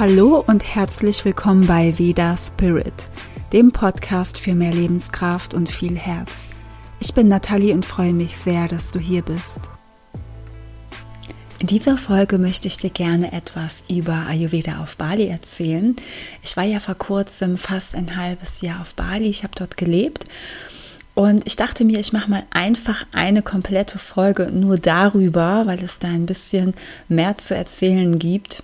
Hallo 0.00 0.42
und 0.46 0.64
herzlich 0.64 1.26
willkommen 1.26 1.66
bei 1.66 1.98
Veda 1.98 2.34
Spirit, 2.34 2.94
dem 3.52 3.70
Podcast 3.70 4.38
für 4.38 4.54
mehr 4.54 4.72
Lebenskraft 4.72 5.52
und 5.52 5.68
viel 5.68 5.98
Herz. 5.98 6.48
Ich 7.00 7.12
bin 7.12 7.28
Nathalie 7.28 7.74
und 7.74 7.84
freue 7.84 8.14
mich 8.14 8.34
sehr, 8.34 8.66
dass 8.66 8.92
du 8.92 8.98
hier 8.98 9.20
bist. 9.20 9.60
In 11.58 11.66
dieser 11.66 11.98
Folge 11.98 12.38
möchte 12.38 12.66
ich 12.66 12.78
dir 12.78 12.88
gerne 12.88 13.34
etwas 13.34 13.82
über 13.90 14.24
Ayurveda 14.26 14.82
auf 14.82 14.96
Bali 14.96 15.26
erzählen. 15.26 15.94
Ich 16.42 16.56
war 16.56 16.64
ja 16.64 16.80
vor 16.80 16.94
kurzem 16.94 17.58
fast 17.58 17.94
ein 17.94 18.16
halbes 18.16 18.62
Jahr 18.62 18.80
auf 18.80 18.94
Bali. 18.94 19.28
Ich 19.28 19.42
habe 19.42 19.52
dort 19.54 19.76
gelebt 19.76 20.24
und 21.14 21.46
ich 21.46 21.56
dachte 21.56 21.84
mir, 21.84 22.00
ich 22.00 22.14
mache 22.14 22.30
mal 22.30 22.46
einfach 22.48 23.04
eine 23.12 23.42
komplette 23.42 23.98
Folge 23.98 24.50
nur 24.50 24.78
darüber, 24.78 25.66
weil 25.66 25.84
es 25.84 25.98
da 25.98 26.08
ein 26.08 26.24
bisschen 26.24 26.72
mehr 27.10 27.36
zu 27.36 27.54
erzählen 27.54 28.18
gibt. 28.18 28.62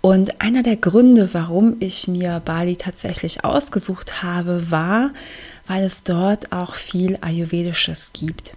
Und 0.00 0.40
einer 0.40 0.62
der 0.62 0.76
Gründe, 0.76 1.30
warum 1.32 1.76
ich 1.80 2.08
mir 2.08 2.40
Bali 2.44 2.76
tatsächlich 2.76 3.44
ausgesucht 3.44 4.22
habe, 4.22 4.70
war, 4.70 5.10
weil 5.66 5.84
es 5.84 6.02
dort 6.02 6.52
auch 6.52 6.74
viel 6.74 7.18
Ayurvedisches 7.20 8.12
gibt. 8.12 8.54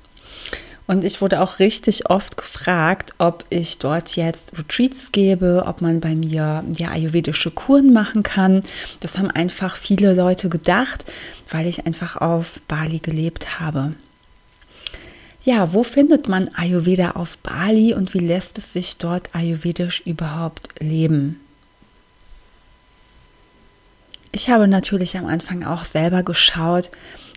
Und 0.87 1.05
ich 1.05 1.21
wurde 1.21 1.39
auch 1.39 1.59
richtig 1.59 2.09
oft 2.09 2.35
gefragt, 2.35 3.13
ob 3.17 3.45
ich 3.49 3.77
dort 3.77 4.15
jetzt 4.17 4.57
Retreats 4.57 5.13
gebe, 5.13 5.63
ob 5.65 5.81
man 5.81 6.01
bei 6.01 6.15
mir 6.15 6.65
ja 6.75 6.89
ayurvedische 6.89 7.49
Kuren 7.49 7.93
machen 7.93 8.23
kann. 8.23 8.63
Das 8.99 9.17
haben 9.17 9.31
einfach 9.31 9.77
viele 9.77 10.13
Leute 10.13 10.49
gedacht, 10.49 11.05
weil 11.49 11.67
ich 11.67 11.85
einfach 11.85 12.17
auf 12.17 12.59
Bali 12.67 12.99
gelebt 12.99 13.59
habe. 13.59 13.93
Ja, 15.43 15.73
wo 15.73 15.83
findet 15.83 16.27
man 16.27 16.49
Ayurveda 16.49 17.11
auf 17.11 17.37
Bali 17.39 17.93
und 17.93 18.13
wie 18.13 18.19
lässt 18.19 18.59
es 18.59 18.73
sich 18.73 18.97
dort 18.97 19.33
ayurvedisch 19.33 20.01
überhaupt 20.05 20.79
leben? 20.79 21.39
Ich 24.31 24.49
habe 24.49 24.67
natürlich 24.67 25.17
am 25.17 25.25
Anfang 25.25 25.63
auch 25.63 25.83
selber 25.83 26.23
geschaut, 26.23 26.91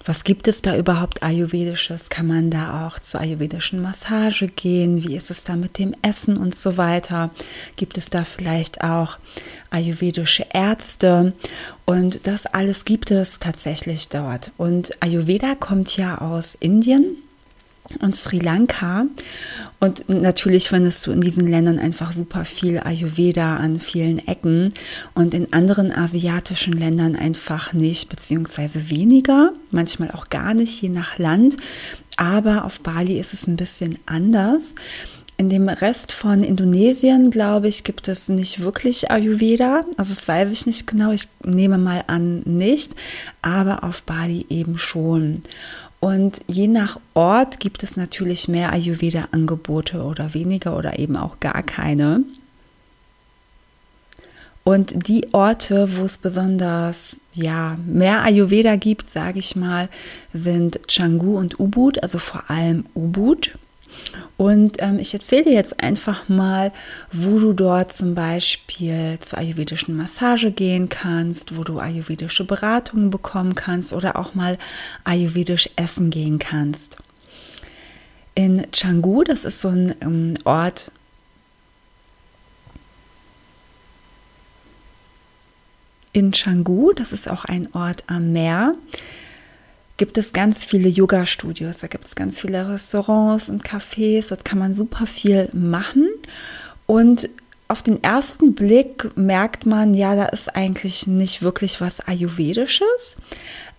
was 0.07 0.23
gibt 0.23 0.49
es 0.49 0.61
da 0.61 0.77
überhaupt 0.77 1.23
Ayurvedisches? 1.23 2.11
Kann 2.11 2.27
man 2.27 2.51
da 2.51 2.87
auch 2.87 2.99
zur 2.99 3.21
ayurvedischen 3.21 3.81
Massage 3.81 4.49
gehen? 4.49 5.03
Wie 5.03 5.17
ist 5.17 5.31
es 5.31 5.45
da 5.45 5.57
mit 5.57 5.79
dem 5.79 5.95
Essen 6.03 6.37
und 6.37 6.55
so 6.55 6.77
weiter? 6.77 7.31
Gibt 7.77 7.97
es 7.97 8.11
da 8.11 8.25
vielleicht 8.25 8.85
auch 8.85 9.17
ayurvedische 9.71 10.45
Ärzte? 10.53 11.33
Und 11.87 12.27
das 12.27 12.45
alles 12.45 12.85
gibt 12.85 13.11
es 13.11 13.39
tatsächlich 13.39 14.09
dort. 14.09 14.53
Und 14.59 15.03
Ayurveda 15.03 15.55
kommt 15.55 15.97
ja 15.97 16.19
aus 16.19 16.55
Indien 16.55 17.17
und 18.01 18.17
Sri 18.17 18.39
Lanka. 18.39 19.07
Und 19.81 20.09
natürlich 20.09 20.69
findest 20.69 21.07
du 21.07 21.13
in 21.13 21.21
diesen 21.21 21.47
Ländern 21.47 21.79
einfach 21.79 22.13
super 22.13 22.45
viel 22.45 22.79
Ayurveda 22.79 23.57
an 23.57 23.81
vielen 23.81 24.27
Ecken 24.27 24.73
und 25.15 25.35
in 25.35 25.53
anderen 25.53 25.93
asiatischen 25.93 26.73
Ländern 26.73 27.17
einfach 27.17 27.73
nicht, 27.73 28.09
beziehungsweise 28.09 28.89
weniger, 28.89 29.53
manchmal 29.71 30.11
auch 30.13 30.31
gar 30.31 30.55
nicht, 30.55 30.81
je 30.81 30.89
nach 30.89 31.19
Land. 31.19 31.57
Aber 32.17 32.65
auf 32.65 32.81
Bali 32.81 33.19
ist 33.19 33.35
es 33.35 33.47
ein 33.47 33.57
bisschen 33.57 33.99
anders. 34.07 34.75
In 35.37 35.49
dem 35.49 35.69
Rest 35.69 36.13
von 36.13 36.45
Indonesien, 36.45 37.33
glaube 37.33 37.67
ich, 37.67 37.83
gibt 37.83 38.07
es 38.07 38.29
nicht 38.29 38.61
wirklich 38.61 39.11
Ayurveda. 39.11 39.85
Also 39.97 40.15
das 40.15 40.29
weiß 40.29 40.53
ich 40.53 40.65
nicht 40.65 40.87
genau. 40.87 41.11
Ich 41.11 41.27
nehme 41.43 41.77
mal 41.77 42.05
an, 42.07 42.43
nicht. 42.45 42.95
Aber 43.43 43.83
auf 43.83 44.05
Bali 44.05 44.47
eben 44.49 44.79
schon. 44.79 45.43
Und 46.05 46.43
je 46.49 46.69
nach 46.69 47.01
Ort 47.15 47.61
gibt 47.61 47.83
es 47.83 47.97
natürlich 47.97 48.47
mehr 48.47 48.75
Ayurveda-Angebote 48.75 50.03
oder 50.03 50.35
weniger 50.35 50.77
oder 50.77 50.99
eben 50.99 51.17
auch 51.17 51.41
gar 51.41 51.63
keine. 51.63 52.25
Und 54.65 55.09
die 55.09 55.33
Orte, 55.33 55.97
wo 55.97 56.05
es 56.05 56.19
besonders 56.19 57.17
ja, 57.33 57.79
mehr 57.87 58.23
Ayurveda 58.23 58.77
gibt, 58.77 59.11
sage 59.11 59.39
ich 59.39 59.57
mal, 59.57 59.89
sind 60.35 60.79
Canggu 60.89 61.39
und 61.39 61.59
Ubud, 61.59 62.03
also 62.03 62.19
vor 62.19 62.51
allem 62.51 62.85
Ubud. 62.95 63.57
Und 64.37 64.77
ähm, 64.81 64.99
ich 64.99 65.15
erzähle 65.15 65.45
dir 65.45 65.53
jetzt 65.53 65.81
einfach 65.81 66.29
mal, 66.29 66.73
wo 67.13 67.39
du 67.39 67.53
dort 67.53 67.93
zum 67.93 68.15
Beispiel 68.15 69.19
zur 69.21 69.39
ayurvedischen 69.39 69.97
Massage 69.97 70.51
gehen 70.51 70.89
kannst, 70.89 71.57
wo 71.57 71.65
du 71.65 71.79
ayurvedische 71.79 72.45
Beratungen 72.45 73.11
bekommen 73.11 73.55
kannst 73.55 73.93
oder 73.93 74.19
auch 74.19 74.35
mal 74.35 74.59
ayurvedisch 75.05 75.71
essen 75.77 76.11
gehen 76.11 76.39
kannst. 76.39 76.97
In 78.35 78.71
Canggu, 78.73 79.23
das 79.23 79.45
ist 79.45 79.61
so 79.61 79.69
ein 79.69 79.95
ähm, 80.01 80.35
Ort, 80.45 80.91
in 86.15 86.31
Canggu, 86.31 86.93
das 86.93 87.13
ist 87.13 87.29
auch 87.29 87.45
ein 87.45 87.69
Ort 87.75 88.05
am 88.07 88.33
Meer, 88.33 88.75
gibt 89.97 90.19
es 90.19 90.33
ganz 90.33 90.65
viele 90.65 90.89
Yoga-Studios, 90.89 91.79
da 91.79 91.87
gibt 91.87 92.07
es 92.07 92.15
ganz 92.15 92.41
viele 92.41 92.69
Restaurants 92.69 93.49
und 93.49 93.65
Cafés, 93.65 94.29
dort 94.29 94.45
kann 94.45 94.59
man 94.59 94.75
super 94.75 95.07
viel 95.07 95.49
machen. 95.53 96.09
Und 96.87 97.29
auf 97.69 97.83
den 97.83 98.03
ersten 98.03 98.55
Blick 98.55 99.17
merkt 99.17 99.67
man, 99.67 99.95
ja, 99.95 100.15
da 100.17 100.27
ist 100.27 100.55
eigentlich 100.55 101.07
nicht 101.07 101.43
wirklich 101.43 101.81
was 101.81 102.01
Ayurvedisches. 102.01 103.17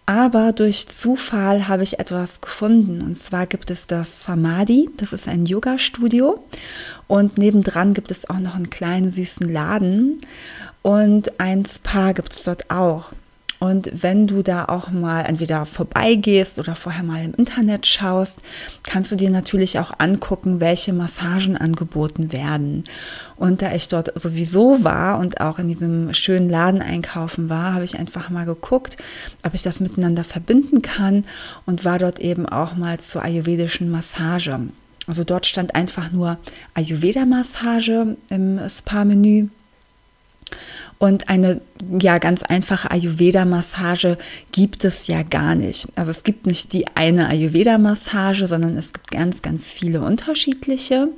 Aber 0.08 0.54
durch 0.54 0.88
Zufall 0.88 1.68
habe 1.68 1.84
ich 1.84 2.00
etwas 2.00 2.40
gefunden. 2.40 3.02
Und 3.02 3.18
zwar 3.18 3.48
gibt 3.48 3.72
es 3.72 3.88
das 3.88 4.24
Samadhi, 4.24 4.90
das 4.98 5.14
ist 5.14 5.28
ein 5.28 5.46
Yoga-Studio. 5.46 6.44
Und 7.08 7.38
nebendran 7.38 7.94
gibt 7.94 8.12
es 8.12 8.30
auch 8.30 8.40
noch 8.40 8.56
einen 8.56 8.70
kleinen 8.70 9.10
süßen 9.10 9.52
Laden. 9.52 10.22
Und 10.84 11.40
ein 11.40 11.66
Spa 11.66 12.12
gibt 12.12 12.34
es 12.34 12.44
dort 12.44 12.70
auch. 12.70 13.12
Und 13.60 13.90
wenn 14.04 14.28
du 14.28 14.42
da 14.42 14.66
auch 14.66 14.90
mal 14.90 15.22
entweder 15.22 15.66
vorbeigehst 15.66 16.60
oder 16.60 16.76
vorher 16.76 17.04
mal 17.04 17.24
im 17.24 17.34
Internet 17.34 17.88
schaust, 17.88 18.42
kannst 18.84 19.12
du 19.12 19.16
dir 19.16 19.30
natürlich 19.30 19.80
auch 19.80 19.94
angucken, 19.98 20.60
welche 20.60 20.94
Massagen 20.94 21.56
angeboten 21.56 22.34
werden. 22.34 22.84
Und 23.38 23.62
da 23.62 23.74
ich 23.74 23.88
dort 23.88 24.18
sowieso 24.20 24.84
war 24.84 25.20
und 25.20 25.40
auch 25.42 25.60
in 25.60 25.68
diesem 25.68 26.14
schönen 26.14 26.50
Laden 26.50 26.82
einkaufen 26.82 27.50
war, 27.50 27.74
habe 27.74 27.86
ich 27.86 27.98
einfach 27.98 28.30
mal 28.30 28.46
geguckt, 28.46 28.98
ob 29.44 29.54
ich 29.54 29.62
das 29.62 29.80
miteinander 29.80 30.24
verbinden 30.24 30.82
kann 30.82 31.26
und 31.66 31.86
war 31.86 32.00
dort 32.00 32.20
eben 32.20 32.46
auch 32.46 32.76
mal 32.76 33.00
zur 33.00 33.24
ayurvedischen 33.24 33.90
Massage. 33.90 34.60
Also 35.08 35.24
dort 35.24 35.46
stand 35.46 35.76
einfach 35.76 36.12
nur 36.12 36.38
Ayurveda-Massage 36.74 38.18
im 38.30 38.60
Spa-Menü 38.68 39.50
und 40.98 41.30
eine 41.30 41.62
ja 42.00 42.18
ganz 42.20 42.44
einfache 42.44 42.90
Ayurveda-Massage 42.92 44.18
gibt 44.52 44.86
es 44.86 45.08
ja 45.08 45.24
gar 45.24 45.56
nicht. 45.56 45.88
Also 45.96 46.12
es 46.12 46.24
gibt 46.24 46.46
nicht 46.46 46.74
die 46.74 46.88
eine 46.96 47.28
Ayurveda-Massage, 47.28 48.48
sondern 48.48 48.78
es 48.78 48.94
gibt 48.94 49.12
ganz, 49.12 49.42
ganz 49.42 49.70
viele 49.70 50.02
unterschiedliche. 50.02 51.10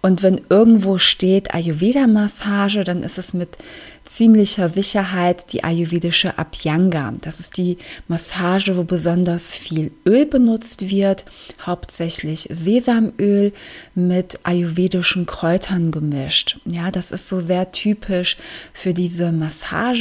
Und 0.00 0.24
wenn 0.24 0.40
irgendwo 0.48 0.98
steht 0.98 1.54
Ayurveda-Massage, 1.54 2.82
dann 2.82 3.04
ist 3.04 3.18
es 3.18 3.32
mit 3.32 3.56
ziemlicher 4.04 4.68
Sicherheit 4.68 5.52
die 5.52 5.62
ayurvedische 5.62 6.36
Abhyanga. 6.38 7.14
Das 7.20 7.38
ist 7.38 7.56
die 7.56 7.78
Massage, 8.08 8.76
wo 8.76 8.82
besonders 8.82 9.52
viel 9.52 9.92
Öl 10.04 10.26
benutzt 10.26 10.90
wird, 10.90 11.24
hauptsächlich 11.64 12.48
Sesamöl 12.50 13.52
mit 13.94 14.40
ayurvedischen 14.42 15.24
Kräutern 15.26 15.92
gemischt. 15.92 16.58
Ja, 16.64 16.90
das 16.90 17.12
ist 17.12 17.28
so 17.28 17.38
sehr 17.38 17.70
typisch 17.70 18.36
für 18.72 18.92
diese 18.92 19.30
Massage 19.30 19.91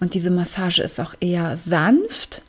und 0.00 0.14
diese 0.14 0.30
Massage 0.30 0.82
ist 0.82 1.00
auch 1.00 1.14
eher 1.20 1.56
sanft 1.56 2.42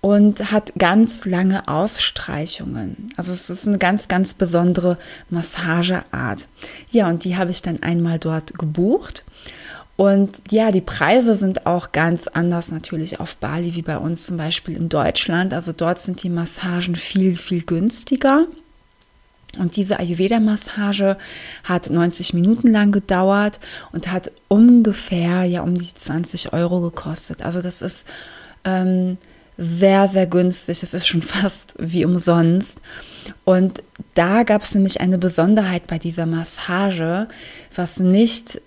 und 0.00 0.52
hat 0.52 0.72
ganz 0.78 1.24
lange 1.24 1.66
Ausstreichungen. 1.66 3.08
Also 3.16 3.32
es 3.32 3.50
ist 3.50 3.66
eine 3.66 3.78
ganz, 3.78 4.06
ganz 4.06 4.34
besondere 4.34 4.98
Massageart. 5.30 6.46
Ja, 6.90 7.08
und 7.08 7.24
die 7.24 7.36
habe 7.36 7.50
ich 7.50 7.60
dann 7.60 7.82
einmal 7.82 8.18
dort 8.18 8.56
gebucht. 8.56 9.24
Und 9.96 10.42
ja, 10.50 10.70
die 10.70 10.82
Preise 10.82 11.36
sind 11.36 11.66
auch 11.66 11.90
ganz 11.90 12.28
anders 12.28 12.70
natürlich 12.70 13.18
auf 13.18 13.36
Bali 13.36 13.74
wie 13.74 13.82
bei 13.82 13.96
uns 13.96 14.26
zum 14.26 14.36
Beispiel 14.36 14.76
in 14.76 14.88
Deutschland. 14.88 15.54
Also 15.54 15.72
dort 15.72 15.98
sind 15.98 16.22
die 16.22 16.28
Massagen 16.28 16.94
viel, 16.94 17.36
viel 17.36 17.64
günstiger. 17.64 18.46
Und 19.58 19.76
diese 19.76 19.98
Ayurveda-Massage 19.98 21.16
hat 21.64 21.90
90 21.90 22.34
Minuten 22.34 22.68
lang 22.68 22.92
gedauert 22.92 23.60
und 23.92 24.10
hat 24.10 24.30
ungefähr 24.48 25.44
ja 25.44 25.62
um 25.62 25.74
die 25.76 25.94
20 25.94 26.52
Euro 26.52 26.80
gekostet. 26.80 27.42
Also 27.42 27.62
das 27.62 27.82
ist 27.82 28.06
ähm, 28.64 29.18
sehr, 29.58 30.08
sehr 30.08 30.26
günstig. 30.26 30.82
Es 30.82 30.94
ist 30.94 31.06
schon 31.06 31.22
fast 31.22 31.74
wie 31.78 32.04
umsonst. 32.04 32.80
Und 33.44 33.82
da 34.14 34.42
gab 34.42 34.62
es 34.62 34.74
nämlich 34.74 35.00
eine 35.00 35.18
Besonderheit 35.18 35.86
bei 35.86 35.98
dieser 35.98 36.26
Massage, 36.26 37.28
was 37.74 37.98
nicht 37.98 38.60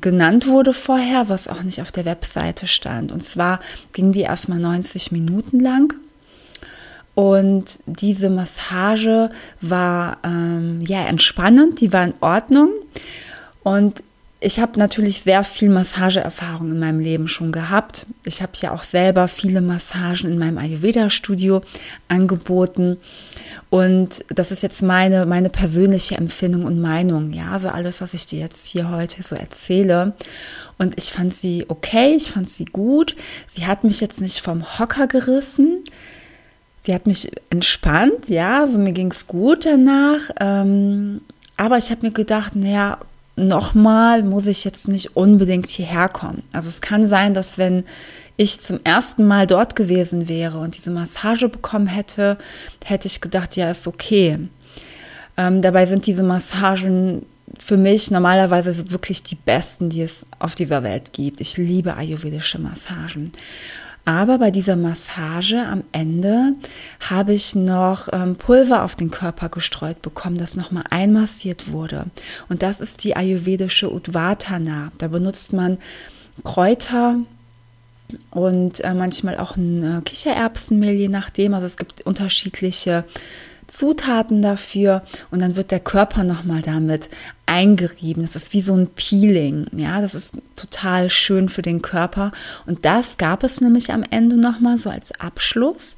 genannt 0.00 0.46
wurde 0.46 0.72
vorher, 0.72 1.28
was 1.28 1.48
auch 1.48 1.62
nicht 1.62 1.80
auf 1.80 1.92
der 1.92 2.04
Webseite 2.04 2.66
stand. 2.66 3.12
Und 3.12 3.22
zwar 3.22 3.60
ging 3.92 4.12
die 4.12 4.22
erstmal 4.22 4.58
90 4.58 5.12
Minuten 5.12 5.60
lang. 5.60 5.94
Und 7.16 7.80
diese 7.86 8.28
Massage 8.28 9.30
war 9.62 10.18
ähm, 10.22 10.82
ja 10.82 11.06
entspannend, 11.06 11.80
die 11.80 11.90
war 11.90 12.04
in 12.04 12.12
Ordnung. 12.20 12.68
Und 13.62 14.02
ich 14.38 14.60
habe 14.60 14.78
natürlich 14.78 15.22
sehr 15.22 15.42
viel 15.42 15.70
Massageerfahrung 15.70 16.72
in 16.72 16.78
meinem 16.78 17.00
Leben 17.00 17.26
schon 17.26 17.52
gehabt. 17.52 18.04
Ich 18.26 18.42
habe 18.42 18.52
ja 18.56 18.72
auch 18.72 18.84
selber 18.84 19.28
viele 19.28 19.62
Massagen 19.62 20.30
in 20.30 20.38
meinem 20.38 20.58
Ayurveda-Studio 20.58 21.62
angeboten. 22.08 22.98
Und 23.70 24.22
das 24.28 24.52
ist 24.52 24.62
jetzt 24.62 24.82
meine, 24.82 25.24
meine 25.24 25.48
persönliche 25.48 26.16
Empfindung 26.16 26.66
und 26.66 26.82
Meinung. 26.82 27.32
Ja, 27.32 27.52
also 27.52 27.68
alles, 27.68 28.02
was 28.02 28.12
ich 28.12 28.26
dir 28.26 28.40
jetzt 28.40 28.66
hier 28.66 28.90
heute 28.90 29.22
so 29.22 29.34
erzähle. 29.34 30.12
Und 30.76 30.98
ich 30.98 31.12
fand 31.12 31.34
sie 31.34 31.64
okay, 31.68 32.14
ich 32.14 32.30
fand 32.30 32.50
sie 32.50 32.66
gut. 32.66 33.16
Sie 33.46 33.66
hat 33.66 33.84
mich 33.84 34.02
jetzt 34.02 34.20
nicht 34.20 34.40
vom 34.40 34.78
Hocker 34.78 35.06
gerissen. 35.06 35.82
Sie 36.86 36.94
hat 36.94 37.08
mich 37.08 37.32
entspannt, 37.50 38.28
ja, 38.28 38.60
also 38.60 38.78
mir 38.78 38.92
ging 38.92 39.10
es 39.10 39.26
gut 39.26 39.66
danach. 39.66 40.20
Ähm, 40.38 41.20
aber 41.56 41.78
ich 41.78 41.90
habe 41.90 42.06
mir 42.06 42.12
gedacht, 42.12 42.54
naja, 42.54 42.98
nochmal 43.34 44.22
muss 44.22 44.46
ich 44.46 44.64
jetzt 44.64 44.86
nicht 44.86 45.16
unbedingt 45.16 45.66
hierher 45.66 46.08
kommen. 46.08 46.44
Also 46.52 46.68
es 46.68 46.80
kann 46.80 47.08
sein, 47.08 47.34
dass 47.34 47.58
wenn 47.58 47.82
ich 48.36 48.60
zum 48.60 48.78
ersten 48.84 49.26
Mal 49.26 49.48
dort 49.48 49.74
gewesen 49.74 50.28
wäre 50.28 50.58
und 50.58 50.76
diese 50.76 50.92
Massage 50.92 51.48
bekommen 51.48 51.88
hätte, 51.88 52.38
hätte 52.84 53.08
ich 53.08 53.20
gedacht, 53.20 53.56
ja, 53.56 53.68
ist 53.68 53.88
okay. 53.88 54.38
Ähm, 55.36 55.62
dabei 55.62 55.86
sind 55.86 56.06
diese 56.06 56.22
Massagen 56.22 57.26
für 57.58 57.76
mich 57.76 58.12
normalerweise 58.12 58.92
wirklich 58.92 59.24
die 59.24 59.34
besten, 59.34 59.90
die 59.90 60.02
es 60.02 60.24
auf 60.38 60.54
dieser 60.54 60.84
Welt 60.84 61.12
gibt. 61.12 61.40
Ich 61.40 61.56
liebe 61.56 61.94
ayurvedische 61.96 62.60
Massagen. 62.60 63.32
Aber 64.06 64.38
bei 64.38 64.52
dieser 64.52 64.76
Massage 64.76 65.66
am 65.66 65.82
Ende 65.90 66.54
habe 67.00 67.34
ich 67.34 67.56
noch 67.56 68.08
ähm, 68.12 68.36
Pulver 68.36 68.84
auf 68.84 68.94
den 68.94 69.10
Körper 69.10 69.48
gestreut 69.48 70.00
bekommen, 70.00 70.38
das 70.38 70.54
nochmal 70.54 70.84
einmassiert 70.90 71.72
wurde. 71.72 72.06
Und 72.48 72.62
das 72.62 72.80
ist 72.80 73.02
die 73.02 73.16
ayurvedische 73.16 73.92
Udvatana. 73.92 74.92
Da 74.98 75.08
benutzt 75.08 75.52
man 75.52 75.78
Kräuter, 76.44 77.16
und 78.30 78.84
äh, 78.84 78.94
manchmal 78.94 79.38
auch 79.38 79.56
ein 79.56 79.98
äh, 79.98 80.00
Kichererbsenmehl, 80.02 80.94
je 80.94 81.08
nachdem. 81.08 81.54
Also 81.54 81.66
es 81.66 81.76
gibt 81.76 82.02
unterschiedliche 82.02 83.04
Zutaten 83.66 84.42
dafür 84.42 85.02
und 85.30 85.40
dann 85.42 85.56
wird 85.56 85.70
der 85.70 85.80
Körper 85.80 86.24
nochmal 86.24 86.62
damit 86.62 87.10
eingerieben. 87.46 88.22
Das 88.22 88.36
ist 88.36 88.52
wie 88.52 88.60
so 88.60 88.74
ein 88.74 88.88
Peeling. 88.88 89.66
Ja, 89.76 90.00
das 90.00 90.14
ist 90.14 90.34
total 90.54 91.10
schön 91.10 91.48
für 91.48 91.62
den 91.62 91.82
Körper. 91.82 92.32
Und 92.66 92.84
das 92.84 93.18
gab 93.18 93.44
es 93.44 93.60
nämlich 93.60 93.92
am 93.92 94.04
Ende 94.08 94.36
nochmal 94.36 94.78
so 94.78 94.90
als 94.90 95.18
Abschluss. 95.20 95.96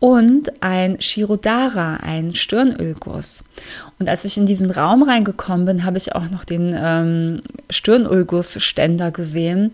Und 0.00 0.62
ein 0.62 1.00
Shirodara, 1.00 1.96
ein 1.96 2.34
Stirnölguss. 2.34 3.42
Und 3.98 4.08
als 4.08 4.26
ich 4.26 4.36
in 4.36 4.44
diesen 4.44 4.70
Raum 4.70 5.02
reingekommen 5.02 5.64
bin, 5.64 5.84
habe 5.84 5.96
ich 5.96 6.14
auch 6.14 6.28
noch 6.30 6.44
den 6.44 6.74
ähm, 6.76 7.42
Stirnölgussständer 7.70 9.12
gesehen 9.12 9.72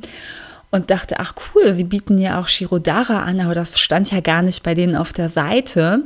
und 0.72 0.90
dachte, 0.90 1.19
ach 1.19 1.34
cool, 1.55 1.72
sie 1.72 1.82
bieten 1.82 2.17
ja 2.19 2.40
auch 2.40 2.46
Shirodara 2.46 3.25
an, 3.25 3.40
aber 3.40 3.55
das 3.55 3.81
stand 3.81 4.12
ja 4.12 4.20
gar 4.20 4.43
nicht 4.43 4.62
bei 4.62 4.75
denen 4.75 4.94
auf 4.94 5.12
der 5.12 5.28
Seite. 5.28 6.05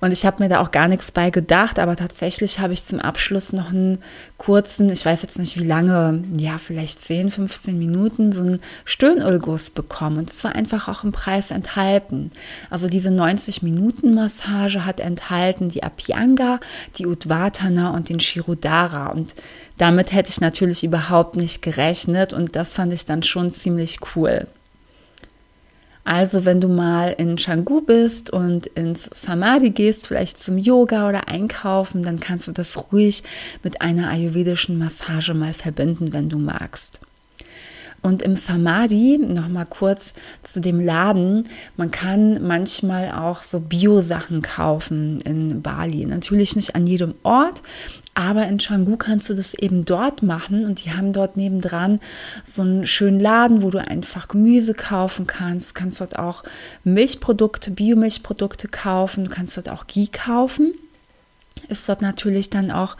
Und 0.00 0.12
ich 0.12 0.26
habe 0.26 0.42
mir 0.42 0.50
da 0.50 0.60
auch 0.60 0.70
gar 0.70 0.86
nichts 0.86 1.10
bei 1.10 1.30
gedacht, 1.30 1.78
aber 1.78 1.96
tatsächlich 1.96 2.60
habe 2.60 2.74
ich 2.74 2.84
zum 2.84 3.00
Abschluss 3.00 3.54
noch 3.54 3.70
einen 3.70 4.02
kurzen, 4.36 4.90
ich 4.90 5.06
weiß 5.06 5.22
jetzt 5.22 5.38
nicht 5.38 5.58
wie 5.58 5.64
lange, 5.64 6.24
ja, 6.36 6.58
vielleicht 6.58 7.00
10, 7.00 7.30
15 7.30 7.78
Minuten, 7.78 8.32
so 8.32 8.42
einen 8.42 8.60
Stöhnulguss 8.84 9.70
bekommen. 9.70 10.18
Und 10.18 10.30
es 10.30 10.44
war 10.44 10.54
einfach 10.54 10.88
auch 10.88 11.04
im 11.04 11.12
Preis 11.12 11.50
enthalten. 11.50 12.32
Also 12.68 12.88
diese 12.88 13.08
90-Minuten-Massage 13.08 14.84
hat 14.84 15.00
enthalten 15.00 15.70
die 15.70 15.82
Apianga, 15.82 16.60
die 16.98 17.06
Udvatana 17.06 17.94
und 17.94 18.10
den 18.10 18.20
Shirodara. 18.20 19.06
Und 19.06 19.34
damit 19.82 20.12
hätte 20.12 20.30
ich 20.30 20.40
natürlich 20.40 20.84
überhaupt 20.84 21.34
nicht 21.34 21.60
gerechnet 21.60 22.32
und 22.32 22.54
das 22.54 22.72
fand 22.72 22.92
ich 22.92 23.04
dann 23.04 23.24
schon 23.24 23.50
ziemlich 23.50 23.98
cool. 24.14 24.46
Also 26.04 26.44
wenn 26.44 26.60
du 26.60 26.68
mal 26.68 27.12
in 27.18 27.36
Changu 27.36 27.80
bist 27.80 28.30
und 28.30 28.66
ins 28.66 29.10
Samadhi 29.12 29.70
gehst, 29.70 30.06
vielleicht 30.06 30.38
zum 30.38 30.56
Yoga 30.56 31.08
oder 31.08 31.26
einkaufen, 31.26 32.04
dann 32.04 32.20
kannst 32.20 32.46
du 32.46 32.52
das 32.52 32.92
ruhig 32.92 33.24
mit 33.64 33.82
einer 33.82 34.08
ayurvedischen 34.08 34.78
Massage 34.78 35.34
mal 35.34 35.52
verbinden, 35.52 36.12
wenn 36.12 36.28
du 36.28 36.38
magst. 36.38 37.00
Und 38.02 38.20
im 38.22 38.34
Samadhi, 38.34 39.16
nochmal 39.16 39.66
kurz 39.66 40.12
zu 40.42 40.60
dem 40.60 40.80
Laden, 40.80 41.48
man 41.76 41.92
kann 41.92 42.44
manchmal 42.44 43.12
auch 43.12 43.42
so 43.42 43.60
Bio-Sachen 43.60 44.42
kaufen 44.42 45.20
in 45.20 45.62
Bali. 45.62 46.04
Natürlich 46.04 46.56
nicht 46.56 46.74
an 46.74 46.88
jedem 46.88 47.14
Ort, 47.22 47.62
aber 48.14 48.48
in 48.48 48.58
Canggu 48.58 48.96
kannst 48.96 49.30
du 49.30 49.34
das 49.34 49.54
eben 49.54 49.84
dort 49.84 50.24
machen 50.24 50.64
und 50.64 50.84
die 50.84 50.92
haben 50.92 51.12
dort 51.12 51.36
nebendran 51.36 52.00
so 52.44 52.62
einen 52.62 52.86
schönen 52.88 53.20
Laden, 53.20 53.62
wo 53.62 53.70
du 53.70 53.78
einfach 53.78 54.26
Gemüse 54.26 54.74
kaufen 54.74 55.28
kannst. 55.28 55.70
Du 55.70 55.74
kannst 55.74 56.00
dort 56.00 56.18
auch 56.18 56.42
Milchprodukte, 56.82 57.70
Biomilchprodukte 57.70 58.66
kaufen, 58.66 59.24
du 59.24 59.30
kannst 59.30 59.56
dort 59.56 59.70
auch 59.70 59.86
Ghee 59.86 60.08
kaufen 60.10 60.74
ist 61.68 61.88
dort 61.88 62.02
natürlich 62.02 62.50
dann 62.50 62.70
auch 62.70 62.96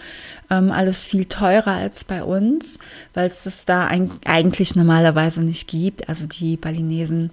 ähm, 0.50 0.70
alles 0.70 1.04
viel 1.04 1.26
teurer 1.26 1.72
als 1.72 2.04
bei 2.04 2.22
uns, 2.22 2.78
weil 3.14 3.26
es 3.26 3.44
das 3.44 3.64
da 3.64 3.86
ein, 3.86 4.10
eigentlich 4.24 4.76
normalerweise 4.76 5.42
nicht 5.42 5.68
gibt. 5.68 6.08
Also 6.08 6.26
die 6.26 6.56
Balinesen 6.56 7.30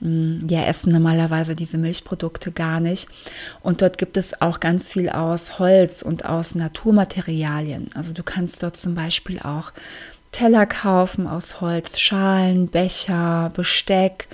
mh, 0.00 0.08
mm, 0.08 0.48
ja 0.48 0.64
essen 0.64 0.92
normalerweise 0.92 1.54
diese 1.54 1.78
Milchprodukte 1.78 2.52
gar 2.52 2.80
nicht. 2.80 3.08
Und 3.62 3.82
dort 3.82 3.98
gibt 3.98 4.16
es 4.16 4.40
auch 4.40 4.60
ganz 4.60 4.88
viel 4.92 5.08
aus 5.08 5.58
Holz 5.58 6.02
und 6.02 6.24
aus 6.24 6.54
Naturmaterialien. 6.54 7.88
Also 7.94 8.12
du 8.12 8.22
kannst 8.22 8.62
dort 8.62 8.76
zum 8.76 8.94
Beispiel 8.94 9.40
auch 9.40 9.72
Teller 10.32 10.66
kaufen 10.66 11.26
aus 11.26 11.62
Holz, 11.62 11.98
Schalen, 11.98 12.68
Becher, 12.68 13.50
Besteck 13.54 14.28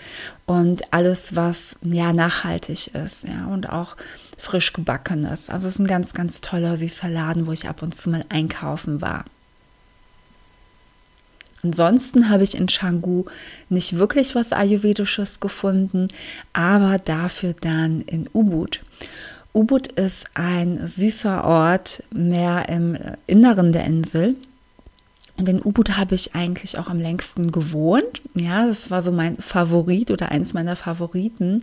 und 0.46 0.92
alles, 0.92 1.36
was 1.36 1.76
ja 1.82 2.12
nachhaltig 2.12 2.92
ist, 2.94 3.22
ja, 3.24 3.46
und 3.46 3.68
auch 3.68 3.96
frisch 4.42 4.72
gebackenes. 4.72 5.48
Also 5.48 5.68
es 5.68 5.76
ist 5.76 5.80
ein 5.80 5.86
ganz, 5.86 6.14
ganz 6.14 6.40
toller 6.40 6.76
süßer 6.76 7.08
Laden, 7.08 7.46
wo 7.46 7.52
ich 7.52 7.68
ab 7.68 7.82
und 7.82 7.94
zu 7.94 8.10
mal 8.10 8.24
einkaufen 8.28 9.00
war. 9.00 9.24
Ansonsten 11.62 12.28
habe 12.28 12.42
ich 12.42 12.56
in 12.56 12.66
Canggu 12.66 13.24
nicht 13.68 13.96
wirklich 13.96 14.34
was 14.34 14.52
Ayurvedisches 14.52 15.38
gefunden, 15.38 16.08
aber 16.52 16.98
dafür 16.98 17.54
dann 17.54 18.00
in 18.00 18.28
Ubud. 18.32 18.80
Ubud 19.52 19.86
ist 19.86 20.26
ein 20.34 20.88
süßer 20.88 21.44
Ort 21.44 22.02
mehr 22.10 22.68
im 22.68 22.98
Inneren 23.28 23.72
der 23.72 23.84
Insel. 23.84 24.34
In 25.36 25.62
Ubud 25.62 25.96
habe 25.96 26.14
ich 26.14 26.34
eigentlich 26.34 26.78
auch 26.78 26.88
am 26.88 26.98
längsten 26.98 27.52
gewohnt. 27.52 28.20
Ja, 28.34 28.66
das 28.66 28.90
war 28.90 29.02
so 29.02 29.10
mein 29.10 29.36
Favorit 29.36 30.10
oder 30.10 30.30
eins 30.30 30.52
meiner 30.52 30.76
Favoriten. 30.76 31.62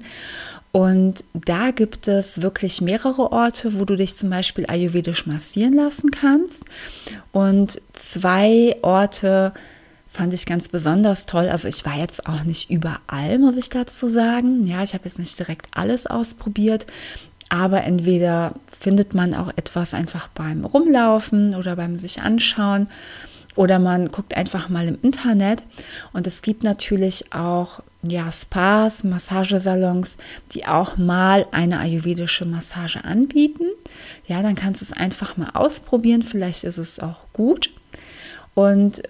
Und 0.71 1.23
da 1.33 1.71
gibt 1.71 2.07
es 2.07 2.41
wirklich 2.41 2.81
mehrere 2.81 3.31
Orte, 3.31 3.79
wo 3.79 3.85
du 3.85 3.95
dich 3.95 4.15
zum 4.15 4.29
Beispiel 4.29 4.65
ayurvedisch 4.67 5.25
massieren 5.25 5.73
lassen 5.73 6.11
kannst. 6.11 6.65
Und 7.31 7.81
zwei 7.93 8.75
Orte 8.81 9.53
fand 10.07 10.33
ich 10.33 10.45
ganz 10.45 10.67
besonders 10.67 11.25
toll. 11.25 11.47
Also 11.47 11.67
ich 11.67 11.85
war 11.85 11.97
jetzt 11.97 12.25
auch 12.27 12.43
nicht 12.43 12.69
überall, 12.69 13.37
muss 13.37 13.57
ich 13.57 13.69
dazu 13.69 14.09
sagen. 14.09 14.65
Ja, 14.65 14.83
ich 14.83 14.93
habe 14.93 15.05
jetzt 15.05 15.19
nicht 15.19 15.37
direkt 15.37 15.67
alles 15.71 16.07
ausprobiert. 16.07 16.87
Aber 17.49 17.83
entweder 17.83 18.53
findet 18.79 19.15
man 19.15 19.33
auch 19.33 19.49
etwas 19.55 19.95
einfach 19.95 20.27
beim 20.29 20.65
Rumlaufen 20.65 21.55
oder 21.55 21.75
beim 21.75 21.97
sich 21.97 22.21
anschauen. 22.21 22.89
Oder 23.59 23.77
man 23.77 24.09
guckt 24.09 24.37
einfach 24.37 24.69
mal 24.69 24.87
im 24.87 24.97
Internet. 25.01 25.65
Und 26.13 26.25
es 26.27 26.41
gibt 26.41 26.63
natürlich 26.63 27.33
auch 27.33 27.81
ja, 28.03 28.31
Spas, 28.31 29.03
Massagesalons, 29.03 30.15
die 30.53 30.65
auch 30.65 30.95
mal 30.95 31.45
eine 31.51 31.81
ayurvedische 31.81 32.45
Massage 32.45 33.03
anbieten. 33.03 33.65
Ja, 34.25 34.41
dann 34.41 34.55
kannst 34.55 34.79
du 34.79 34.85
es 34.85 34.93
einfach 34.93 35.35
mal 35.35 35.49
ausprobieren. 35.55 36.21
Vielleicht 36.21 36.63
ist 36.63 36.77
es 36.77 37.01
auch 37.01 37.17
gut. 37.33 37.69
Und 38.53 39.03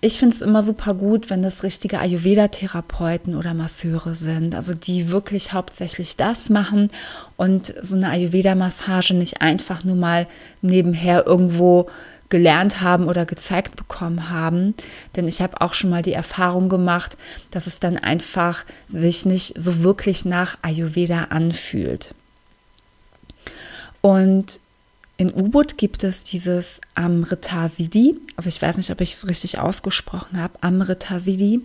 ich 0.00 0.18
finde 0.18 0.34
es 0.34 0.42
immer 0.42 0.64
super 0.64 0.94
gut, 0.94 1.30
wenn 1.30 1.42
das 1.42 1.62
richtige 1.62 2.00
Ayurveda-Therapeuten 2.00 3.36
oder 3.36 3.54
Masseure 3.54 4.16
sind, 4.16 4.56
also 4.56 4.74
die 4.74 5.12
wirklich 5.12 5.52
hauptsächlich 5.52 6.16
das 6.16 6.50
machen 6.50 6.88
und 7.36 7.72
so 7.80 7.94
eine 7.94 8.10
Ayurveda-Massage 8.10 9.14
nicht 9.14 9.42
einfach 9.42 9.84
nur 9.84 9.94
mal 9.94 10.26
nebenher 10.60 11.24
irgendwo 11.24 11.88
gelernt 12.32 12.80
haben 12.80 13.08
oder 13.08 13.26
gezeigt 13.26 13.76
bekommen 13.76 14.30
haben. 14.30 14.74
Denn 15.14 15.28
ich 15.28 15.42
habe 15.42 15.60
auch 15.60 15.74
schon 15.74 15.90
mal 15.90 16.02
die 16.02 16.14
Erfahrung 16.14 16.70
gemacht, 16.70 17.18
dass 17.50 17.66
es 17.66 17.78
dann 17.78 17.98
einfach 17.98 18.64
sich 18.88 19.26
nicht 19.26 19.52
so 19.58 19.84
wirklich 19.84 20.24
nach 20.24 20.56
Ayurveda 20.62 21.24
anfühlt. 21.24 22.14
Und 24.00 24.60
in 25.18 25.30
Ubud 25.30 25.76
gibt 25.76 26.04
es 26.04 26.24
dieses 26.24 26.80
Amrita 26.94 27.68
Siddhi, 27.68 28.16
also 28.34 28.48
ich 28.48 28.60
weiß 28.60 28.78
nicht, 28.78 28.90
ob 28.90 29.02
ich 29.02 29.12
es 29.12 29.28
richtig 29.28 29.58
ausgesprochen 29.58 30.40
habe, 30.40 30.54
Amrita 30.62 31.20
Siddhi. 31.20 31.60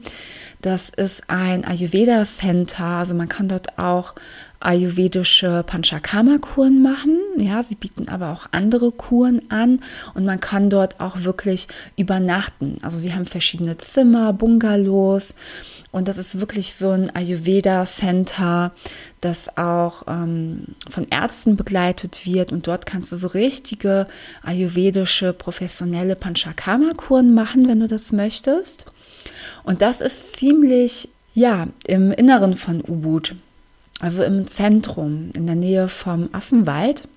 Das 0.61 0.89
ist 0.89 1.29
ein 1.29 1.63
Ayurveda 1.63 2.23
Center, 2.25 2.83
also 2.83 3.15
man 3.15 3.29
kann 3.29 3.47
dort 3.47 3.79
auch 3.79 4.15
ayurvedische 4.59 5.63
Panchakarma-Kuren 5.65 6.81
machen. 6.81 7.19
Ja, 7.37 7.63
sie 7.63 7.75
bieten 7.75 8.07
aber 8.09 8.31
auch 8.31 8.47
andere 8.51 8.91
Kuren 8.91 9.41
an 9.49 9.81
und 10.13 10.25
man 10.25 10.39
kann 10.39 10.69
dort 10.69 10.99
auch 10.99 11.23
wirklich 11.23 11.67
übernachten. 11.95 12.77
Also 12.81 12.97
sie 12.97 13.13
haben 13.13 13.25
verschiedene 13.25 13.77
Zimmer, 13.77 14.33
Bungalows 14.33 15.35
und 15.91 16.07
das 16.07 16.17
ist 16.17 16.39
wirklich 16.39 16.75
so 16.75 16.91
ein 16.91 17.15
Ayurveda-Center, 17.15 18.71
das 19.21 19.57
auch 19.57 20.03
ähm, 20.07 20.75
von 20.89 21.07
Ärzten 21.09 21.55
begleitet 21.55 22.25
wird. 22.25 22.51
Und 22.51 22.67
dort 22.67 22.85
kannst 22.85 23.11
du 23.11 23.15
so 23.15 23.27
richtige 23.27 24.07
ayurvedische, 24.43 25.33
professionelle 25.33 26.15
Panchakarma-Kuren 26.15 27.33
machen, 27.33 27.67
wenn 27.67 27.79
du 27.79 27.87
das 27.87 28.11
möchtest. 28.11 28.85
Und 29.63 29.81
das 29.81 30.01
ist 30.01 30.33
ziemlich, 30.33 31.09
ja, 31.33 31.67
im 31.87 32.11
Inneren 32.11 32.55
von 32.55 32.81
Ubud, 32.81 33.35
also 33.99 34.23
im 34.23 34.47
Zentrum, 34.47 35.31
in 35.33 35.45
der 35.45 35.55
Nähe 35.55 35.87
vom 35.87 36.29
Affenwald. 36.31 37.07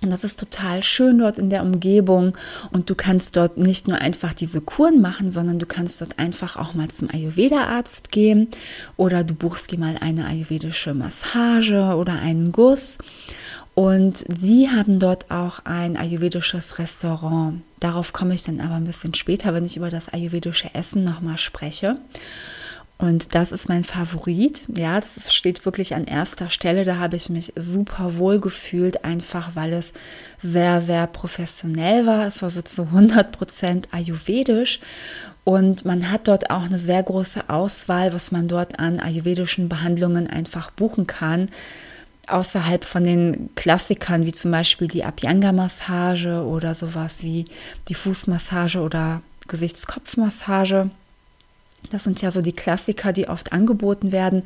Und 0.00 0.10
das 0.10 0.22
ist 0.22 0.38
total 0.38 0.84
schön 0.84 1.18
dort 1.18 1.38
in 1.38 1.50
der 1.50 1.62
Umgebung. 1.62 2.36
Und 2.70 2.88
du 2.88 2.94
kannst 2.94 3.36
dort 3.36 3.56
nicht 3.56 3.88
nur 3.88 3.98
einfach 3.98 4.32
diese 4.32 4.60
Kuren 4.60 5.00
machen, 5.00 5.32
sondern 5.32 5.58
du 5.58 5.66
kannst 5.66 6.00
dort 6.00 6.18
einfach 6.18 6.56
auch 6.56 6.74
mal 6.74 6.88
zum 6.88 7.10
Ayurveda-Arzt 7.10 8.12
gehen 8.12 8.48
oder 8.96 9.24
du 9.24 9.34
buchst 9.34 9.72
dir 9.72 9.78
mal 9.78 9.96
eine 10.00 10.26
ayurvedische 10.26 10.94
Massage 10.94 11.96
oder 11.96 12.12
einen 12.12 12.52
Guss. 12.52 12.98
Und 13.74 14.24
sie 14.40 14.68
haben 14.70 14.98
dort 14.98 15.30
auch 15.30 15.60
ein 15.64 15.96
ayurvedisches 15.96 16.78
Restaurant. 16.78 17.62
Darauf 17.80 18.12
komme 18.12 18.34
ich 18.34 18.42
dann 18.42 18.60
aber 18.60 18.74
ein 18.74 18.86
bisschen 18.86 19.14
später, 19.14 19.54
wenn 19.54 19.64
ich 19.64 19.76
über 19.76 19.90
das 19.90 20.08
ayurvedische 20.08 20.74
Essen 20.74 21.02
nochmal 21.02 21.38
spreche. 21.38 21.96
Und 22.98 23.36
das 23.36 23.52
ist 23.52 23.68
mein 23.68 23.84
Favorit. 23.84 24.62
Ja, 24.66 25.00
das 25.00 25.32
steht 25.32 25.64
wirklich 25.64 25.94
an 25.94 26.06
erster 26.06 26.50
Stelle. 26.50 26.84
Da 26.84 26.96
habe 26.96 27.14
ich 27.14 27.30
mich 27.30 27.52
super 27.54 28.16
wohl 28.16 28.40
gefühlt, 28.40 29.04
einfach 29.04 29.54
weil 29.54 29.72
es 29.72 29.92
sehr, 30.38 30.80
sehr 30.80 31.06
professionell 31.06 32.06
war. 32.06 32.26
Es 32.26 32.42
war 32.42 32.50
so 32.50 32.60
zu 32.60 32.82
100 32.82 33.30
Prozent 33.30 33.88
ayurvedisch. 33.92 34.80
Und 35.44 35.84
man 35.84 36.10
hat 36.10 36.26
dort 36.26 36.50
auch 36.50 36.64
eine 36.64 36.76
sehr 36.76 37.02
große 37.02 37.48
Auswahl, 37.48 38.12
was 38.12 38.32
man 38.32 38.48
dort 38.48 38.80
an 38.80 38.98
ayurvedischen 38.98 39.68
Behandlungen 39.68 40.28
einfach 40.28 40.72
buchen 40.72 41.06
kann. 41.06 41.50
Außerhalb 42.26 42.84
von 42.84 43.04
den 43.04 43.54
Klassikern, 43.54 44.26
wie 44.26 44.32
zum 44.32 44.50
Beispiel 44.50 44.88
die 44.88 45.04
Abhyanga-Massage 45.04 46.44
oder 46.44 46.74
sowas 46.74 47.22
wie 47.22 47.46
die 47.88 47.94
Fußmassage 47.94 48.80
oder 48.80 49.22
Gesichtskopfmassage. 49.46 50.90
Das 51.90 52.04
sind 52.04 52.20
ja 52.20 52.30
so 52.30 52.42
die 52.42 52.52
Klassiker, 52.52 53.12
die 53.12 53.28
oft 53.28 53.52
angeboten 53.52 54.12
werden. 54.12 54.44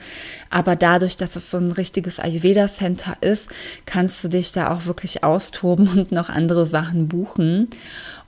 Aber 0.50 0.76
dadurch, 0.76 1.16
dass 1.16 1.36
es 1.36 1.50
so 1.50 1.58
ein 1.58 1.72
richtiges 1.72 2.20
Ayurveda-Center 2.20 3.16
ist, 3.20 3.48
kannst 3.86 4.22
du 4.22 4.28
dich 4.28 4.52
da 4.52 4.72
auch 4.72 4.86
wirklich 4.86 5.24
austoben 5.24 5.88
und 5.88 6.12
noch 6.12 6.28
andere 6.28 6.66
Sachen 6.66 7.08
buchen. 7.08 7.68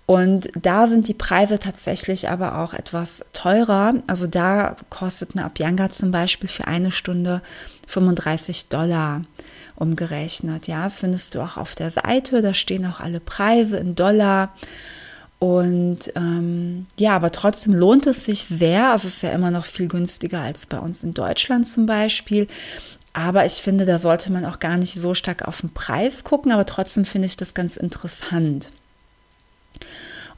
Und 0.07 0.51
da 0.61 0.87
sind 0.87 1.09
die 1.09 1.15
Preise 1.15 1.59
tatsächlich 1.59 2.29
aber 2.29 2.59
auch 2.59 2.75
etwas 2.75 3.25
teurer. 3.33 3.95
Also 4.07 4.27
da 4.27 4.77
kostet 4.91 5.31
eine 5.35 5.47
Abhyanga 5.47 5.91
zum 5.91 6.11
Beispiel 6.11 6.49
für 6.49 6.67
eine 6.67 6.91
Stunde 6.91 7.41
35 7.89 8.69
Dollar 8.69 9.23
umgerechnet. 9.77 10.67
Ja, 10.67 10.85
das 10.85 10.99
findest 10.99 11.35
du 11.35 11.41
auch 11.41 11.57
auf 11.57 11.75
der 11.75 11.91
Seite. 11.91 12.43
Da 12.43 12.53
stehen 12.53 12.85
auch 12.85 13.01
alle 13.01 13.21
Preise 13.21 13.79
in 13.79 13.95
Dollar. 13.95 14.55
Und 15.45 16.11
ähm, 16.17 16.87
ja, 16.97 17.15
aber 17.15 17.31
trotzdem 17.31 17.75
lohnt 17.75 18.07
es 18.07 18.25
sich 18.25 18.47
sehr. 18.47 18.95
Es 18.97 19.05
ist 19.05 19.23
ja 19.23 19.31
immer 19.31 19.51
noch 19.51 19.67
viel 19.67 19.89
günstiger 19.89 20.41
als 20.41 20.65
bei 20.65 20.79
uns 20.79 21.05
in 21.05 21.13
Deutschland 21.13 21.69
zum 21.69 21.85
Beispiel. 21.85 22.49
Aber 23.13 23.45
ich 23.45 23.53
finde, 23.53 23.85
da 23.85 23.99
sollte 23.99 24.33
man 24.33 24.47
auch 24.47 24.59
gar 24.59 24.79
nicht 24.79 24.95
so 24.95 25.15
stark 25.15 25.47
auf 25.47 25.61
den 25.61 25.69
Preis 25.69 26.25
gucken, 26.25 26.51
aber 26.51 26.65
trotzdem 26.65 27.05
finde 27.05 27.27
ich 27.27 27.37
das 27.37 27.53
ganz 27.53 27.77
interessant. 27.77 28.71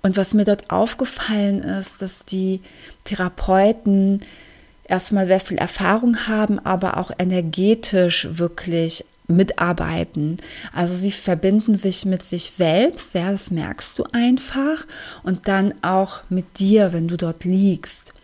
Und 0.03 0.17
was 0.17 0.35
mir 0.35 0.43
dort 0.43 0.71
aufgefallen 0.71 1.61
ist, 1.61 2.03
dass 2.03 2.25
die 2.25 2.61
Therapeuten 3.05 4.23
erstmal 4.83 5.29
sehr 5.29 5.39
viel 5.39 5.59
Erfahrung 5.59 6.27
haben, 6.27 6.59
aber 6.59 6.97
auch 6.97 7.13
energetisch 7.17 8.27
wirklich 8.33 9.05
mitarbeiten. 9.29 10.39
Also 10.73 10.95
sie 10.95 11.11
verbinden 11.11 11.77
sich 11.77 12.05
mit 12.05 12.23
sich 12.23 12.51
selbst, 12.53 13.15
ja, 13.15 13.31
das 13.31 13.51
merkst 13.51 13.99
du 13.99 14.05
einfach 14.13 14.87
und 15.23 15.49
dann 15.49 15.75
auch 15.83 16.21
mit 16.29 16.59
dir, 16.59 16.93
wenn 16.93 17.09
du 17.09 17.17
dort 17.17 17.45
liegst. 17.45 18.15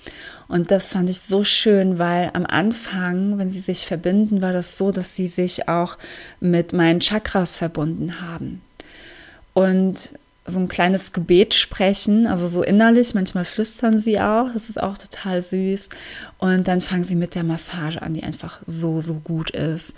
Und 0.48 0.70
das 0.70 0.88
fand 0.88 1.08
ich 1.08 1.20
so 1.20 1.44
schön, 1.44 1.98
weil 1.98 2.30
am 2.34 2.44
Anfang, 2.44 3.38
wenn 3.38 3.50
sie 3.50 3.60
sich 3.60 3.86
verbinden, 3.86 4.42
war 4.42 4.52
das 4.52 4.76
so, 4.76 4.92
dass 4.92 5.14
sie 5.14 5.28
sich 5.28 5.68
auch 5.68 5.96
mit 6.40 6.74
meinen 6.74 7.00
Chakras 7.00 7.56
verbunden 7.56 8.20
haben. 8.20 8.60
Und 9.54 10.10
so 10.46 10.58
ein 10.58 10.68
kleines 10.68 11.12
Gebet 11.12 11.54
sprechen, 11.54 12.26
also 12.26 12.48
so 12.48 12.62
innerlich, 12.62 13.14
manchmal 13.14 13.44
flüstern 13.44 13.98
sie 13.98 14.20
auch, 14.20 14.48
das 14.52 14.68
ist 14.68 14.82
auch 14.82 14.98
total 14.98 15.40
süß. 15.40 15.88
Und 16.38 16.66
dann 16.68 16.80
fangen 16.80 17.04
sie 17.04 17.14
mit 17.14 17.34
der 17.34 17.44
Massage 17.44 18.02
an, 18.02 18.14
die 18.14 18.24
einfach 18.24 18.60
so, 18.66 19.00
so 19.00 19.14
gut 19.14 19.50
ist. 19.50 19.94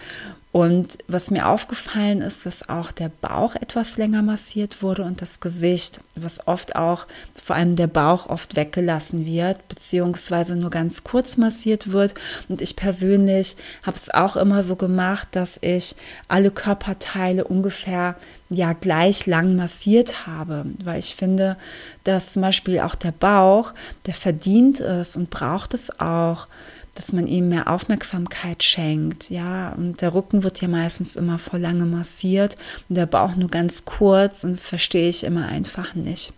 Und 0.55 0.99
was 1.09 1.33
mir 1.33 1.49
aufgefallen 1.49 2.21
ist, 2.21 2.47
dass 2.47 2.69
auch 2.69 2.93
der 2.93 3.11
Bauch 3.21 3.57
etwas 3.57 3.97
länger 3.97 4.23
massiert 4.23 4.85
wurde 4.85 5.03
und 5.03 5.21
das 5.21 5.41
Gesicht, 5.41 5.99
was 6.15 6.47
oft 6.47 6.77
auch, 6.77 7.09
vor 7.35 7.57
allem 7.57 7.75
der 7.75 7.89
Bauch 7.89 8.29
oft 8.29 8.55
weggelassen 8.55 9.27
wird, 9.27 9.67
beziehungsweise 9.67 10.55
nur 10.55 10.71
ganz 10.71 11.03
kurz 11.03 11.37
massiert 11.37 11.91
wird. 11.91 12.15
Und 12.49 12.63
ich 12.63 12.77
persönlich 12.77 13.57
habe 13.83 13.97
es 13.97 14.15
auch 14.15 14.37
immer 14.37 14.63
so 14.63 14.77
gemacht, 14.77 15.27
dass 15.33 15.59
ich 15.61 15.97
alle 16.29 16.53
Körperteile 16.53 17.43
ungefähr 17.43 18.15
ja 18.49 18.75
gleich 18.75 19.27
lang 19.27 19.57
massiert 19.57 20.29
habe, 20.29 20.67
weil 20.85 21.01
ich 21.01 21.17
finde, 21.17 21.57
dass 22.05 22.35
zum 22.35 22.43
Beispiel 22.43 22.79
auch 22.79 22.95
der 22.95 23.11
Bauch, 23.11 23.75
der 24.07 24.15
verdient 24.15 24.79
es 24.79 25.17
und 25.17 25.31
braucht 25.31 25.75
es 25.75 25.99
auch, 25.99 26.47
dass 26.95 27.13
man 27.13 27.27
ihm 27.27 27.49
mehr 27.49 27.71
Aufmerksamkeit 27.71 28.63
schenkt. 28.63 29.31
Ja, 29.31 29.73
und 29.73 30.01
der 30.01 30.15
Rücken 30.15 30.43
wird 30.43 30.61
ja 30.61 30.69
meistens 30.69 31.17
immer 31.17 31.39
vor 31.39 31.59
lange 31.59 31.87
massiert 31.87 32.57
und 32.89 32.97
der 32.97 33.07
Bauch 33.07 33.35
nur 33.37 33.49
ganz 33.49 33.85
kurz 33.85 34.45
und 34.45 34.53
das 34.53 34.65
verstehe 34.65 35.09
ich 35.09 35.25
immer 35.25 35.47
einfach 35.49 35.95
nicht. 35.95 36.33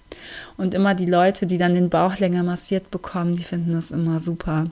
Und 0.57 0.75
immer 0.75 0.95
die 0.95 1.07
Leute, 1.07 1.47
die 1.47 1.59
dann 1.59 1.75
den 1.75 1.91
Bauch 1.91 2.19
länger 2.19 2.43
massiert 2.43 2.91
bekommen, 2.91 3.37
die 3.37 3.45
finden 3.45 3.73
das 3.73 3.91
immer 3.91 4.19
super. 4.19 4.67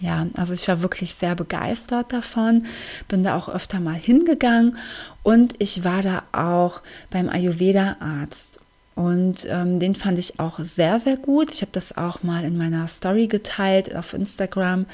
Ja, 0.00 0.26
also 0.34 0.54
ich 0.54 0.66
war 0.68 0.82
wirklich 0.82 1.14
sehr 1.14 1.34
begeistert 1.34 2.12
davon, 2.12 2.66
bin 3.08 3.22
da 3.22 3.36
auch 3.36 3.48
öfter 3.48 3.78
mal 3.78 3.94
hingegangen 3.94 4.78
und 5.22 5.54
ich 5.58 5.84
war 5.84 6.02
da 6.02 6.22
auch 6.32 6.80
beim 7.10 7.28
Ayurveda-Arzt 7.28 8.61
und 8.94 9.46
ähm, 9.48 9.78
den 9.78 9.94
fand 9.94 10.18
ich 10.18 10.38
auch 10.38 10.58
sehr, 10.60 10.98
sehr 10.98 11.16
gut. 11.16 11.50
Ich 11.50 11.62
habe 11.62 11.72
das 11.72 11.96
auch 11.96 12.22
mal 12.22 12.44
in 12.44 12.58
meiner 12.58 12.88
Story 12.88 13.26
geteilt 13.26 13.94
auf 13.94 14.12
Instagram. 14.12 14.86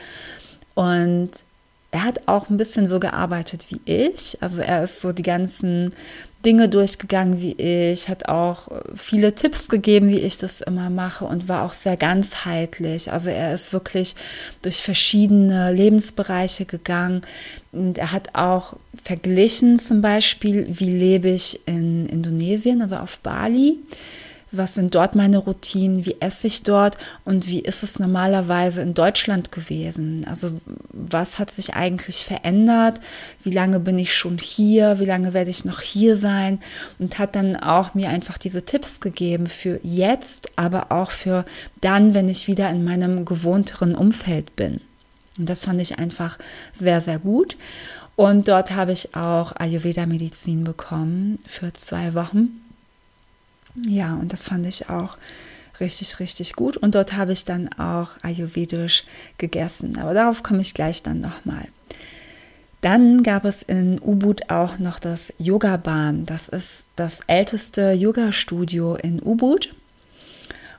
Und 0.75 1.31
er 1.91 2.05
hat 2.05 2.21
auch 2.27 2.49
ein 2.49 2.59
bisschen 2.59 2.87
so 2.87 3.01
gearbeitet 3.01 3.67
wie 3.71 3.81
ich. 3.85 4.39
Also 4.41 4.61
er 4.61 4.85
ist 4.85 5.01
so 5.01 5.13
die 5.13 5.23
ganzen 5.23 5.95
Dinge 6.45 6.69
durchgegangen 6.69 7.41
wie 7.41 7.53
ich, 7.53 8.09
hat 8.09 8.29
auch 8.29 8.69
viele 8.95 9.35
Tipps 9.35 9.69
gegeben, 9.69 10.09
wie 10.09 10.21
ich 10.21 10.39
das 10.39 10.61
immer 10.61 10.89
mache 10.89 11.25
und 11.25 11.49
war 11.49 11.65
auch 11.65 11.75
sehr 11.75 11.97
ganzheitlich. 11.97 13.11
Also 13.11 13.31
er 13.31 13.53
ist 13.53 13.73
wirklich 13.73 14.15
durch 14.63 14.83
verschiedene 14.83 15.73
Lebensbereiche 15.73 16.65
gegangen 16.65 17.23
und 17.73 17.99
er 17.99 18.13
hat 18.13 18.35
auch 18.35 18.77
verglichen 18.95 19.81
zum 19.81 20.01
Beispiel, 20.01 20.67
wie 20.71 20.91
lebe 20.91 21.29
ich 21.29 21.61
in 21.67 22.07
Indonesien, 22.07 22.83
also 22.83 22.97
auf 22.97 23.19
Bali 23.19 23.79
was 24.51 24.75
sind 24.75 24.95
dort 24.95 25.15
meine 25.15 25.39
Routinen, 25.39 26.07
wie 26.07 26.17
esse 26.21 26.47
ich 26.47 26.63
dort 26.63 26.97
und 27.25 27.47
wie 27.49 27.61
ist 27.61 27.83
es 27.83 27.99
normalerweise 27.99 28.81
in 28.81 28.95
Deutschland 28.95 29.53
gewesen? 29.53 30.27
Also 30.29 30.61
was 30.91 31.39
hat 31.39 31.51
sich 31.51 31.75
eigentlich 31.75 32.25
verändert? 32.25 33.01
Wie 33.43 33.51
lange 33.51 33.81
bin 33.81 33.99
ich 33.99 34.15
schon 34.15 34.39
hier? 34.39 34.99
Wie 34.99 35.05
lange 35.05 35.35
werde 35.35 35.51
ich 35.51 35.65
noch 35.65 35.81
hier 35.81 36.17
sein? 36.17 36.61
Und 36.99 37.19
hat 37.19 37.37
dann 37.37 37.57
auch 37.57 37.95
mir 37.95 38.09
einfach 38.09 38.39
diese 38.39 38.65
Tipps 38.65 39.01
gegeben 39.01 39.47
für 39.47 39.81
jetzt, 39.83 40.49
aber 40.57 40.93
auch 40.93 41.11
für 41.11 41.45
dann, 41.81 42.15
wenn 42.15 42.29
ich 42.29 42.49
wieder 42.49 42.71
in 42.71 42.85
meinem 42.85 43.25
gewohnteren 43.25 43.95
Umfeld 43.95 44.57
bin. 44.57 44.81
Und 45.39 45.49
das 45.49 45.65
fand 45.65 45.81
ich 45.81 45.99
einfach 45.99 46.39
sehr, 46.73 47.01
sehr 47.01 47.19
gut. 47.19 47.57
Und 48.17 48.49
dort 48.49 48.73
habe 48.73 48.93
ich 48.93 49.15
auch 49.15 49.53
Ayurveda-Medizin 49.55 50.65
bekommen 50.65 51.39
für 51.47 51.73
zwei 51.75 52.15
Wochen. 52.15 52.61
Ja, 53.87 54.15
und 54.15 54.33
das 54.33 54.45
fand 54.45 54.67
ich 54.67 54.89
auch 54.89 55.17
richtig, 55.81 56.21
richtig 56.21 56.55
gut. 56.55 56.77
Und 56.77 56.95
dort 56.95 57.15
habe 57.15 57.33
ich 57.33 57.45
dann 57.45 57.69
auch 57.79 58.11
ayurvedisch 58.23 59.05
gegessen. 59.39 59.99
Aber 59.99 60.15
darauf 60.15 60.43
komme 60.43 60.61
ich 60.61 60.75
gleich 60.75 61.03
dann 61.03 61.21
nochmal. 61.21 61.69
Dann 62.81 63.23
gab 63.23 63.45
es 63.45 63.63
in 63.63 64.01
Ubud 64.01 64.51
auch 64.51 64.79
noch 64.79 64.99
das 65.01 65.33
Yoga 65.39 65.77
Bahn. 65.77 66.27
Das 66.27 66.49
ist 66.49 66.85
das 66.97 67.21
älteste 67.27 67.93
Yoga-Studio 67.93 68.95
in 68.95 69.21
Ubud. 69.21 69.75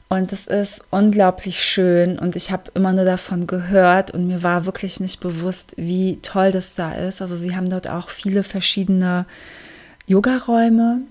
Und 0.07 0.33
es 0.33 0.47
ist 0.47 0.81
unglaublich 0.89 1.63
schön 1.63 2.17
und 2.17 2.35
ich 2.35 2.49
habe 2.49 2.71
immer 2.73 2.93
nur 2.93 3.05
davon 3.05 3.45
gehört 3.45 4.09
und 4.09 4.25
mir 4.25 4.41
war 4.41 4.65
wirklich 4.65 4.99
nicht 4.99 5.19
bewusst, 5.19 5.75
wie 5.77 6.17
toll 6.23 6.51
das 6.51 6.73
da 6.73 6.93
ist. 6.93 7.21
Also 7.21 7.35
sie 7.35 7.55
haben 7.55 7.69
dort 7.69 7.87
auch 7.87 8.09
viele 8.09 8.41
verschiedene 8.41 9.27
Yogaräume, 10.07 11.01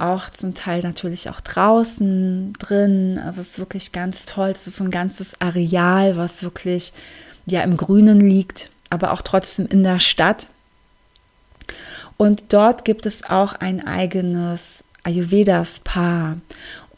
auch 0.00 0.30
zum 0.30 0.54
Teil 0.54 0.82
natürlich 0.82 1.28
auch 1.28 1.40
draußen, 1.40 2.52
drin. 2.58 3.20
Also 3.24 3.40
es 3.40 3.48
ist 3.48 3.58
wirklich 3.58 3.92
ganz 3.92 4.26
toll. 4.26 4.50
Es 4.50 4.66
ist 4.66 4.80
ein 4.80 4.90
ganzes 4.90 5.40
Areal, 5.40 6.16
was 6.16 6.42
wirklich 6.42 6.92
ja 7.46 7.62
im 7.62 7.76
Grünen 7.76 8.20
liegt, 8.20 8.70
aber 8.90 9.12
auch 9.12 9.22
trotzdem 9.22 9.66
in 9.66 9.82
der 9.82 9.98
Stadt. 9.98 10.46
Und 12.16 12.52
dort 12.52 12.84
gibt 12.84 13.06
es 13.06 13.24
auch 13.24 13.52
ein 13.54 13.86
eigenes 13.86 14.84
Ayurveda-Spa. 15.04 16.36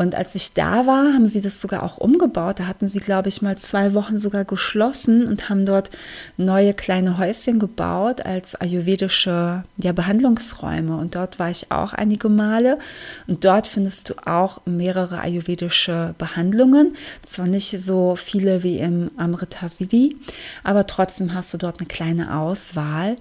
Und 0.00 0.14
als 0.14 0.35
ich 0.35 0.54
da 0.54 0.87
war, 0.87 1.12
haben 1.12 1.28
sie 1.28 1.42
das 1.42 1.61
sogar 1.61 1.83
auch 1.83 1.99
umgebaut. 1.99 2.59
Da 2.59 2.66
hatten 2.66 2.88
sie, 2.88 3.00
glaube 3.00 3.28
ich, 3.28 3.42
mal 3.42 3.59
zwei 3.59 3.92
Wochen 3.92 4.19
sogar 4.19 4.47
geschlossen 4.47 5.26
und 5.26 5.50
haben 5.50 5.66
dort 5.66 5.90
neue 6.38 6.73
kleine 6.73 7.19
Häuschen 7.19 7.59
gebaut 7.59 8.25
als 8.25 8.54
ayurvedische 8.54 9.62
ja, 9.76 9.92
Behandlungsräume. 9.92 10.97
Und 10.97 11.16
dort 11.16 11.38
war 11.38 11.50
ich 11.50 11.71
auch 11.71 11.92
einige 11.92 12.30
Male. 12.30 12.78
Und 13.26 13.45
dort 13.45 13.66
findest 13.66 14.09
du 14.09 14.14
auch 14.25 14.62
mehrere 14.64 15.19
ayurvedische 15.19 16.14
Behandlungen. 16.16 16.97
Zwar 17.21 17.47
nicht 17.47 17.78
so 17.78 18.16
viele 18.16 18.62
wie 18.62 18.78
im 18.78 19.11
Amrita 19.19 19.69
Siddhi, 19.69 20.16
aber 20.64 20.87
trotzdem 20.87 21.35
hast 21.35 21.52
du 21.52 21.59
dort 21.59 21.78
eine 21.78 21.88
kleine 21.88 22.38
Auswahl. 22.38 23.16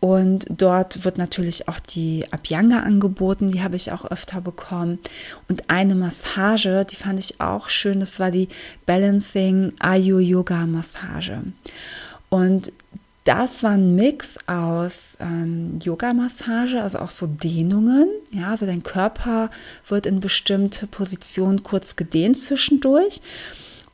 Und 0.00 0.46
dort 0.48 1.04
wird 1.04 1.18
natürlich 1.18 1.68
auch 1.68 1.78
die 1.78 2.24
Abhyanga 2.30 2.80
angeboten, 2.80 3.52
die 3.52 3.62
habe 3.62 3.76
ich 3.76 3.92
auch 3.92 4.06
öfter 4.06 4.40
bekommen. 4.40 4.98
Und 5.48 5.68
eine 5.68 5.94
Massage, 5.94 6.86
die 6.90 6.96
fand 6.96 7.18
ich 7.18 7.40
auch 7.40 7.68
schön, 7.68 8.00
das 8.00 8.18
war 8.18 8.30
die 8.30 8.48
Balancing 8.86 9.74
Ayu 9.78 10.18
Yoga 10.18 10.64
Massage. 10.64 11.42
Und 12.30 12.72
das 13.24 13.62
war 13.62 13.72
ein 13.72 13.94
Mix 13.96 14.38
aus 14.48 15.18
ähm, 15.20 15.78
Yoga-Massage, 15.82 16.82
also 16.82 17.00
auch 17.00 17.10
so 17.10 17.26
Dehnungen. 17.26 18.08
Ja, 18.32 18.50
also 18.50 18.64
dein 18.64 18.82
Körper 18.82 19.50
wird 19.86 20.06
in 20.06 20.20
bestimmte 20.20 20.86
Positionen 20.86 21.62
kurz 21.62 21.96
gedehnt 21.96 22.38
zwischendurch. 22.38 23.20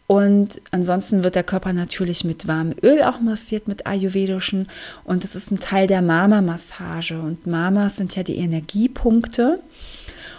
Und 0.07 0.61
ansonsten 0.71 1.25
wird 1.25 1.35
der 1.35 1.43
Körper 1.43 1.73
natürlich 1.73 2.23
mit 2.23 2.47
warmem 2.47 2.77
Öl 2.83 3.03
auch 3.03 3.21
massiert, 3.21 3.67
mit 3.67 3.87
ayurvedischen. 3.87 4.69
Und 5.05 5.25
das 5.25 5.35
ist 5.35 5.51
ein 5.51 5.59
Teil 5.59 5.87
der 5.89 6.03
Mama-Massage. 6.03 7.19
Und 7.19 7.47
Mamas 7.47 7.97
sind 7.97 8.15
ja 8.15 8.23
die 8.23 8.37
Energiepunkte. 8.37 9.61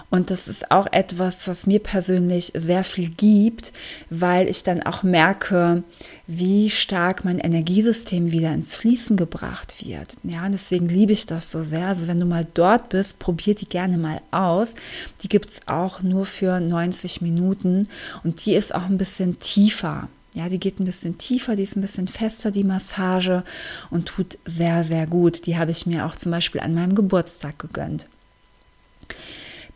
Und 0.10 0.32
das 0.32 0.48
ist 0.48 0.72
auch 0.72 0.88
etwas, 0.92 1.48
was 1.50 1.68
mir 1.68 1.80
persönlich 1.80 2.54
sehr 2.56 2.86
viel 2.86 3.10
gibt, 3.10 3.74
weil 4.10 4.48
ich 4.48 4.64
dann 4.64 4.82
auch 4.84 5.04
merke, 5.04 5.84
wie 6.28 6.70
stark 6.70 7.26
mein 7.26 7.40
Energiesystem 7.40 8.32
wieder 8.32 8.54
ins 8.54 8.74
Fließen 8.74 9.18
gebracht 9.18 9.76
wird. 9.86 10.16
Ja, 10.24 10.46
und 10.46 10.54
deswegen 10.54 10.88
liebe 10.88 11.12
ich 11.12 11.26
das 11.26 11.52
so 11.52 11.62
sehr. 11.62 11.88
Also 11.88 12.08
wenn 12.08 12.20
du 12.20 12.26
mal 12.26 12.48
dort 12.54 12.88
bist, 12.88 13.20
probier 13.20 13.54
die 13.54 13.68
gerne 13.68 13.98
mal 13.98 14.22
aus. 14.32 14.76
Die 15.24 15.30
gibt 15.30 15.50
es 15.50 15.68
auch 15.68 16.02
nur 16.02 16.26
für 16.26 16.62
90 16.62 17.22
Minuten 17.22 17.90
und 18.24 18.46
die 18.46 18.56
ist 18.56 18.74
auch 18.74 18.86
ein 18.86 18.98
bisschen 18.98 19.42
tiefer. 19.42 20.08
Ja, 20.34 20.48
die 20.48 20.60
geht 20.60 20.80
ein 20.80 20.86
bisschen 20.86 21.18
tiefer, 21.18 21.56
die 21.56 21.64
ist 21.64 21.76
ein 21.76 21.82
bisschen 21.82 22.08
fester, 22.08 22.52
die 22.52 22.64
Massage 22.64 23.44
und 23.90 24.06
tut 24.06 24.38
sehr, 24.46 24.84
sehr 24.86 25.06
gut. 25.06 25.48
Die 25.48 25.58
habe 25.58 25.72
ich 25.72 25.86
mir 25.86 26.06
auch 26.06 26.16
zum 26.16 26.32
Beispiel 26.32 26.62
an 26.62 26.76
meinem 26.76 26.96
Geburtstag 26.96 27.60
gegönnt. 27.60 28.06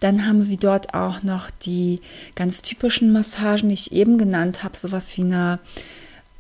Dann 0.02 0.28
haben 0.28 0.44
sie 0.44 0.58
dort 0.58 0.94
auch 0.94 1.24
noch 1.24 1.50
die 1.50 2.02
ganz 2.36 2.62
typischen 2.62 3.14
Massagen, 3.14 3.70
die 3.70 3.76
ich 3.76 3.92
eben 3.94 4.18
genannt 4.18 4.64
habe, 4.64 4.76
sowas 4.76 5.16
wie 5.16 5.22
eine 5.22 5.60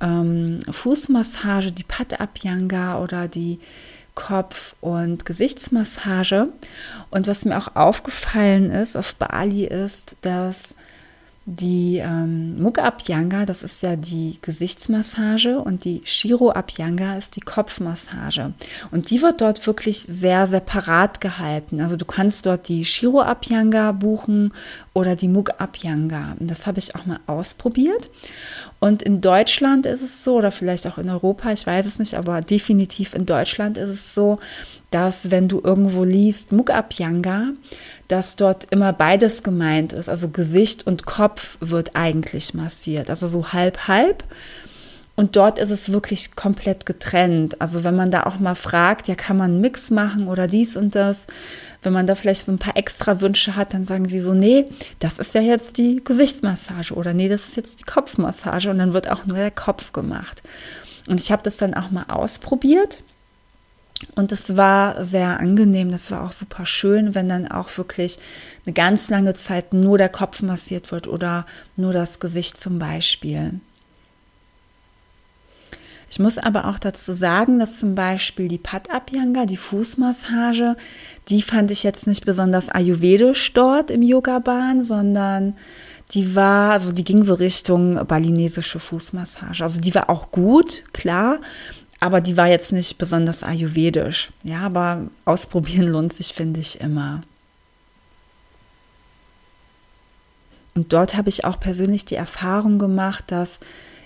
ähm, 0.01 0.59
Fußmassage, 0.69 1.71
die 1.71 1.83
Pat 1.83 2.19
Abhyanga 2.19 2.99
oder 2.99 3.27
die 3.27 3.59
Kopf- 4.15 4.75
und 4.81 5.25
Gesichtsmassage. 5.25 6.49
Und 7.11 7.27
was 7.27 7.45
mir 7.45 7.57
auch 7.57 7.75
aufgefallen 7.75 8.71
ist 8.71 8.97
auf 8.97 9.15
Bali 9.15 9.65
ist, 9.65 10.15
dass 10.21 10.73
die 11.45 11.97
ähm, 11.97 12.61
Mukha 12.61 12.83
Abhyanga, 12.83 13.45
das 13.45 13.63
ist 13.63 13.81
ja 13.81 13.95
die 13.95 14.37
Gesichtsmassage 14.43 15.59
und 15.59 15.85
die 15.85 16.01
Shiro 16.05 16.51
Abhyanga 16.51 17.17
ist 17.17 17.35
die 17.35 17.41
Kopfmassage. 17.41 18.53
Und 18.91 19.09
die 19.09 19.23
wird 19.23 19.41
dort 19.41 19.65
wirklich 19.65 20.03
sehr 20.07 20.45
separat 20.45 21.19
gehalten. 21.19 21.81
Also 21.81 21.95
du 21.95 22.05
kannst 22.05 22.45
dort 22.45 22.67
die 22.67 22.85
Shiro 22.85 23.21
Abhyanga 23.21 23.91
buchen 23.91 24.53
oder 24.93 25.15
die 25.15 25.27
Mukha 25.27 25.55
Abhyanga. 25.57 26.35
Das 26.39 26.67
habe 26.67 26.77
ich 26.77 26.95
auch 26.95 27.07
mal 27.07 27.19
ausprobiert. 27.25 28.11
Und 28.83 29.03
in 29.03 29.21
Deutschland 29.21 29.85
ist 29.85 30.01
es 30.01 30.23
so, 30.23 30.37
oder 30.37 30.51
vielleicht 30.51 30.87
auch 30.87 30.97
in 30.97 31.07
Europa, 31.07 31.51
ich 31.51 31.67
weiß 31.67 31.85
es 31.85 31.99
nicht, 31.99 32.15
aber 32.15 32.41
definitiv 32.41 33.13
in 33.13 33.27
Deutschland 33.27 33.77
ist 33.77 33.89
es 33.89 34.15
so, 34.15 34.39
dass 34.89 35.29
wenn 35.29 35.47
du 35.47 35.61
irgendwo 35.63 36.03
liest 36.03 36.51
Mukha 36.51 36.79
Abhyanga, 36.79 37.49
dass 38.07 38.37
dort 38.37 38.65
immer 38.71 38.91
beides 38.91 39.43
gemeint 39.43 39.93
ist. 39.93 40.09
Also 40.09 40.29
Gesicht 40.29 40.87
und 40.87 41.05
Kopf 41.05 41.57
wird 41.59 41.95
eigentlich 41.95 42.55
massiert. 42.55 43.11
Also 43.11 43.27
so 43.27 43.53
halb, 43.53 43.87
halb. 43.87 44.23
Und 45.15 45.35
dort 45.35 45.59
ist 45.59 45.69
es 45.69 45.91
wirklich 45.91 46.35
komplett 46.35 46.87
getrennt. 46.87 47.61
Also 47.61 47.83
wenn 47.83 47.95
man 47.95 48.09
da 48.09 48.23
auch 48.23 48.39
mal 48.39 48.55
fragt, 48.55 49.07
ja, 49.07 49.13
kann 49.13 49.37
man 49.37 49.51
einen 49.51 49.61
Mix 49.61 49.91
machen 49.91 50.27
oder 50.27 50.47
dies 50.47 50.75
und 50.75 50.95
das. 50.95 51.27
Wenn 51.83 51.93
man 51.93 52.05
da 52.05 52.15
vielleicht 52.15 52.45
so 52.45 52.51
ein 52.51 52.59
paar 52.59 52.77
extra 52.77 53.21
Wünsche 53.21 53.55
hat, 53.55 53.73
dann 53.73 53.85
sagen 53.85 54.07
sie 54.07 54.19
so, 54.19 54.33
nee, 54.33 54.65
das 54.99 55.19
ist 55.19 55.33
ja 55.33 55.41
jetzt 55.41 55.77
die 55.77 56.01
Gesichtsmassage 56.03 56.93
oder 56.93 57.13
nee, 57.13 57.27
das 57.27 57.47
ist 57.47 57.57
jetzt 57.57 57.79
die 57.79 57.85
Kopfmassage 57.85 58.69
und 58.69 58.77
dann 58.77 58.93
wird 58.93 59.09
auch 59.09 59.25
nur 59.25 59.37
der 59.37 59.51
Kopf 59.51 59.91
gemacht. 59.91 60.43
Und 61.07 61.19
ich 61.19 61.31
habe 61.31 61.41
das 61.43 61.57
dann 61.57 61.73
auch 61.73 61.89
mal 61.89 62.05
ausprobiert 62.07 62.99
und 64.15 64.31
es 64.31 64.57
war 64.57 65.03
sehr 65.03 65.39
angenehm, 65.39 65.91
das 65.91 66.11
war 66.11 66.23
auch 66.23 66.31
super 66.31 66.65
schön, 66.65 67.15
wenn 67.15 67.29
dann 67.29 67.49
auch 67.49 67.75
wirklich 67.77 68.19
eine 68.65 68.73
ganz 68.73 69.09
lange 69.09 69.33
Zeit 69.33 69.73
nur 69.73 69.97
der 69.97 70.09
Kopf 70.09 70.41
massiert 70.41 70.91
wird 70.91 71.07
oder 71.07 71.45
nur 71.75 71.93
das 71.93 72.19
Gesicht 72.19 72.57
zum 72.57 72.79
Beispiel. 72.79 73.59
Ich 76.11 76.19
muss 76.19 76.37
aber 76.37 76.67
auch 76.67 76.77
dazu 76.77 77.13
sagen, 77.13 77.57
dass 77.57 77.79
zum 77.79 77.95
Beispiel 77.95 78.49
die 78.49 78.57
Pat 78.57 78.91
Abhyanga, 78.91 79.45
die 79.45 79.55
Fußmassage, 79.55 80.75
die 81.29 81.41
fand 81.41 81.71
ich 81.71 81.83
jetzt 81.83 82.05
nicht 82.05 82.25
besonders 82.25 82.67
ayurvedisch 82.67 83.53
dort 83.53 83.89
im 83.89 84.01
Yoga-Bahn, 84.01 84.83
sondern 84.83 85.55
die 86.11 86.35
war, 86.35 86.73
also 86.73 86.91
die 86.91 87.05
ging 87.05 87.23
so 87.23 87.33
Richtung 87.33 88.05
balinesische 88.07 88.81
Fußmassage. 88.81 89.63
Also 89.63 89.79
die 89.79 89.95
war 89.95 90.09
auch 90.09 90.31
gut, 90.31 90.83
klar, 90.91 91.39
aber 92.01 92.19
die 92.19 92.35
war 92.35 92.47
jetzt 92.47 92.73
nicht 92.73 92.97
besonders 92.97 93.41
ayurvedisch. 93.41 94.31
Ja, 94.43 94.59
aber 94.63 95.07
ausprobieren 95.23 95.87
lohnt 95.87 96.11
sich, 96.11 96.33
finde 96.33 96.59
ich 96.59 96.81
immer. 96.81 97.23
Und 100.75 100.91
dort 100.91 101.15
habe 101.15 101.29
ich 101.29 101.45
auch 101.45 101.57
persönlich 101.57 102.03
die 102.03 102.15
Erfahrung 102.15 102.79
gemacht, 102.79 103.23
dass 103.27 103.59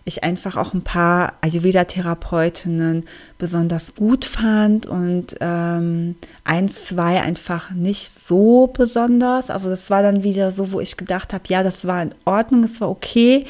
ich 0.08 0.24
einfach 0.24 0.56
auch 0.56 0.76
ein 0.76 0.84
paar 0.84 1.34
Ayurveda-Therapeutinnen 1.42 3.06
besonders 3.40 3.96
gut 3.96 4.24
fand 4.24 4.86
und 4.86 5.36
ähm, 5.42 6.16
eins, 6.44 6.86
zwei 6.86 7.22
einfach 7.22 7.72
nicht 7.72 8.14
so 8.14 8.68
besonders. 8.68 9.50
Also 9.50 9.72
das 9.72 9.90
war 9.90 10.04
dann 10.04 10.22
wieder 10.22 10.52
so, 10.52 10.72
wo 10.72 10.80
ich 10.80 10.96
gedacht 10.96 11.34
habe, 11.34 11.46
ja, 11.48 11.64
das 11.64 11.86
war 11.88 12.04
in 12.04 12.14
Ordnung, 12.24 12.64
es 12.64 12.80
war 12.80 12.90
okay, 12.92 13.48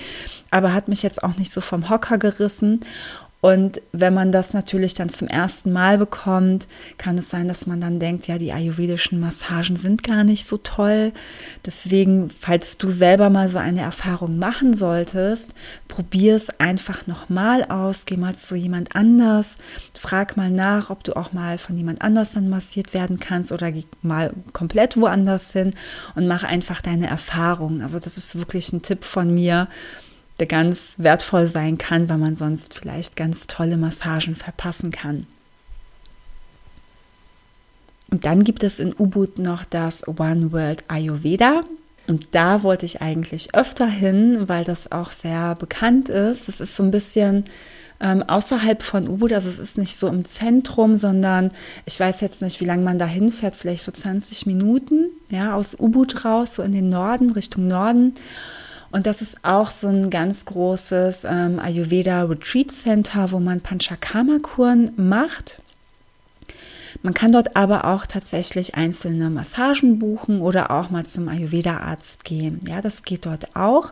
aber 0.50 0.74
hat 0.74 0.88
mich 0.88 1.04
jetzt 1.04 1.22
auch 1.24 1.36
nicht 1.36 1.52
so 1.52 1.60
vom 1.60 1.90
Hocker 1.90 2.18
gerissen. 2.18 2.80
Und 3.46 3.80
wenn 3.92 4.16
man 4.16 4.32
das 4.32 4.54
natürlich 4.56 4.96
dann 4.96 5.10
zum 5.10 5.28
ersten 5.28 5.72
Mal 5.72 6.00
bekommt, 6.00 6.66
kann 6.98 7.20
es 7.20 7.30
sein, 7.30 7.48
dass 7.48 7.68
man 7.68 7.80
dann 7.80 8.00
denkt, 8.00 8.26
ja, 8.26 8.40
die 8.40 8.52
ayurvedischen 8.52 9.20
Massagen 9.20 9.76
sind 9.76 10.02
gar 10.02 10.24
nicht 10.24 10.48
so 10.48 10.58
toll. 10.58 11.12
Deswegen, 11.64 12.32
falls 12.32 12.80
du 12.80 12.90
selber 12.90 13.30
mal 13.30 13.48
so 13.48 13.60
eine 13.60 13.82
Erfahrung 13.82 14.40
machen 14.40 14.74
solltest, 14.74 15.54
probier 15.88 16.36
es 16.36 16.60
einfach 16.60 17.06
nochmal 17.06 17.64
aus. 17.66 18.08
Geh 18.08 18.18
mal 18.18 18.36
zu 18.36 18.56
jemand 18.56 18.96
anders. 18.96 19.58
Frag 19.94 20.38
mal 20.38 20.50
nach, 20.50 20.90
ob 20.90 21.04
du 21.04 21.16
auch 21.16 21.32
mal 21.32 21.60
von 21.60 21.78
jemand 21.78 22.02
anders 22.02 22.34
dann 22.34 22.50
massiert 22.50 22.96
werden 22.96 23.20
kannst 23.20 23.52
oder 23.52 23.72
geh 23.72 23.84
mal 24.02 24.34
komplett 24.54 24.98
woanders 24.98 25.52
hin 25.52 25.76
und 26.16 26.26
mach 26.26 26.44
einfach 26.44 26.82
deine 26.82 27.06
Erfahrung. 27.06 27.84
Also 27.84 28.00
das 28.00 28.18
ist 28.18 28.36
wirklich 28.36 28.74
ein 28.74 28.82
Tipp 28.82 29.04
von 29.04 29.32
mir 29.32 29.68
der 30.40 30.48
ganz 30.48 30.94
wertvoll 30.98 31.48
sein 31.48 31.78
kann, 31.78 32.10
weil 32.10 32.18
man 32.18 32.36
sonst 32.36 32.74
vielleicht 32.74 33.16
ganz 33.16 33.48
tolle 33.48 33.78
Massagen 33.78 34.36
verpassen 34.36 34.92
kann. 34.92 35.28
Und 38.10 38.26
dann 38.26 38.44
gibt 38.44 38.64
es 38.64 38.80
in 38.80 38.94
Ubud 38.98 39.40
noch 39.40 39.66
das 39.66 40.08
One 40.08 40.52
World 40.52 40.84
Ayurveda. 40.88 41.64
Und 42.08 42.28
da 42.32 42.64
wollte 42.64 42.86
ich 42.86 43.02
eigentlich 43.02 43.56
öfter 43.56 43.88
hin, 43.88 44.48
weil 44.48 44.64
das 44.64 44.92
auch 44.92 45.12
sehr 45.12 45.56
bekannt 45.56 46.10
ist. 46.10 46.48
Es 46.48 46.62
ist 46.62 46.76
so 46.76 46.84
ein 46.84 46.92
bisschen 46.92 47.46
ähm, 48.00 48.22
außerhalb 48.24 48.84
von 48.84 49.08
Ubud. 49.08 49.34
Also 49.34 49.50
es 49.50 49.58
ist 49.58 49.78
nicht 49.78 49.98
so 49.98 50.08
im 50.08 50.26
Zentrum, 50.26 50.98
sondern 50.98 51.52
ich 51.86 52.00
weiß 52.00 52.22
jetzt 52.22 52.42
nicht, 52.42 52.60
wie 52.62 52.66
lange 52.66 52.84
man 52.84 53.00
da 53.00 53.06
hinfährt, 53.06 53.56
vielleicht 53.56 53.84
so 53.84 53.92
20 53.92 54.46
Minuten, 54.46 55.08
ja, 55.30 55.56
aus 55.56 55.76
Ubud 55.80 56.26
raus, 56.26 56.56
so 56.56 56.64
in 56.64 56.74
den 56.74 56.90
Norden, 56.90 57.32
Richtung 57.32 57.68
Norden. 57.68 58.14
Und 58.96 59.08
das 59.08 59.22
ist 59.22 59.44
auch 59.44 59.72
so 59.72 59.90
ein 59.90 60.10
ganz 60.10 60.46
großes 60.46 61.26
ähm, 61.26 61.60
Ayurveda 61.60 62.24
Retreat 62.24 62.72
Center, 62.72 63.30
wo 63.34 63.42
man 63.42 63.60
Panchakarma-Kuren 63.60 64.94
macht. 64.96 65.60
Man 67.04 67.14
kann 67.14 67.34
dort 67.34 67.58
aber 67.58 67.84
auch 67.84 68.06
tatsächlich 68.06 68.76
einzelne 68.76 69.30
Massagen 69.30 70.00
buchen 70.00 70.40
oder 70.40 70.72
auch 70.72 70.92
mal 70.92 71.06
zum 71.06 71.28
Ayurveda-Arzt 71.28 72.24
gehen. 72.24 72.62
Ja, 72.66 72.82
das 72.82 73.04
geht 73.04 73.26
dort 73.26 73.54
auch. 73.54 73.92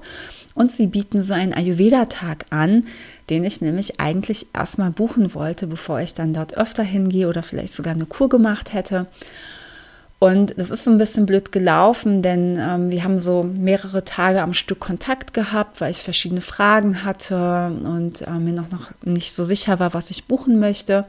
Und 0.56 0.72
sie 0.72 0.88
bieten 0.88 1.22
so 1.22 1.34
einen 1.34 1.54
Ayurveda-Tag 1.54 2.46
an, 2.50 2.86
den 3.30 3.44
ich 3.44 3.60
nämlich 3.60 4.00
eigentlich 4.00 4.48
erstmal 4.54 4.92
buchen 4.92 5.34
wollte, 5.34 5.68
bevor 5.68 6.00
ich 6.00 6.14
dann 6.14 6.34
dort 6.34 6.56
öfter 6.56 6.84
hingehe 6.84 7.28
oder 7.28 7.44
vielleicht 7.44 7.74
sogar 7.74 7.94
eine 7.94 8.06
Kur 8.06 8.30
gemacht 8.30 8.72
hätte. 8.72 9.08
Und 10.24 10.58
das 10.58 10.72
ist 10.72 10.88
ein 10.88 10.98
bisschen 10.98 11.26
blöd 11.26 11.52
gelaufen, 11.52 12.22
denn 12.22 12.58
ähm, 12.58 12.90
wir 12.90 13.04
haben 13.04 13.20
so 13.20 13.44
mehrere 13.44 14.06
Tage 14.06 14.42
am 14.42 14.54
Stück 14.54 14.80
Kontakt 14.80 15.34
gehabt, 15.34 15.82
weil 15.82 15.92
ich 15.92 15.98
verschiedene 15.98 16.40
Fragen 16.40 17.04
hatte 17.04 17.70
und 17.84 18.22
äh, 18.22 18.32
mir 18.32 18.54
noch, 18.54 18.72
noch 18.72 18.92
nicht 19.04 19.36
so 19.36 19.44
sicher 19.44 19.82
war, 19.82 19.94
was 19.94 20.12
ich 20.12 20.24
buchen 20.24 20.62
möchte. 20.62 21.04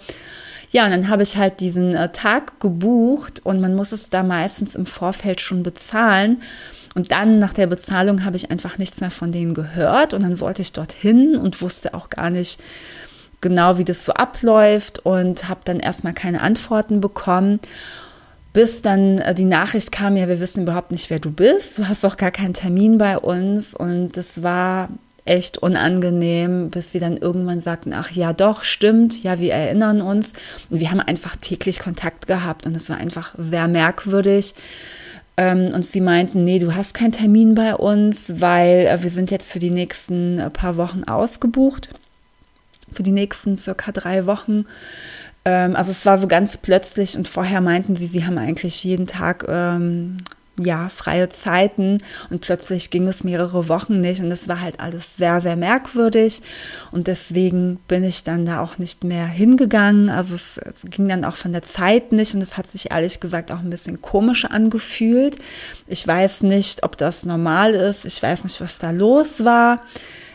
Ja, 0.72 0.85
und 0.85 0.90
dann 0.90 1.09
habe 1.09 1.22
ich 1.22 1.37
halt 1.37 1.61
diesen 1.61 1.94
äh, 1.94 2.11
Tag 2.11 2.59
gebucht 2.59 3.40
und 3.44 3.61
man 3.61 3.77
muss 3.77 3.92
es 3.92 4.11
da 4.11 4.24
meistens 4.24 4.74
im 4.74 4.85
Vorfeld 4.85 5.40
schon 5.40 5.62
bezahlen. 5.62 6.42
Und 6.96 7.12
dann 7.12 7.38
nach 7.38 7.53
der 7.53 7.68
Bezahlung 7.68 8.24
habe 8.24 8.35
ich 8.35 8.50
einfach 8.50 8.79
nichts 8.79 9.00
mehr 9.00 9.12
von 9.12 9.31
denen 9.31 9.55
gehört 9.55 10.12
und 10.12 10.24
dann 10.24 10.35
sollte 10.35 10.62
ich 10.62 10.72
dorthin 10.72 11.37
und 11.37 11.62
wusste 11.62 11.94
auch 11.94 12.11
gar 12.11 12.31
nicht 12.31 12.61
genau, 13.40 13.79
wie 13.79 13.85
das 13.85 14.05
so 14.05 14.12
abläuft 14.12 15.07
und 15.07 15.48
habe 15.48 15.61
dann 15.64 15.79
erstmal 15.79 16.14
keine 16.14 16.40
Antworten 16.40 17.00
bekommen. 17.00 17.61
Bis 18.54 18.80
dann 18.82 19.18
äh, 19.18 19.34
die 19.34 19.44
Nachricht 19.44 19.92
kam, 19.92 20.16
ja, 20.16 20.28
wir 20.28 20.40
wissen 20.40 20.62
überhaupt 20.62 20.92
nicht, 20.92 21.10
wer 21.10 21.18
du 21.18 21.30
bist. 21.30 21.76
Du 21.76 21.88
hast 21.88 22.04
auch 22.04 22.16
gar 22.16 22.30
keinen 22.30 22.54
Termin 22.54 22.96
bei 22.96 23.18
uns. 23.18 23.74
Und 23.74 24.16
das 24.16 24.42
war 24.42 24.88
echt 25.24 25.58
unangenehm, 25.58 26.70
bis 26.70 26.92
sie 26.92 27.00
dann 27.00 27.16
irgendwann 27.16 27.60
sagten, 27.60 27.92
ach 27.92 28.10
ja, 28.10 28.32
doch, 28.32 28.62
stimmt, 28.62 29.22
ja, 29.22 29.38
wir 29.38 29.52
erinnern 29.52 30.00
uns. 30.00 30.34
Und 30.70 30.80
wir 30.80 30.90
haben 30.90 31.00
einfach 31.00 31.36
täglich 31.36 31.80
Kontakt 31.80 32.26
gehabt 32.26 32.64
und 32.64 32.76
es 32.76 32.88
war 32.88 32.98
einfach 32.98 33.34
sehr 33.36 33.66
merkwürdig. 33.66 34.54
Ähm, 35.36 35.72
und 35.74 35.84
sie 35.84 36.00
meinten, 36.00 36.44
nee, 36.44 36.60
du 36.60 36.74
hast 36.76 36.94
keinen 36.94 37.12
Termin 37.12 37.56
bei 37.56 37.74
uns, 37.74 38.40
weil 38.40 38.86
äh, 38.86 39.02
wir 39.02 39.10
sind 39.10 39.32
jetzt 39.32 39.50
für 39.50 39.58
die 39.58 39.70
nächsten 39.70 40.38
äh, 40.38 40.48
paar 40.48 40.76
Wochen 40.76 41.02
ausgebucht. 41.04 41.88
Für 42.92 43.02
die 43.02 43.10
nächsten 43.10 43.56
circa 43.56 43.90
drei 43.90 44.26
Wochen. 44.26 44.66
Ähm, 45.44 45.76
also 45.76 45.90
es 45.90 46.07
war 46.07 46.18
so 46.18 46.26
ganz 46.26 46.57
plötzlich 46.57 47.16
und 47.16 47.28
vorher 47.28 47.61
meinten 47.61 47.96
sie, 47.96 48.07
sie 48.07 48.24
haben 48.24 48.38
eigentlich 48.38 48.83
jeden 48.85 49.07
Tag 49.07 49.44
ähm, 49.48 50.18
ja, 50.59 50.88
freie 50.88 51.28
Zeiten 51.30 51.98
und 52.30 52.40
plötzlich 52.40 52.90
ging 52.90 53.09
es 53.09 53.24
mehrere 53.24 53.68
Wochen 53.68 54.00
nicht 54.00 54.20
und 54.20 54.30
es 54.30 54.46
war 54.46 54.61
halt 54.61 54.78
alles 54.78 55.16
sehr, 55.16 55.40
sehr 55.40 55.57
merkwürdig 55.57 56.42
und 56.92 57.09
deswegen 57.09 57.80
bin 57.88 58.04
ich 58.04 58.22
dann 58.22 58.46
da 58.46 58.61
auch 58.61 58.78
nicht 58.78 59.02
mehr 59.02 59.26
hingegangen. 59.26 60.11
Also 60.11 60.37
es 60.37 60.61
ging 60.85 61.09
dann 61.09 61.24
auch 61.24 61.37
von 61.37 61.52
der 61.52 61.62
Zeit 61.62 62.12
nicht 62.12 62.35
und 62.35 62.40
es 62.40 62.57
hat 62.57 62.68
sich 62.68 62.92
ehrlich 62.92 63.18
gesagt 63.18 63.50
auch 63.50 63.59
ein 63.59 63.70
bisschen 63.70 64.00
komisch 64.00 64.44
angefühlt. 64.44 65.37
Ich 65.88 66.07
weiß 66.07 66.42
nicht, 66.42 66.85
ob 66.85 66.96
das 66.98 67.26
normal 67.26 67.74
ist. 67.74 68.04
Ich 68.04 68.22
weiß 68.22 68.44
nicht, 68.44 68.61
was 68.61 68.78
da 68.78 68.92
los 68.92 69.44
war. 69.44 69.83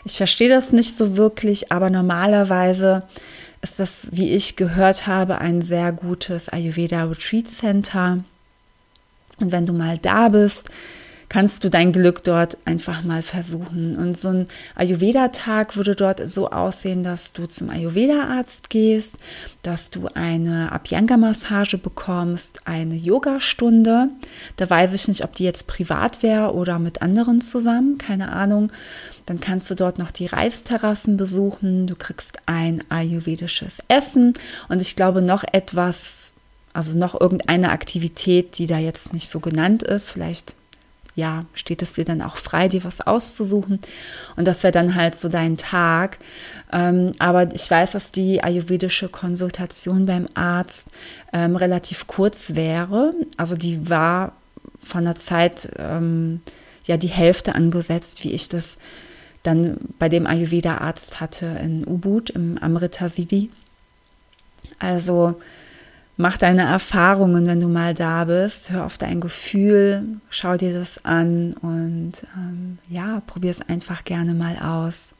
Ich 0.04 0.18
verstehe 0.18 0.50
das 0.50 0.72
nicht 0.72 0.96
so 0.96 1.16
wirklich, 1.16 1.72
aber 1.72 1.88
normalerweise 1.88 3.04
ist 3.62 3.78
das, 3.78 4.06
wie 4.10 4.30
ich 4.30 4.56
gehört 4.56 5.06
habe, 5.06 5.38
ein 5.38 5.62
sehr 5.62 5.92
gutes 5.92 6.48
Ayurveda 6.48 7.04
Retreat 7.04 7.48
Center. 7.48 8.24
Und 9.38 9.52
wenn 9.52 9.66
du 9.66 9.72
mal 9.72 9.98
da 9.98 10.28
bist, 10.28 10.70
kannst 11.30 11.62
du 11.62 11.70
dein 11.70 11.92
Glück 11.92 12.24
dort 12.24 12.58
einfach 12.66 13.02
mal 13.02 13.22
versuchen. 13.22 13.96
Und 13.96 14.18
so 14.18 14.28
ein 14.28 14.48
Ayurveda-Tag 14.74 15.76
würde 15.76 15.94
dort 15.94 16.28
so 16.28 16.50
aussehen, 16.50 17.02
dass 17.02 17.32
du 17.32 17.46
zum 17.46 17.70
Ayurveda-Arzt 17.70 18.68
gehst, 18.68 19.16
dass 19.62 19.90
du 19.90 20.08
eine 20.12 20.72
Abhyanga-Massage 20.72 21.78
bekommst, 21.78 22.66
eine 22.66 22.96
Yoga-Stunde. 22.96 24.08
Da 24.56 24.68
weiß 24.68 24.92
ich 24.92 25.06
nicht, 25.06 25.22
ob 25.22 25.34
die 25.36 25.44
jetzt 25.44 25.68
privat 25.68 26.22
wäre 26.24 26.52
oder 26.52 26.80
mit 26.80 27.00
anderen 27.00 27.40
zusammen, 27.40 27.96
keine 27.96 28.32
Ahnung. 28.32 28.72
Dann 29.24 29.38
kannst 29.38 29.70
du 29.70 29.76
dort 29.76 29.98
noch 29.98 30.10
die 30.10 30.26
Reisterrassen 30.26 31.16
besuchen. 31.16 31.86
Du 31.86 31.94
kriegst 31.94 32.38
ein 32.46 32.82
ayurvedisches 32.90 33.78
Essen 33.86 34.34
und 34.68 34.80
ich 34.80 34.96
glaube 34.96 35.22
noch 35.22 35.44
etwas 35.52 36.26
also 36.72 36.96
noch 36.96 37.20
irgendeine 37.20 37.70
Aktivität, 37.70 38.56
die 38.58 38.68
da 38.68 38.78
jetzt 38.78 39.12
nicht 39.12 39.28
so 39.28 39.40
genannt 39.40 39.82
ist. 39.82 40.10
Vielleicht 40.10 40.54
ja, 41.14 41.44
steht 41.54 41.82
es 41.82 41.94
dir 41.94 42.04
dann 42.04 42.22
auch 42.22 42.36
frei, 42.36 42.68
dir 42.68 42.84
was 42.84 43.00
auszusuchen. 43.00 43.80
Und 44.36 44.46
das 44.46 44.62
wäre 44.62 44.72
dann 44.72 44.94
halt 44.94 45.16
so 45.16 45.28
dein 45.28 45.56
Tag. 45.56 46.18
Ähm, 46.72 47.12
aber 47.18 47.54
ich 47.54 47.70
weiß, 47.70 47.92
dass 47.92 48.12
die 48.12 48.42
ayurvedische 48.42 49.08
Konsultation 49.08 50.06
beim 50.06 50.28
Arzt 50.34 50.88
ähm, 51.32 51.56
relativ 51.56 52.06
kurz 52.06 52.54
wäre. 52.54 53.14
Also 53.36 53.56
die 53.56 53.88
war 53.88 54.32
von 54.82 55.04
der 55.04 55.16
Zeit 55.16 55.70
ähm, 55.78 56.40
ja 56.86 56.96
die 56.96 57.08
Hälfte 57.08 57.54
angesetzt, 57.54 58.24
wie 58.24 58.32
ich 58.32 58.48
das 58.48 58.78
dann 59.42 59.78
bei 59.98 60.08
dem 60.08 60.26
Ayurveda-Arzt 60.26 61.20
hatte 61.20 61.46
in 61.62 61.86
Ubud 61.86 62.30
im 62.30 62.58
Amrita 62.58 63.08
Siddhi. 63.08 63.50
Also 64.78 65.40
Mach 66.20 66.36
deine 66.36 66.64
Erfahrungen, 66.64 67.46
wenn 67.46 67.60
du 67.60 67.68
mal 67.68 67.94
da 67.94 68.24
bist. 68.24 68.70
Hör 68.70 68.84
auf 68.84 68.98
dein 68.98 69.22
Gefühl, 69.22 70.18
schau 70.28 70.58
dir 70.58 70.74
das 70.74 71.02
an 71.02 71.54
und 71.62 72.12
ähm, 72.36 72.76
ja, 72.90 73.22
probier 73.26 73.50
es 73.50 73.62
einfach 73.62 74.04
gerne 74.04 74.34
mal 74.34 74.58
aus. 74.58 75.14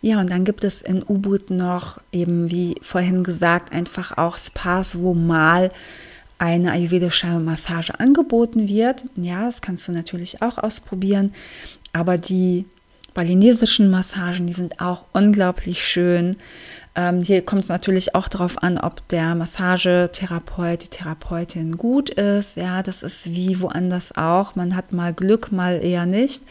Ja, 0.00 0.20
und 0.20 0.30
dann 0.30 0.46
gibt 0.46 0.64
es 0.64 0.80
in 0.80 1.02
Ubud 1.02 1.50
noch 1.50 2.00
eben, 2.12 2.50
wie 2.50 2.76
vorhin 2.80 3.24
gesagt, 3.24 3.74
einfach 3.74 4.16
auch 4.16 4.38
Spas, 4.38 4.98
wo 4.98 5.12
mal 5.12 5.70
eine 6.38 6.72
ayurvedische 6.72 7.26
Massage 7.26 8.00
angeboten 8.00 8.68
wird. 8.68 9.04
Ja, 9.16 9.44
das 9.44 9.60
kannst 9.60 9.86
du 9.86 9.92
natürlich 9.92 10.40
auch 10.40 10.56
ausprobieren. 10.56 11.34
Aber 11.92 12.16
die 12.16 12.64
balinesischen 13.12 13.90
Massagen, 13.90 14.46
die 14.46 14.54
sind 14.54 14.80
auch 14.80 15.04
unglaublich 15.12 15.86
schön. 15.86 16.36
Ähm, 16.96 17.22
hier 17.22 17.44
kommt 17.44 17.64
es 17.64 17.68
natürlich 17.68 18.14
auch 18.14 18.28
darauf 18.28 18.62
an, 18.62 18.78
ob 18.78 19.06
der 19.08 19.34
Massagetherapeut, 19.34 20.84
die 20.84 20.88
Therapeutin 20.88 21.76
gut 21.76 22.10
ist. 22.10 22.56
Ja, 22.56 22.82
das 22.82 23.02
ist 23.02 23.26
wie 23.26 23.60
woanders 23.60 24.16
auch. 24.16 24.54
Man 24.54 24.76
hat 24.76 24.92
mal 24.92 25.12
Glück, 25.12 25.50
mal 25.50 25.82
eher 25.82 26.06
nicht. 26.06 26.44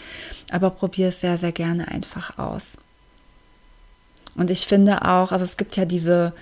Aber 0.51 0.69
probier 0.69 1.09
es 1.09 1.21
sehr, 1.21 1.37
sehr 1.37 1.53
gerne 1.53 1.87
einfach 1.87 2.37
aus. 2.37 2.77
Und 4.35 4.49
ich 4.49 4.65
finde 4.65 5.03
auch, 5.03 5.31
also 5.31 5.45
es 5.45 5.57
gibt 5.57 5.77
ja 5.77 5.85
diese 5.85 6.33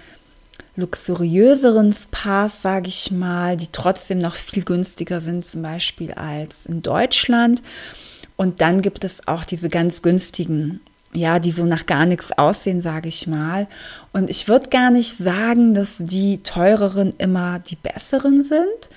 luxuriöseren 0.76 1.94
Spas, 1.94 2.62
sage 2.62 2.88
ich 2.88 3.12
mal, 3.12 3.58
die 3.58 3.68
trotzdem 3.72 4.20
noch 4.20 4.36
viel 4.36 4.64
günstiger 4.64 5.22
sind, 5.22 5.46
zum 5.46 5.62
Beispiel 5.62 6.14
als 6.14 6.66
in 6.66 6.82
Deutschland. 6.82 7.62
Und 8.36 8.62
dann 8.62 8.82
gibt 8.82 9.04
es 9.04 9.28
auch 9.28 9.44
diese 9.44 9.70
ganz 9.70 10.02
günstigen 10.02 10.80
ja, 11.13 11.39
die 11.39 11.52
so 11.52 11.65
nach 11.65 11.86
gar 11.86 12.06
nichts 12.06 12.32
aussehen, 12.32 12.82
sage 12.82 13.10
ich 13.10 13.28
mal. 13.28 13.67
Und 14.13 14.30
ich 14.30 14.47
würde 14.47 14.69
gar 14.69 14.91
nicht 14.91 15.17
sagen, 15.17 15.74
dass 15.74 15.95
die 16.00 16.41
teureren 16.43 17.13
immer 17.17 17.60
die 17.60 17.76
besseren 17.76 18.43
sind. 18.43 18.89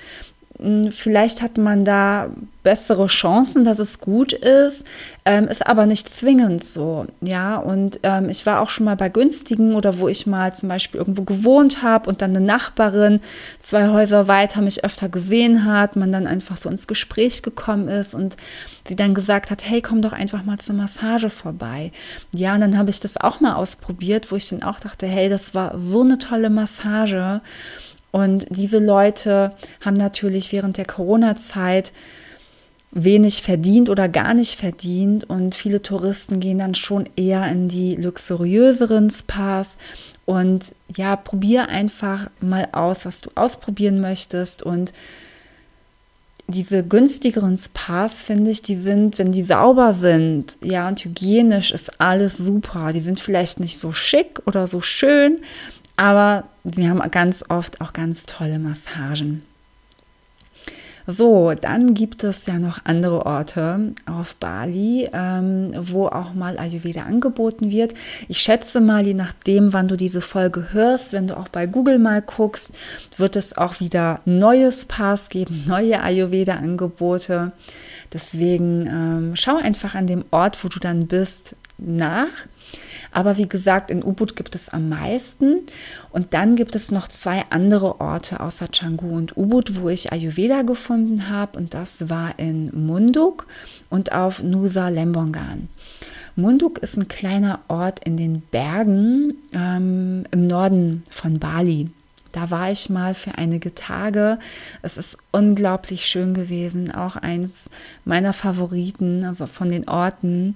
Vielleicht 0.91 1.43
hat 1.43 1.59
man 1.59 1.85
da 1.85 2.31
bessere 2.65 3.07
Chancen, 3.07 3.65
dass 3.65 3.79
es 3.79 4.01
gut 4.01 4.33
ist, 4.33 4.85
ähm, 5.27 5.47
ist 5.49 5.67
aber 5.67 5.85
nicht 5.85 6.09
zwingend 6.09 6.65
so, 6.65 7.07
ja. 7.21 7.57
Und 7.57 8.01
ähm, 8.03 8.31
ich 8.31 8.45
war 8.47 8.61
auch 8.61 8.71
schon 8.71 8.87
mal 8.87 8.97
bei 8.97 9.11
günstigen 9.11 9.75
oder 9.75 9.99
wo 9.99 10.09
ich 10.09 10.27
mal 10.27 10.55
zum 10.55 10.71
Beispiel 10.71 10.99
irgendwo 10.99 11.23
gewohnt 11.23 11.83
habe 11.83 12.09
und 12.09 12.23
dann 12.23 12.31
eine 12.31 12.45
Nachbarin 12.45 13.21
zwei 13.61 13.89
Häuser 13.89 14.27
weiter 14.29 14.63
mich 14.63 14.83
öfter 14.83 15.09
gesehen 15.11 15.67
hat, 15.67 15.95
man 15.95 16.11
dann 16.11 16.27
einfach 16.27 16.57
so 16.57 16.71
ins 16.71 16.87
Gespräch 16.87 17.43
gekommen 17.43 17.89
ist 17.89 18.15
und 18.15 18.37
sie 18.89 18.97
dann 18.97 19.15
gesagt 19.15 19.51
hat, 19.51 19.69
hey, 19.69 19.83
komm 19.83 20.01
doch 20.01 20.13
einfach 20.13 20.45
mal 20.45 20.59
zur 20.59 20.75
Massage 20.75 21.29
vorbei. 21.29 21.93
Ja, 22.33 22.55
und 22.55 22.61
dann 22.61 22.79
habe 22.79 22.91
ich 22.91 22.99
das 22.99 23.19
auch 23.19 23.41
mal 23.41 23.55
ausprobiert, 23.55 24.33
wo 24.33 24.37
ich 24.37 24.49
dann 24.49 24.63
auch 24.63 24.81
dachte, 24.81 25.07
hey, 25.07 25.29
das 25.29 25.55
war 25.55 25.77
so 25.77 26.01
eine 26.01 26.19
tolle 26.19 26.49
Massage. 26.49 27.43
Und 28.15 28.47
diese 28.49 28.79
Leute 28.79 29.51
haben 29.81 29.97
natürlich 29.97 30.53
während 30.53 30.77
der 30.77 30.85
Corona-Zeit 30.85 31.93
wenig 32.93 33.43
verdient 33.43 33.91
oder 33.91 34.09
gar 34.09 34.35
nicht 34.35 34.61
verdient. 34.61 35.25
Und 35.25 35.57
viele 35.57 35.83
Touristen 35.83 36.39
gehen 36.39 36.59
dann 36.59 36.77
schon 36.77 37.09
eher 37.17 37.45
in 37.51 37.67
die 37.67 37.97
luxuriöseren 37.97 39.11
Spas. 39.11 39.79
Und 40.27 40.77
ja, 40.97 41.17
probier 41.17 41.69
einfach 41.71 42.31
mal 42.41 42.69
aus, 42.71 43.05
was 43.05 43.21
du 43.21 43.31
ausprobieren 43.35 44.01
möchtest. 44.01 44.63
Und 44.63 44.93
diese 46.47 46.85
günstigeren 46.85 47.57
Spas, 47.57 48.21
finde 48.21 48.53
ich, 48.53 48.63
die 48.63 48.77
sind, 48.77 49.19
wenn 49.19 49.33
die 49.33 49.43
sauber 49.43 49.93
sind, 49.93 50.57
ja, 50.63 50.87
und 50.87 51.05
hygienisch 51.05 51.73
ist 51.73 52.01
alles 52.01 52.37
super. 52.37 52.93
Die 52.93 53.01
sind 53.01 53.19
vielleicht 53.19 53.59
nicht 53.59 53.77
so 53.77 53.91
schick 53.91 54.41
oder 54.47 54.69
so 54.69 54.81
schön, 54.81 55.41
aber 55.97 56.45
wir 56.65 56.89
haben 56.89 57.11
ganz 57.11 57.45
oft 57.49 57.81
auch 57.81 57.93
ganz 57.93 58.27
tolle 58.27 58.59
Massagen. 58.59 59.43
So, 61.07 61.53
dann 61.53 61.93
gibt 61.93 62.25
es 62.25 62.47
ja 62.47 62.59
noch 62.59 62.79
andere 62.85 63.27
Orte 63.27 63.93
auf 64.07 64.37
Bali, 64.37 65.11
ähm, 65.13 65.73
wo 65.77 66.07
auch 66.07 66.33
mal 66.33 66.59
Ayurveda 66.59 67.03
angeboten 67.03 67.71
wird. 67.71 67.93
Ich 68.29 68.39
schätze 68.39 68.81
mal, 68.81 69.07
je 69.07 69.13
nachdem, 69.13 69.75
wann 69.75 69.87
du 69.87 69.97
diese 69.97 70.23
Folge 70.23 70.73
hörst, 70.73 71.13
wenn 71.13 71.27
du 71.27 71.37
auch 71.37 71.49
bei 71.49 71.67
Google 71.67 71.99
mal 71.99 72.23
guckst, 72.23 72.73
wird 73.19 73.37
es 73.37 73.59
auch 73.59 73.81
wieder 73.81 74.21
neue 74.25 74.73
Spas 74.73 75.29
geben, 75.29 75.65
neue 75.69 76.03
Ayurveda-Angebote. 76.03 77.53
Deswegen 78.11 78.87
ähm, 78.87 79.37
schau 79.37 79.57
einfach 79.57 79.95
an 79.95 80.07
dem 80.07 80.25
Ort, 80.31 80.65
wo 80.65 80.69
du 80.69 80.79
dann 80.79 81.07
bist, 81.07 81.55
nach 81.77 82.47
aber 83.13 83.37
wie 83.37 83.49
gesagt, 83.49 83.91
in 83.91 84.03
Ubud 84.03 84.37
gibt 84.37 84.55
es 84.55 84.69
am 84.69 84.89
meisten. 84.89 85.61
Und 86.11 86.35
dann 86.35 86.57
gibt 86.57 86.75
es 86.77 86.91
noch 86.91 87.09
zwei 87.09 87.45
andere 87.51 88.01
Orte 88.01 88.41
außer 88.41 88.69
Canggu 88.69 89.17
und 89.17 89.37
Ubud, 89.37 89.81
wo 89.81 89.89
ich 89.89 90.13
Ayurveda 90.13 90.63
gefunden 90.63 91.29
habe. 91.29 91.59
Und 91.59 91.75
das 91.75 92.09
war 92.09 92.39
in 92.39 92.71
Munduk 92.87 93.47
und 93.91 94.13
auf 94.13 94.43
Nusa 94.43 94.89
Lembongan. 94.89 95.69
Munduk 96.37 96.79
ist 96.79 96.97
ein 96.97 97.07
kleiner 97.07 97.61
Ort 97.69 98.05
in 98.05 98.17
den 98.17 98.41
Bergen 98.41 99.35
ähm, 99.53 100.25
im 100.33 100.47
Norden 100.47 101.05
von 101.11 101.39
Bali. 101.39 101.91
Da 102.35 102.51
war 102.51 102.71
ich 102.71 102.91
mal 102.91 103.15
für 103.15 103.39
einige 103.39 103.75
Tage. 103.75 104.39
Es 104.83 104.97
ist 104.97 105.17
unglaublich 105.31 106.07
schön 106.07 106.35
gewesen, 106.35 106.93
auch 106.93 107.15
eins 107.15 107.71
meiner 108.05 108.33
Favoriten, 108.33 109.25
also 109.25 109.47
von 109.47 109.69
den 109.69 109.89
Orten. 109.89 110.55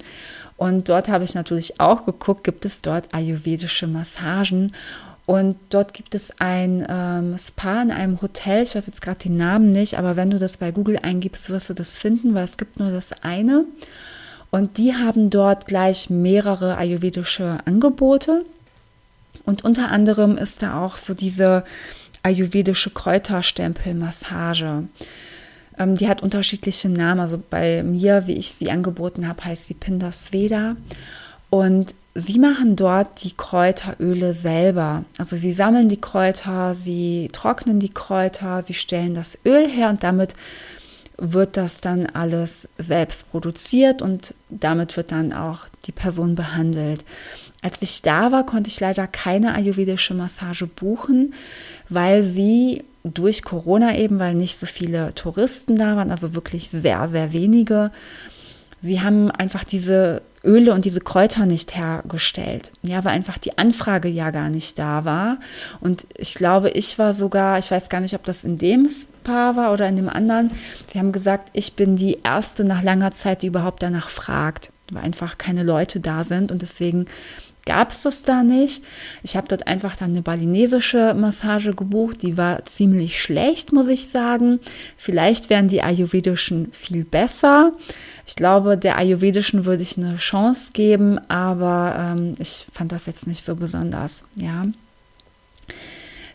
Und 0.57 0.89
dort 0.89 1.09
habe 1.09 1.23
ich 1.23 1.37
natürlich 1.37 1.81
auch 1.81 2.05
geguckt, 2.05 2.43
gibt 2.43 2.65
es 2.65 2.81
dort 2.81 3.15
ayurvedische 3.15 3.87
Massagen. 3.87 4.73
Und 5.25 5.57
dort 5.71 5.95
gibt 5.95 6.17
es 6.17 6.33
ein 6.41 6.85
ähm, 6.89 7.37
Spa 7.39 7.83
in 7.83 7.93
einem 7.93 8.21
Hotel. 8.21 8.65
Ich 8.65 8.75
weiß 8.75 8.87
jetzt 8.87 9.03
gerade 9.03 9.21
den 9.21 9.37
Namen 9.37 9.71
nicht, 9.71 9.99
aber 9.99 10.17
wenn 10.17 10.31
du 10.31 10.39
das 10.41 10.57
bei 10.57 10.73
Google 10.73 10.99
eingibst, 11.01 11.49
wirst 11.49 11.71
du 11.71 11.75
das 11.75 11.97
finden, 11.97 12.35
weil 12.35 12.45
es 12.45 12.57
gibt 12.57 12.81
nur 12.81 12.91
das 12.91 13.13
eine. 13.23 13.67
Und 14.51 14.79
die 14.79 14.95
haben 14.95 15.31
dort 15.31 15.67
gleich 15.67 16.11
mehrere 16.11 16.77
ayurvedische 16.77 17.59
Angebote. 17.67 18.45
Und 19.49 19.65
unter 19.65 19.91
anderem 19.91 20.37
ist 20.37 20.61
da 20.61 20.85
auch 20.85 20.99
so 20.99 21.15
diese 21.15 21.65
ayurvedische 22.23 22.91
Kräuterstempelmassage. 22.91 24.85
Ähm, 25.79 25.95
die 25.95 26.07
hat 26.07 26.23
unterschiedliche 26.23 26.91
Namen. 26.91 27.21
Also 27.21 27.43
bei 27.49 27.83
mir, 27.83 28.27
wie 28.27 28.35
ich 28.35 28.53
sie 28.53 28.71
angeboten 28.71 29.27
habe, 29.27 29.43
heißt 29.47 29.69
sie 29.69 29.73
Pindasveda. 29.73 30.77
Und 31.49 31.95
sie 32.15 32.39
machen 32.39 32.77
dort 32.77 33.25
die 33.25 33.35
Kräuteröle 33.35 34.35
selber. 34.35 35.07
Also 35.17 35.37
sie 35.37 35.55
sammeln 35.55 35.89
die 35.89 35.99
Kräuter, 35.99 36.75
sie 36.75 37.31
trocknen 37.33 37.81
die 37.81 37.89
Kräuter, 37.89 38.61
sie 38.61 38.75
stellen 38.75 39.15
das 39.15 39.39
Öl 39.47 39.67
her 39.67 39.89
und 39.89 40.03
damit 40.03 40.35
wird 41.17 41.57
das 41.57 41.81
dann 41.81 42.05
alles 42.05 42.69
selbst 42.77 43.31
produziert 43.31 44.03
und 44.03 44.35
damit 44.51 44.99
wird 44.99 45.11
dann 45.11 45.33
auch 45.33 45.61
die 45.87 45.93
Person 45.93 46.35
behandelt. 46.35 47.03
Als 47.61 47.83
ich 47.83 48.03
da 48.03 48.31
war, 48.31 48.47
konnte 48.47 48.69
ich 48.69 48.79
leider 48.79 49.07
keine 49.07 49.55
ayurvedische 49.55 50.15
Massage 50.15 50.67
buchen, 50.67 51.35
weil 51.89 52.23
sie 52.23 52.85
durch 53.05 53.43
Corona 53.43 53.97
eben, 53.97 54.19
weil 54.19 54.35
nicht 54.35 54.59
so 54.59 54.67
viele 54.67 55.15
Touristen 55.15 55.77
da 55.77 55.97
waren, 55.97 56.11
also 56.11 56.35
wirklich 56.35 56.71
sehr, 56.71 57.09
sehr 57.09 57.33
wenige. 57.33 57.91
Sie 58.81 59.01
haben 59.01 59.31
einfach 59.31 59.65
diese 59.65 60.23
Öle 60.45 60.73
und 60.73 60.85
diese 60.85 61.01
Kräuter 61.01 61.47
nicht 61.47 61.77
hergestellt. 61.77 62.73
Ja, 62.83 63.05
weil 63.05 63.13
einfach 63.13 63.39
die 63.39 63.59
Anfrage 63.59 64.09
ja 64.09 64.31
gar 64.31 64.51
nicht 64.51 64.79
da 64.79 65.05
war. 65.05 65.39
Und 65.81 66.07
ich 66.17 66.35
glaube, 66.35 66.71
ich 66.71 66.99
war 66.99 67.13
sogar, 67.13 67.59
ich 67.59 67.71
weiß 67.71 67.89
gar 67.89 68.01
nicht, 68.01 68.15
ob 68.15 68.25
das 68.25 68.45
in 68.45 68.59
dem 68.59 68.89
Spa 68.89 69.57
war 69.57 69.73
oder 69.73 69.89
in 69.89 69.97
dem 69.97 70.09
anderen. 70.09 70.53
Sie 70.93 70.99
haben 70.99 71.13
gesagt, 71.13 71.51
ich 71.55 71.75
bin 71.75 71.97
die 71.97 72.19
erste 72.23 72.65
nach 72.65 72.83
langer 72.83 73.11
Zeit, 73.11 73.43
die 73.43 73.49
überhaupt 73.49 73.83
danach 73.83 74.11
fragt, 74.11 74.71
weil 74.93 75.03
einfach 75.03 75.39
keine 75.39 75.65
Leute 75.65 75.99
da 76.01 76.23
sind 76.23 76.53
und 76.53 76.63
deswegen 76.63 77.07
gab 77.69 77.93
es 77.93 78.03
das 78.03 78.23
da 78.23 78.43
nicht. 78.43 78.83
Ich 79.23 79.37
habe 79.37 79.47
dort 79.47 79.67
einfach 79.67 79.95
dann 79.95 80.13
eine 80.13 80.23
balinesische 80.23 81.13
Massage 81.13 81.75
gebucht. 81.75 82.23
Die 82.23 82.39
war 82.39 82.65
ziemlich 82.65 83.21
schlecht, 83.21 83.75
muss 83.75 83.89
ich 83.89 84.09
sagen. 84.09 84.59
Vielleicht 84.97 85.51
wären 85.51 85.69
die 85.69 85.83
ayurvedischen 85.83 86.73
viel 86.73 87.05
besser. 87.05 87.75
Ich 88.27 88.37
glaube, 88.37 88.79
der 88.79 88.97
ayurvedischen 88.97 89.67
würde 89.67 89.83
ich 89.83 89.99
eine 89.99 90.17
Chance 90.17 90.71
geben, 90.73 91.19
aber 91.29 91.95
ähm, 92.17 92.33
ich 92.39 92.67
fand 92.73 92.91
das 92.91 93.05
jetzt 93.05 93.27
nicht 93.27 93.45
so 93.45 93.55
besonders. 93.55 94.25
Ja. 94.35 94.65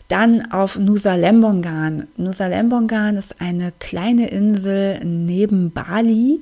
Dann 0.06 0.52
auf 0.52 0.78
Nusa 0.78 1.16
Lembongan. 1.16 2.06
Nusa 2.16 2.46
Lembongan 2.46 3.16
ist 3.16 3.40
eine 3.40 3.72
kleine 3.80 4.28
Insel 4.28 5.04
neben 5.04 5.72
Bali. 5.72 6.38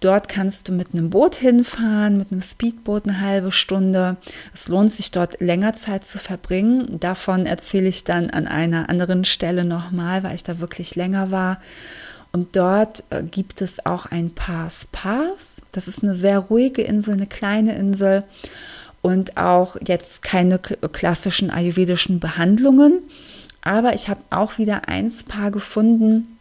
Dort 0.00 0.28
kannst 0.28 0.68
du 0.68 0.72
mit 0.72 0.92
einem 0.92 1.10
Boot 1.10 1.34
hinfahren, 1.34 2.18
mit 2.18 2.30
einem 2.30 2.42
Speedboot 2.42 3.04
eine 3.04 3.20
halbe 3.20 3.50
Stunde. 3.50 4.16
Es 4.54 4.68
lohnt 4.68 4.92
sich 4.92 5.10
dort 5.10 5.40
länger 5.40 5.74
Zeit 5.74 6.04
zu 6.06 6.18
verbringen. 6.18 7.00
Davon 7.00 7.46
erzähle 7.46 7.88
ich 7.88 8.04
dann 8.04 8.30
an 8.30 8.46
einer 8.46 8.88
anderen 8.88 9.24
Stelle 9.24 9.64
nochmal, 9.64 10.22
weil 10.22 10.36
ich 10.36 10.44
da 10.44 10.60
wirklich 10.60 10.94
länger 10.94 11.32
war. 11.32 11.60
Und 12.30 12.54
dort 12.56 13.02
äh, 13.10 13.22
gibt 13.24 13.60
es 13.60 13.84
auch 13.86 14.06
ein 14.06 14.30
paar 14.30 14.70
Spas. 14.70 15.60
Das 15.72 15.88
ist 15.88 16.04
eine 16.04 16.14
sehr 16.14 16.38
ruhige 16.38 16.82
Insel, 16.82 17.14
eine 17.14 17.26
kleine 17.26 17.74
Insel 17.74 18.22
und 19.02 19.36
auch 19.36 19.76
jetzt 19.84 20.22
keine 20.22 20.58
klassischen 20.58 21.50
ayurvedischen 21.50 22.20
Behandlungen. 22.20 23.00
Aber 23.62 23.94
ich 23.94 24.08
habe 24.08 24.20
auch 24.30 24.58
wieder 24.58 24.88
ein 24.88 25.10
Spa 25.10 25.48
gefunden, 25.48 26.37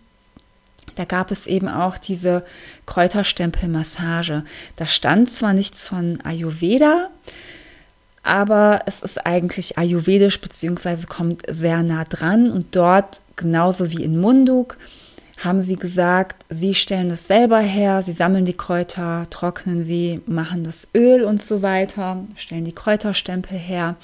da 0.97 1.05
gab 1.05 1.31
es 1.31 1.47
eben 1.47 1.67
auch 1.67 1.97
diese 1.97 2.43
Kräuterstempelmassage. 2.85 4.43
Da 4.75 4.85
stand 4.87 5.31
zwar 5.31 5.53
nichts 5.53 5.81
von 5.81 6.19
Ayurveda, 6.23 7.09
aber 8.23 8.81
es 8.85 9.01
ist 9.01 9.25
eigentlich 9.25 9.77
ayurvedisch 9.77 10.41
beziehungsweise 10.41 11.07
kommt 11.07 11.43
sehr 11.47 11.83
nah 11.83 12.03
dran 12.03 12.51
und 12.51 12.75
dort 12.75 13.21
genauso 13.35 13.91
wie 13.91 14.03
in 14.03 14.19
Munduk 14.19 14.77
haben 15.37 15.61
sie 15.61 15.75
gesagt, 15.75 16.45
sie 16.49 16.73
stellen 16.73 17.09
das 17.09 17.27
selber 17.27 17.59
her, 17.59 18.01
sie 18.01 18.11
sammeln 18.11 18.45
die 18.45 18.57
Kräuter, 18.57 19.27
trocknen 19.29 19.83
sie, 19.83 20.21
machen 20.25 20.63
das 20.63 20.87
Öl 20.95 21.23
und 21.23 21.43
so 21.43 21.61
weiter, 21.61 22.23
stellen 22.35 22.65
die 22.65 22.73
Kräuterstempel 22.73 23.57
her 23.57 23.95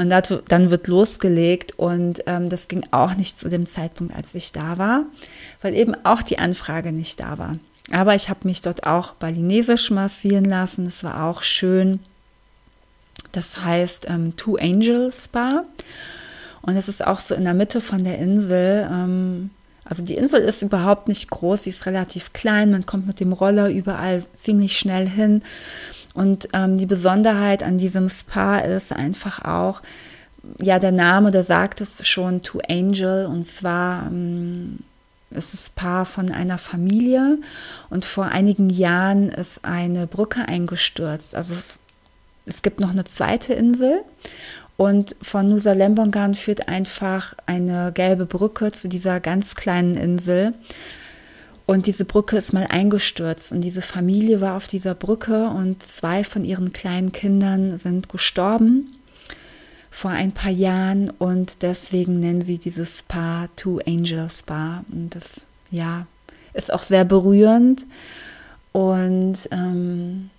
und 0.00 0.08
dann 0.08 0.70
wird 0.70 0.86
losgelegt 0.86 1.78
und 1.78 2.22
ähm, 2.24 2.48
das 2.48 2.68
ging 2.68 2.86
auch 2.90 3.14
nicht 3.16 3.38
zu 3.38 3.50
dem 3.50 3.66
Zeitpunkt, 3.66 4.14
als 4.16 4.34
ich 4.34 4.50
da 4.50 4.78
war, 4.78 5.04
weil 5.60 5.74
eben 5.74 5.94
auch 6.04 6.22
die 6.22 6.38
Anfrage 6.38 6.90
nicht 6.90 7.20
da 7.20 7.36
war. 7.36 7.58
Aber 7.90 8.14
ich 8.14 8.30
habe 8.30 8.40
mich 8.44 8.62
dort 8.62 8.86
auch 8.86 9.12
balinesisch 9.16 9.90
massieren 9.90 10.46
lassen. 10.46 10.86
Es 10.86 11.04
war 11.04 11.24
auch 11.24 11.42
schön. 11.42 12.00
Das 13.32 13.62
heißt 13.62 14.06
ähm, 14.08 14.36
Two 14.36 14.56
Angel 14.56 15.12
Spa. 15.12 15.64
Und 16.62 16.76
es 16.76 16.88
ist 16.88 17.06
auch 17.06 17.20
so 17.20 17.34
in 17.34 17.44
der 17.44 17.52
Mitte 17.52 17.82
von 17.82 18.02
der 18.02 18.16
Insel. 18.16 18.88
Ähm, 18.90 19.50
also 19.84 20.02
die 20.02 20.14
Insel 20.14 20.40
ist 20.40 20.62
überhaupt 20.62 21.08
nicht 21.08 21.28
groß, 21.28 21.64
sie 21.64 21.70
ist 21.70 21.84
relativ 21.84 22.32
klein. 22.32 22.70
Man 22.70 22.86
kommt 22.86 23.06
mit 23.06 23.20
dem 23.20 23.34
Roller 23.34 23.68
überall 23.68 24.24
ziemlich 24.32 24.78
schnell 24.78 25.06
hin. 25.06 25.42
Und 26.14 26.48
ähm, 26.52 26.76
die 26.76 26.86
Besonderheit 26.86 27.62
an 27.62 27.78
diesem 27.78 28.08
Spa 28.08 28.58
ist 28.58 28.92
einfach 28.92 29.44
auch, 29.44 29.82
ja, 30.60 30.78
der 30.78 30.92
Name, 30.92 31.30
der 31.30 31.44
sagt 31.44 31.80
es 31.80 32.06
schon, 32.06 32.42
To 32.42 32.60
Angel. 32.68 33.26
Und 33.26 33.46
zwar 33.46 34.06
ähm, 34.06 34.80
ist 35.30 35.54
es 35.54 35.68
Paar 35.68 36.06
von 36.06 36.32
einer 36.32 36.58
Familie. 36.58 37.38
Und 37.90 38.04
vor 38.04 38.26
einigen 38.26 38.70
Jahren 38.70 39.28
ist 39.28 39.64
eine 39.64 40.06
Brücke 40.06 40.48
eingestürzt. 40.48 41.34
Also 41.34 41.54
es 42.46 42.62
gibt 42.62 42.80
noch 42.80 42.90
eine 42.90 43.04
zweite 43.04 43.54
Insel. 43.54 44.02
Und 44.76 45.14
von 45.20 45.48
Nusa 45.48 45.72
Lembongan 45.72 46.34
führt 46.34 46.68
einfach 46.68 47.34
eine 47.44 47.92
gelbe 47.92 48.24
Brücke 48.24 48.72
zu 48.72 48.88
dieser 48.88 49.20
ganz 49.20 49.54
kleinen 49.54 49.94
Insel. 49.94 50.54
Und 51.70 51.86
diese 51.86 52.04
Brücke 52.04 52.36
ist 52.36 52.52
mal 52.52 52.66
eingestürzt. 52.68 53.52
Und 53.52 53.60
diese 53.60 53.80
Familie 53.80 54.40
war 54.40 54.56
auf 54.56 54.66
dieser 54.66 54.92
Brücke 54.92 55.48
und 55.50 55.86
zwei 55.86 56.24
von 56.24 56.44
ihren 56.44 56.72
kleinen 56.72 57.12
Kindern 57.12 57.78
sind 57.78 58.08
gestorben 58.08 58.96
vor 59.88 60.10
ein 60.10 60.32
paar 60.32 60.50
Jahren. 60.50 61.10
Und 61.10 61.62
deswegen 61.62 62.18
nennen 62.18 62.42
sie 62.42 62.58
dieses 62.58 62.98
Spa 62.98 63.48
Two 63.54 63.78
Angel 63.86 64.28
Spa. 64.30 64.84
Und 64.90 65.14
das, 65.14 65.42
ja, 65.70 66.08
ist 66.54 66.72
auch 66.72 66.82
sehr 66.82 67.04
berührend. 67.04 67.86
Und 68.72 69.38
ähm, 69.52 70.30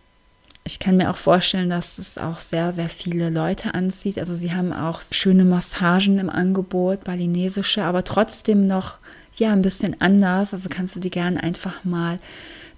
ich 0.64 0.80
kann 0.80 0.98
mir 0.98 1.10
auch 1.10 1.18
vorstellen, 1.18 1.70
dass 1.70 1.98
es 1.98 2.18
auch 2.18 2.40
sehr, 2.40 2.72
sehr 2.72 2.90
viele 2.90 3.30
Leute 3.30 3.74
anzieht. 3.74 4.20
Also 4.20 4.34
sie 4.34 4.54
haben 4.54 4.74
auch 4.74 5.02
schöne 5.12 5.44
Massagen 5.44 6.20
im 6.20 6.30
Angebot, 6.30 7.04
balinesische, 7.04 7.84
aber 7.84 8.04
trotzdem 8.04 8.68
noch 8.68 8.98
ja 9.38 9.52
ein 9.52 9.64
bisschen 9.64 10.00
anders. 10.00 10.54
Also 10.54 10.70
kannst 10.70 10.96
du 10.96 11.00
die 11.00 11.10
gerne 11.10 11.42
einfach 11.42 11.84
mal 11.84 12.18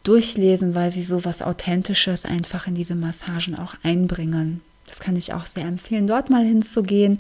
durchlesen, 0.03 0.75
weil 0.75 0.91
sie 0.91 1.03
so 1.03 1.25
was 1.25 1.41
Authentisches 1.41 2.25
einfach 2.25 2.67
in 2.67 2.75
diese 2.75 2.95
Massagen 2.95 3.57
auch 3.57 3.75
einbringen. 3.83 4.61
Das 4.87 4.99
kann 4.99 5.15
ich 5.15 5.33
auch 5.33 5.45
sehr 5.45 5.65
empfehlen, 5.65 6.07
dort 6.07 6.29
mal 6.29 6.43
hinzugehen. 6.43 7.19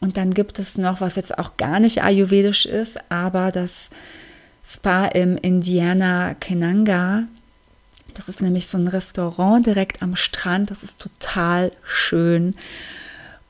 Und 0.00 0.16
dann 0.16 0.32
gibt 0.32 0.58
es 0.58 0.78
noch, 0.78 1.00
was 1.00 1.16
jetzt 1.16 1.36
auch 1.38 1.56
gar 1.56 1.80
nicht 1.80 2.02
ayurvedisch 2.02 2.66
ist, 2.66 2.98
aber 3.10 3.50
das 3.50 3.90
Spa 4.64 5.06
im 5.06 5.36
Indiana 5.36 6.34
Kenanga. 6.34 7.24
Das 8.18 8.28
ist 8.28 8.42
nämlich 8.42 8.66
so 8.66 8.76
ein 8.76 8.88
Restaurant 8.88 9.64
direkt 9.64 10.02
am 10.02 10.16
Strand. 10.16 10.72
Das 10.72 10.82
ist 10.82 10.98
total 10.98 11.70
schön. 11.84 12.56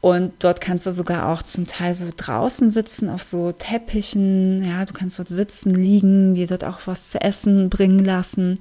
Und 0.03 0.33
dort 0.41 0.61
kannst 0.61 0.85
du 0.85 0.93
sogar 0.93 1.31
auch 1.31 1.43
zum 1.43 1.67
Teil 1.67 1.95
so 1.95 2.05
draußen 2.15 2.71
sitzen 2.71 3.09
auf 3.09 3.23
so 3.23 3.51
Teppichen. 3.53 4.63
Ja, 4.63 4.85
du 4.85 4.93
kannst 4.93 5.19
dort 5.19 5.29
sitzen, 5.29 5.75
liegen, 5.75 6.35
dir 6.35 6.47
dort 6.47 6.65
auch 6.65 6.81
was 6.85 7.11
zu 7.11 7.21
essen 7.21 7.71
bringen 7.71 8.05
lassen. 8.05 8.61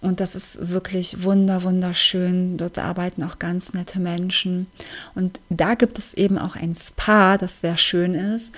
Und 0.00 0.20
das 0.20 0.34
ist 0.34 0.70
wirklich 0.70 1.22
wunder, 1.22 1.64
wunderschön. 1.64 2.56
Dort 2.56 2.78
arbeiten 2.78 3.22
auch 3.22 3.38
ganz 3.38 3.74
nette 3.74 4.00
Menschen. 4.00 4.68
Und 5.14 5.38
da 5.50 5.74
gibt 5.74 5.98
es 5.98 6.14
eben 6.14 6.38
auch 6.38 6.56
ein 6.56 6.74
Spa, 6.74 7.36
das 7.36 7.60
sehr 7.60 7.76
schön 7.76 8.14
ist. 8.14 8.54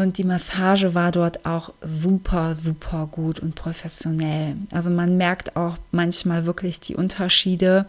Und 0.00 0.16
die 0.16 0.24
Massage 0.24 0.94
war 0.94 1.12
dort 1.12 1.44
auch 1.44 1.74
super, 1.82 2.54
super 2.54 3.06
gut 3.12 3.38
und 3.38 3.54
professionell. 3.54 4.56
Also 4.72 4.88
man 4.88 5.18
merkt 5.18 5.56
auch 5.56 5.76
manchmal 5.92 6.46
wirklich 6.46 6.80
die 6.80 6.96
Unterschiede. 6.96 7.84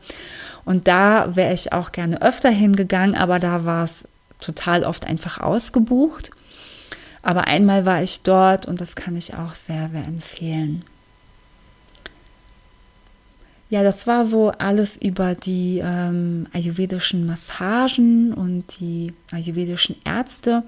Und 0.66 0.90
da 0.90 1.38
wäre 1.38 1.54
ich 1.54 1.72
auch 1.72 1.94
gerne 1.94 2.22
öfter 2.22 2.50
hingegangen, 2.50 3.16
aber 3.16 3.40
da 3.40 3.64
war 3.64 3.86
es 3.86 4.04
total 4.42 4.84
oft 4.84 5.08
einfach 5.08 5.40
ausgebucht. 5.40 6.32
Aber 7.22 7.48
einmal 7.48 7.86
war 7.86 8.04
ich 8.04 8.24
dort 8.24 8.66
und 8.66 8.82
das 8.82 8.98
kann 8.98 9.16
ich 9.16 9.36
auch 9.36 9.56
sehr, 9.56 9.88
sehr 9.88 10.04
empfehlen. 10.04 10.84
Ja, 13.72 13.84
das 13.84 14.06
war 14.06 14.26
so 14.26 14.52
alles 14.52 14.98
über 14.98 15.34
die 15.34 15.82
ähm, 15.82 16.46
ayurvedischen 16.52 17.26
Massagen 17.26 18.34
und 18.34 18.66
die 18.82 19.14
ayurvedischen 19.32 19.96
Ärzte. 20.04 20.64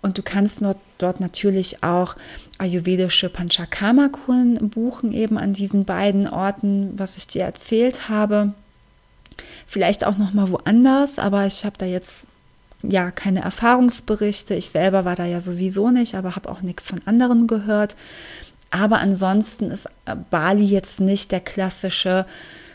Und 0.00 0.16
du 0.16 0.22
kannst 0.22 0.62
dort, 0.62 0.76
dort 0.98 1.18
natürlich 1.18 1.82
auch 1.82 2.14
ayurvedische 2.58 3.30
Panchakarma-Kuren 3.30 4.70
buchen, 4.70 5.12
eben 5.12 5.38
an 5.38 5.54
diesen 5.54 5.84
beiden 5.84 6.28
Orten, 6.28 6.92
was 6.96 7.16
ich 7.16 7.26
dir 7.26 7.42
erzählt 7.42 8.08
habe. 8.08 8.54
Vielleicht 9.66 10.06
auch 10.06 10.16
noch 10.16 10.32
mal 10.32 10.48
woanders, 10.52 11.18
aber 11.18 11.46
ich 11.46 11.64
habe 11.64 11.78
da 11.78 11.86
jetzt 11.86 12.26
ja 12.84 13.10
keine 13.10 13.40
Erfahrungsberichte. 13.40 14.54
Ich 14.54 14.70
selber 14.70 15.04
war 15.04 15.16
da 15.16 15.24
ja 15.24 15.40
sowieso 15.40 15.90
nicht, 15.90 16.14
aber 16.14 16.36
habe 16.36 16.48
auch 16.48 16.62
nichts 16.62 16.86
von 16.86 17.00
anderen 17.06 17.48
gehört. 17.48 17.96
Aber 18.76 18.98
ansonsten 18.98 19.70
ist 19.70 19.88
Bali 20.30 20.64
jetzt 20.64 21.00
nicht 21.00 21.32
der 21.32 21.40
klassische 21.40 22.26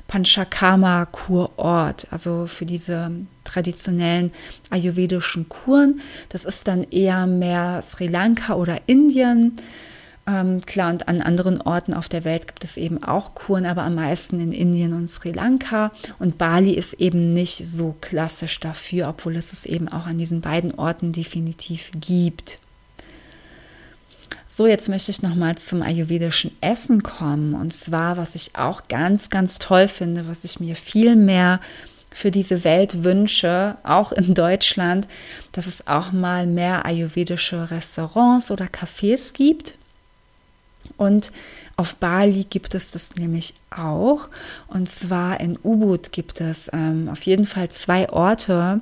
Panchakarma-Kurort, 0.07 2.07
also 2.09 2.47
für 2.47 2.65
diese 2.65 3.11
traditionellen 3.43 4.31
ayurvedischen 4.71 5.47
Kuren. 5.47 6.01
Das 6.29 6.43
ist 6.43 6.67
dann 6.67 6.83
eher 6.83 7.27
mehr 7.27 7.81
Sri 7.83 8.07
Lanka 8.07 8.55
oder 8.55 8.79
Indien. 8.87 9.57
Ähm, 10.27 10.61
klar, 10.65 10.91
und 10.91 11.07
an 11.07 11.21
anderen 11.21 11.61
Orten 11.61 11.93
auf 11.93 12.09
der 12.09 12.25
Welt 12.25 12.47
gibt 12.47 12.63
es 12.63 12.77
eben 12.77 13.03
auch 13.03 13.35
Kuren, 13.35 13.65
aber 13.65 13.83
am 13.83 13.95
meisten 13.95 14.39
in 14.39 14.53
Indien 14.53 14.93
und 14.93 15.07
Sri 15.07 15.31
Lanka. 15.31 15.91
Und 16.17 16.39
Bali 16.39 16.73
ist 16.73 16.93
eben 16.93 17.29
nicht 17.29 17.67
so 17.67 17.95
klassisch 18.01 18.59
dafür, 18.59 19.07
obwohl 19.07 19.35
es 19.35 19.53
es 19.53 19.65
eben 19.65 19.87
auch 19.87 20.07
an 20.07 20.17
diesen 20.17 20.41
beiden 20.41 20.73
Orten 20.73 21.13
definitiv 21.13 21.91
gibt. 21.99 22.59
So, 24.47 24.67
jetzt 24.67 24.89
möchte 24.89 25.11
ich 25.11 25.21
nochmal 25.21 25.57
zum 25.57 25.81
ayurvedischen 25.81 26.55
Essen 26.61 27.03
kommen. 27.03 27.53
Und 27.53 27.73
zwar, 27.73 28.17
was 28.17 28.35
ich 28.35 28.55
auch 28.55 28.87
ganz, 28.87 29.29
ganz 29.29 29.59
toll 29.59 29.87
finde, 29.87 30.27
was 30.27 30.43
ich 30.43 30.59
mir 30.59 30.75
viel 30.75 31.15
mehr 31.15 31.59
für 32.13 32.31
diese 32.31 32.63
Welt 32.63 33.03
wünsche, 33.03 33.77
auch 33.83 34.11
in 34.11 34.33
Deutschland, 34.33 35.07
dass 35.53 35.67
es 35.67 35.87
auch 35.87 36.11
mal 36.11 36.47
mehr 36.47 36.85
ayurvedische 36.85 37.71
Restaurants 37.71 38.51
oder 38.51 38.65
Cafés 38.65 39.33
gibt. 39.33 39.75
Und 40.97 41.31
auf 41.77 41.95
Bali 41.95 42.45
gibt 42.49 42.75
es 42.75 42.91
das 42.91 43.15
nämlich 43.15 43.53
auch. 43.69 44.29
Und 44.67 44.89
zwar 44.89 45.39
in 45.39 45.57
Ubud 45.63 46.11
gibt 46.11 46.41
es 46.41 46.69
ähm, 46.73 47.09
auf 47.09 47.23
jeden 47.23 47.45
Fall 47.45 47.69
zwei 47.69 48.09
Orte, 48.09 48.81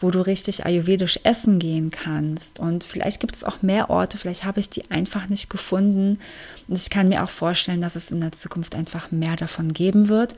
wo 0.00 0.10
du 0.10 0.20
richtig 0.20 0.64
ayurvedisch 0.64 1.20
essen 1.22 1.58
gehen 1.58 1.90
kannst. 1.90 2.58
Und 2.58 2.82
vielleicht 2.84 3.20
gibt 3.20 3.36
es 3.36 3.44
auch 3.44 3.62
mehr 3.62 3.90
Orte, 3.90 4.18
vielleicht 4.18 4.44
habe 4.44 4.60
ich 4.60 4.70
die 4.70 4.90
einfach 4.90 5.28
nicht 5.28 5.50
gefunden. 5.50 6.18
Und 6.66 6.76
ich 6.76 6.90
kann 6.90 7.08
mir 7.08 7.22
auch 7.22 7.30
vorstellen, 7.30 7.80
dass 7.80 7.96
es 7.96 8.10
in 8.10 8.20
der 8.20 8.32
Zukunft 8.32 8.74
einfach 8.74 9.10
mehr 9.10 9.36
davon 9.36 9.72
geben 9.72 10.08
wird. 10.08 10.34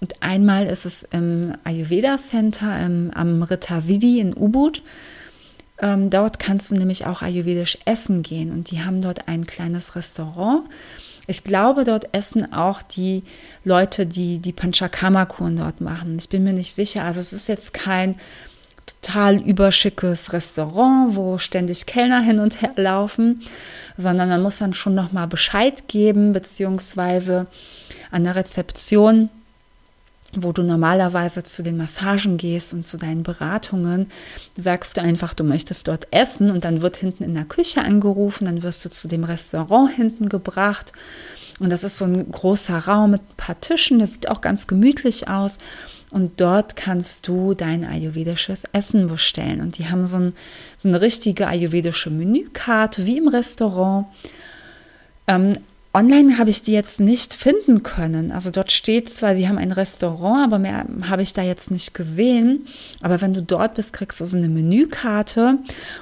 Und 0.00 0.22
einmal 0.22 0.66
ist 0.66 0.84
es 0.84 1.02
im 1.04 1.54
Ayurveda 1.64 2.18
Center 2.18 2.78
im, 2.84 3.10
am 3.14 3.42
Ritasidi 3.42 4.20
in 4.20 4.34
Ubud. 4.36 4.82
Ähm, 5.78 6.10
dort 6.10 6.38
kannst 6.38 6.70
du 6.70 6.76
nämlich 6.76 7.06
auch 7.06 7.22
ayurvedisch 7.22 7.78
essen 7.84 8.22
gehen 8.22 8.52
und 8.52 8.70
die 8.70 8.82
haben 8.82 9.00
dort 9.00 9.26
ein 9.28 9.46
kleines 9.46 9.96
Restaurant. 9.96 10.64
Ich 11.26 11.44
glaube, 11.44 11.84
dort 11.84 12.12
essen 12.12 12.52
auch 12.52 12.82
die 12.82 13.22
Leute, 13.64 14.06
die 14.06 14.38
die 14.38 14.52
Panchakarma-Kuren 14.52 15.56
dort 15.56 15.80
machen. 15.80 16.16
Ich 16.18 16.28
bin 16.28 16.44
mir 16.44 16.52
nicht 16.52 16.74
sicher. 16.74 17.04
Also 17.04 17.20
es 17.20 17.32
ist 17.32 17.48
jetzt 17.48 17.72
kein 17.72 18.16
total 18.86 19.38
überschickes 19.38 20.32
Restaurant, 20.32 21.16
wo 21.16 21.38
ständig 21.38 21.86
Kellner 21.86 22.20
hin 22.20 22.38
und 22.38 22.60
her 22.60 22.72
laufen, 22.76 23.42
sondern 23.96 24.28
man 24.28 24.42
muss 24.42 24.58
dann 24.58 24.74
schon 24.74 24.94
noch 24.94 25.12
mal 25.12 25.26
Bescheid 25.26 25.88
geben, 25.88 26.32
beziehungsweise 26.32 27.46
an 28.10 28.24
der 28.24 28.36
Rezeption 28.36 29.30
wo 30.42 30.52
du 30.52 30.62
normalerweise 30.62 31.42
zu 31.42 31.62
den 31.62 31.76
Massagen 31.76 32.36
gehst 32.36 32.74
und 32.74 32.84
zu 32.84 32.96
deinen 32.96 33.22
Beratungen, 33.22 34.08
sagst 34.56 34.96
du 34.96 35.00
einfach, 35.00 35.34
du 35.34 35.44
möchtest 35.44 35.88
dort 35.88 36.08
essen 36.10 36.50
und 36.50 36.64
dann 36.64 36.80
wird 36.80 36.96
hinten 36.96 37.24
in 37.24 37.34
der 37.34 37.44
Küche 37.44 37.82
angerufen, 37.82 38.46
dann 38.46 38.62
wirst 38.62 38.84
du 38.84 38.90
zu 38.90 39.08
dem 39.08 39.24
Restaurant 39.24 39.94
hinten 39.94 40.28
gebracht. 40.28 40.92
Und 41.60 41.70
das 41.70 41.84
ist 41.84 41.98
so 41.98 42.04
ein 42.04 42.30
großer 42.30 42.78
Raum 42.78 43.12
mit 43.12 43.20
ein 43.22 43.36
paar 43.36 43.60
Tischen, 43.60 43.98
der 43.98 44.08
sieht 44.08 44.28
auch 44.28 44.40
ganz 44.40 44.66
gemütlich 44.66 45.28
aus. 45.28 45.58
Und 46.10 46.40
dort 46.40 46.76
kannst 46.76 47.26
du 47.26 47.54
dein 47.54 47.84
ayurvedisches 47.84 48.64
Essen 48.72 49.08
bestellen. 49.08 49.60
Und 49.60 49.78
die 49.78 49.88
haben 49.88 50.06
so, 50.06 50.16
ein, 50.16 50.32
so 50.76 50.88
eine 50.88 51.00
richtige 51.00 51.48
ayurvedische 51.48 52.10
Menükarte 52.10 53.04
wie 53.04 53.18
im 53.18 53.26
Restaurant. 53.28 54.06
Ähm, 55.26 55.58
Online 55.96 56.38
habe 56.38 56.50
ich 56.50 56.60
die 56.62 56.72
jetzt 56.72 56.98
nicht 56.98 57.34
finden 57.34 57.84
können. 57.84 58.32
Also 58.32 58.50
dort 58.50 58.72
steht 58.72 59.10
zwar, 59.10 59.36
sie 59.36 59.48
haben 59.48 59.58
ein 59.58 59.70
Restaurant, 59.70 60.44
aber 60.44 60.58
mehr 60.58 60.84
habe 61.08 61.22
ich 61.22 61.32
da 61.32 61.42
jetzt 61.42 61.70
nicht 61.70 61.94
gesehen. 61.94 62.66
Aber 63.00 63.20
wenn 63.20 63.32
du 63.32 63.42
dort 63.42 63.74
bist, 63.74 63.92
kriegst 63.92 64.20
du 64.20 64.24
so 64.24 64.36
eine 64.36 64.48
Menükarte 64.48 65.58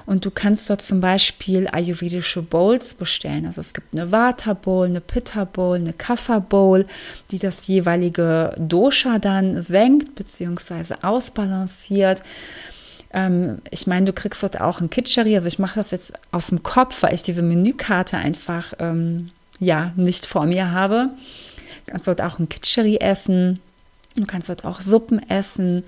und 0.06 0.24
du 0.24 0.30
kannst 0.30 0.70
dort 0.70 0.80
zum 0.80 1.02
Beispiel 1.02 1.68
ayurvedische 1.70 2.40
Bowls 2.40 2.94
bestellen. 2.94 3.44
Also 3.44 3.60
es 3.60 3.74
gibt 3.74 3.92
eine 3.92 4.10
Vata 4.10 4.54
Bowl, 4.54 4.86
eine 4.86 5.02
Pitta 5.02 5.44
Bowl, 5.44 5.76
eine 5.76 5.92
Kapha 5.92 6.38
Bowl, 6.38 6.86
die 7.30 7.38
das 7.38 7.66
jeweilige 7.66 8.54
Dosha 8.58 9.18
dann 9.18 9.60
senkt 9.60 10.14
bzw. 10.14 10.94
ausbalanciert 11.02 12.22
ähm, 13.14 13.58
ich 13.70 13.86
meine, 13.86 14.06
du 14.06 14.14
kriegst 14.14 14.42
dort 14.42 14.58
auch 14.58 14.80
ein 14.80 14.88
Kitscheri. 14.88 15.36
Also 15.36 15.46
ich 15.46 15.58
mache 15.58 15.78
das 15.80 15.90
jetzt 15.90 16.14
aus 16.30 16.46
dem 16.46 16.62
Kopf, 16.62 17.02
weil 17.02 17.14
ich 17.14 17.22
diese 17.22 17.42
Menükarte 17.42 18.16
einfach 18.16 18.72
ähm, 18.78 19.30
ja 19.58 19.92
nicht 19.96 20.26
vor 20.26 20.46
mir 20.46 20.72
habe. 20.72 21.10
Du 21.86 21.92
kannst 21.92 22.08
dort 22.08 22.20
auch 22.20 22.38
ein 22.38 22.48
Kitscheri 22.48 22.96
essen. 22.96 23.60
Du 24.14 24.26
kannst 24.26 24.50
dort 24.50 24.64
auch 24.66 24.80
Suppen 24.80 25.26
essen. 25.30 25.84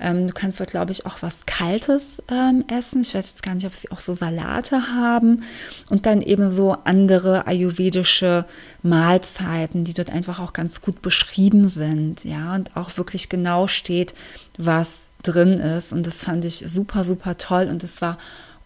Ähm, 0.00 0.26
du 0.26 0.32
kannst 0.32 0.58
dort, 0.58 0.70
glaube 0.70 0.90
ich, 0.90 1.06
auch 1.06 1.18
was 1.20 1.46
Kaltes 1.46 2.20
ähm, 2.28 2.64
essen. 2.68 3.02
Ich 3.02 3.14
weiß 3.14 3.28
jetzt 3.28 3.42
gar 3.42 3.54
nicht, 3.54 3.66
ob 3.66 3.74
sie 3.74 3.90
auch 3.92 4.00
so 4.00 4.14
Salate 4.14 4.88
haben. 4.94 5.44
Und 5.88 6.04
dann 6.06 6.20
eben 6.20 6.50
so 6.50 6.76
andere 6.84 7.46
ayurvedische 7.46 8.46
Mahlzeiten, 8.82 9.84
die 9.84 9.94
dort 9.94 10.10
einfach 10.10 10.40
auch 10.40 10.52
ganz 10.52 10.80
gut 10.80 11.02
beschrieben 11.02 11.68
sind. 11.68 12.24
Ja, 12.24 12.54
und 12.54 12.76
auch 12.76 12.96
wirklich 12.96 13.28
genau 13.28 13.68
steht, 13.68 14.12
was 14.56 14.98
drin 15.22 15.54
ist. 15.54 15.92
Und 15.92 16.04
das 16.04 16.18
fand 16.18 16.44
ich 16.44 16.64
super, 16.66 17.04
super 17.04 17.38
toll. 17.38 17.68
Und 17.70 17.84
es 17.84 18.02
war 18.02 18.18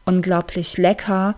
unglaublich 0.06 0.78
lecker. 0.78 1.34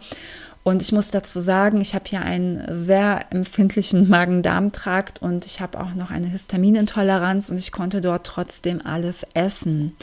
Und 0.64 0.80
ich 0.80 0.92
muss 0.92 1.10
dazu 1.10 1.40
sagen, 1.40 1.82
ich 1.82 1.94
habe 1.94 2.06
hier 2.08 2.22
einen 2.22 2.64
sehr 2.74 3.26
empfindlichen 3.30 4.08
Magen-Darm-Trakt 4.08 5.20
und 5.20 5.44
ich 5.44 5.60
habe 5.60 5.78
auch 5.78 5.94
noch 5.94 6.10
eine 6.10 6.26
Histaminintoleranz 6.26 7.50
und 7.50 7.58
ich 7.58 7.70
konnte 7.70 8.00
dort 8.00 8.26
trotzdem 8.26 8.84
alles 8.84 9.26
essen. 9.34 9.94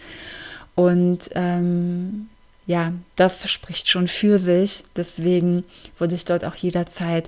Und 0.76 1.30
ähm, 1.34 2.30
ja, 2.68 2.94
das 3.16 3.50
spricht 3.50 3.90
schon 3.90 4.08
für 4.08 4.38
sich. 4.38 4.84
Deswegen 4.96 5.64
würde 5.98 6.14
ich 6.14 6.26
dort 6.26 6.46
auch 6.46 6.56
jederzeit 6.56 7.28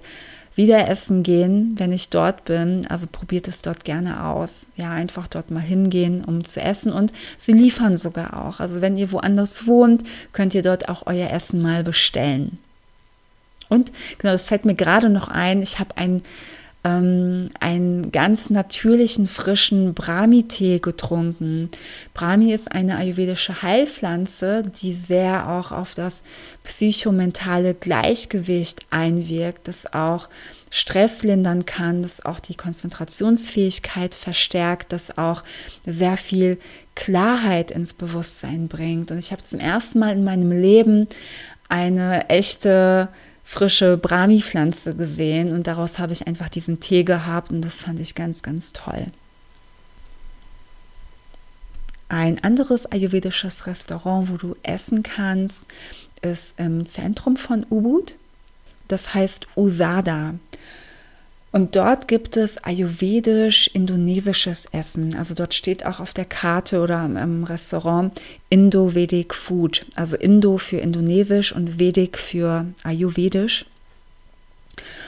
wieder 0.56 0.88
essen 0.88 1.24
gehen, 1.24 1.74
wenn 1.78 1.92
ich 1.92 2.10
dort 2.10 2.46
bin. 2.46 2.86
Also 2.88 3.08
probiert 3.12 3.48
es 3.48 3.64
dort 3.64 3.84
gerne 3.84 4.26
aus. 4.26 4.68
Ja, 4.76 4.92
einfach 4.92 5.28
dort 5.28 5.50
mal 5.50 5.60
hingehen, 5.60 6.24
um 6.24 6.46
zu 6.46 6.62
essen. 6.62 6.94
Und 6.94 7.12
sie 7.40 7.54
liefern 7.54 7.98
sogar 7.98 8.46
auch. 8.46 8.60
Also 8.60 8.80
wenn 8.80 8.96
ihr 8.96 9.12
woanders 9.12 9.66
wohnt, 9.66 10.04
könnt 10.34 10.54
ihr 10.54 10.62
dort 10.62 10.88
auch 10.88 11.08
euer 11.08 11.32
Essen 11.32 11.64
mal 11.64 11.84
bestellen. 11.84 12.60
Und 13.70 13.92
genau, 14.18 14.34
das 14.34 14.48
fällt 14.48 14.66
mir 14.66 14.76
gerade 14.76 15.10
noch 15.10 15.28
ein, 15.28 15.62
ich 15.62 15.80
habe 15.80 15.98
ein 15.98 16.22
ähm, 16.84 17.50
einen 17.60 18.12
ganz 18.12 18.50
natürlichen, 18.50 19.28
frischen 19.28 19.94
Brahmi-Tee 19.94 20.80
getrunken. 20.80 21.70
Brahmi 22.14 22.54
ist 22.54 22.72
eine 22.72 22.98
ayurvedische 22.98 23.62
Heilpflanze, 23.62 24.64
die 24.82 24.94
sehr 24.94 25.50
auch 25.50 25.72
auf 25.72 25.96
das 25.96 26.24
psychomentale 26.64 27.74
Gleichgewicht 27.74 28.86
einwirkt, 28.90 29.68
das 29.68 29.94
auch 29.94 30.28
Stress 30.70 31.22
lindern 31.22 31.66
kann, 31.66 32.02
das 32.02 32.26
auch 32.26 32.40
die 32.40 32.56
Konzentrationsfähigkeit 32.56 34.16
verstärkt, 34.16 34.92
das 34.92 35.18
auch 35.18 35.44
sehr 35.86 36.18
viel 36.18 36.58
Klarheit 36.96 37.70
ins 37.70 37.94
Bewusstsein 37.94 38.68
bringt. 38.68 39.12
Und 39.12 39.20
ich 39.20 39.32
habe 39.32 39.44
zum 39.44 39.60
ersten 39.60 40.00
Mal 40.00 40.14
in 40.14 40.24
meinem 40.24 40.52
Leben 40.52 41.08
eine 41.70 42.30
echte 42.30 43.10
frische 43.44 43.98
Brahmi-Pflanze 43.98 44.96
gesehen 44.96 45.52
und 45.52 45.68
daraus 45.68 46.00
habe 46.00 46.14
ich 46.14 46.28
einfach 46.28 46.50
diesen 46.50 46.80
Tee 46.80 47.04
gehabt 47.04 47.52
und 47.52 47.62
das 47.62 47.76
fand 47.76 48.00
ich 48.00 48.16
ganz, 48.16 48.42
ganz 48.42 48.74
toll. 48.74 49.08
Ein 52.10 52.44
anderes 52.44 52.86
ayurvedisches 52.86 53.66
Restaurant, 53.66 54.30
wo 54.30 54.38
du 54.38 54.56
essen 54.62 55.04
kannst, 55.04 55.66
ist 56.22 56.60
im 56.60 56.86
Zentrum 56.86 57.38
von 57.38 57.66
Ubud. 57.70 58.16
Das 58.88 59.14
heißt 59.14 59.48
Usada. 59.56 60.36
Und 61.54 61.76
dort 61.76 62.08
gibt 62.08 62.36
es 62.36 62.58
ayurvedisch-indonesisches 62.64 64.66
Essen. 64.72 65.16
Also 65.16 65.36
dort 65.36 65.54
steht 65.54 65.86
auch 65.86 66.00
auf 66.00 66.12
der 66.12 66.26
Karte 66.26 66.82
oder 66.82 67.06
im 67.06 67.44
Restaurant 67.44 68.20
Indo-Vedic 68.50 69.36
Food. 69.36 69.86
Also 69.94 70.18
Indo 70.18 70.58
für 70.58 70.78
Indonesisch 70.78 71.56
und 71.56 71.80
Vedic 71.80 72.18
für 72.18 72.66
Ayurvedisch. 72.82 73.68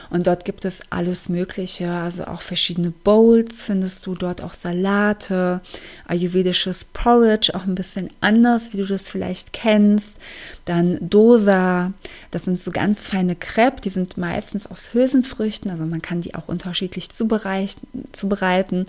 Und 0.10 0.28
dort 0.28 0.46
gibt 0.46 0.66
es 0.66 0.82
alles 0.90 1.30
Mögliche, 1.30 1.92
also 1.92 2.26
auch 2.26 2.42
verschiedene 2.42 2.92
Bowls 2.92 3.64
findest 3.64 4.06
du 4.06 4.16
dort 4.16 4.42
auch 4.42 4.54
Salate, 4.54 5.62
ayurvedisches 6.08 6.86
Porridge, 6.86 7.54
auch 7.54 7.64
ein 7.64 7.76
bisschen 7.76 8.10
anders, 8.22 8.72
wie 8.72 8.78
du 8.78 8.86
das 8.86 9.10
vielleicht 9.10 9.54
kennst. 9.54 10.18
Dann 10.66 10.98
Dosa, 11.02 11.94
das 12.32 12.46
sind 12.46 12.60
so 12.60 12.72
ganz 12.72 13.08
feine 13.08 13.36
Crepe, 13.36 13.82
die 13.82 13.90
sind 13.90 14.18
meistens 14.18 14.68
aus 14.68 14.94
Hülsenfrüchten, 14.94 15.72
also 15.72 15.86
man 15.86 16.02
kann 16.02 16.22
die 16.22 16.36
auch 16.36 16.48
unterschiedlich 16.48 17.10
zubereiten. 17.12 18.86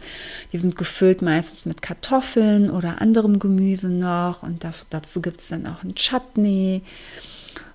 Die 0.52 0.58
sind 0.58 0.76
gefüllt 0.76 1.22
meistens 1.22 1.66
mit 1.66 1.82
Kartoffeln 1.82 2.70
oder 2.70 3.00
anderem 3.00 3.38
Gemüse 3.38 3.88
noch 3.88 4.42
und 4.42 4.66
dazu 4.90 5.20
gibt 5.20 5.40
es 5.40 5.48
dann 5.48 5.66
auch 5.66 5.82
ein 5.82 5.94
Chutney 5.94 6.82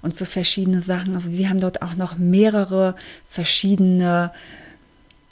und 0.02 0.16
so 0.16 0.26
verschiedene 0.26 0.82
Sachen. 0.82 1.16
Also 1.16 1.30
die 1.30 1.48
haben 1.48 1.60
dort 1.60 1.82
auch 1.82 1.96
noch 1.96 2.18
mehrere 2.18 2.96
verschiedene 3.30 4.32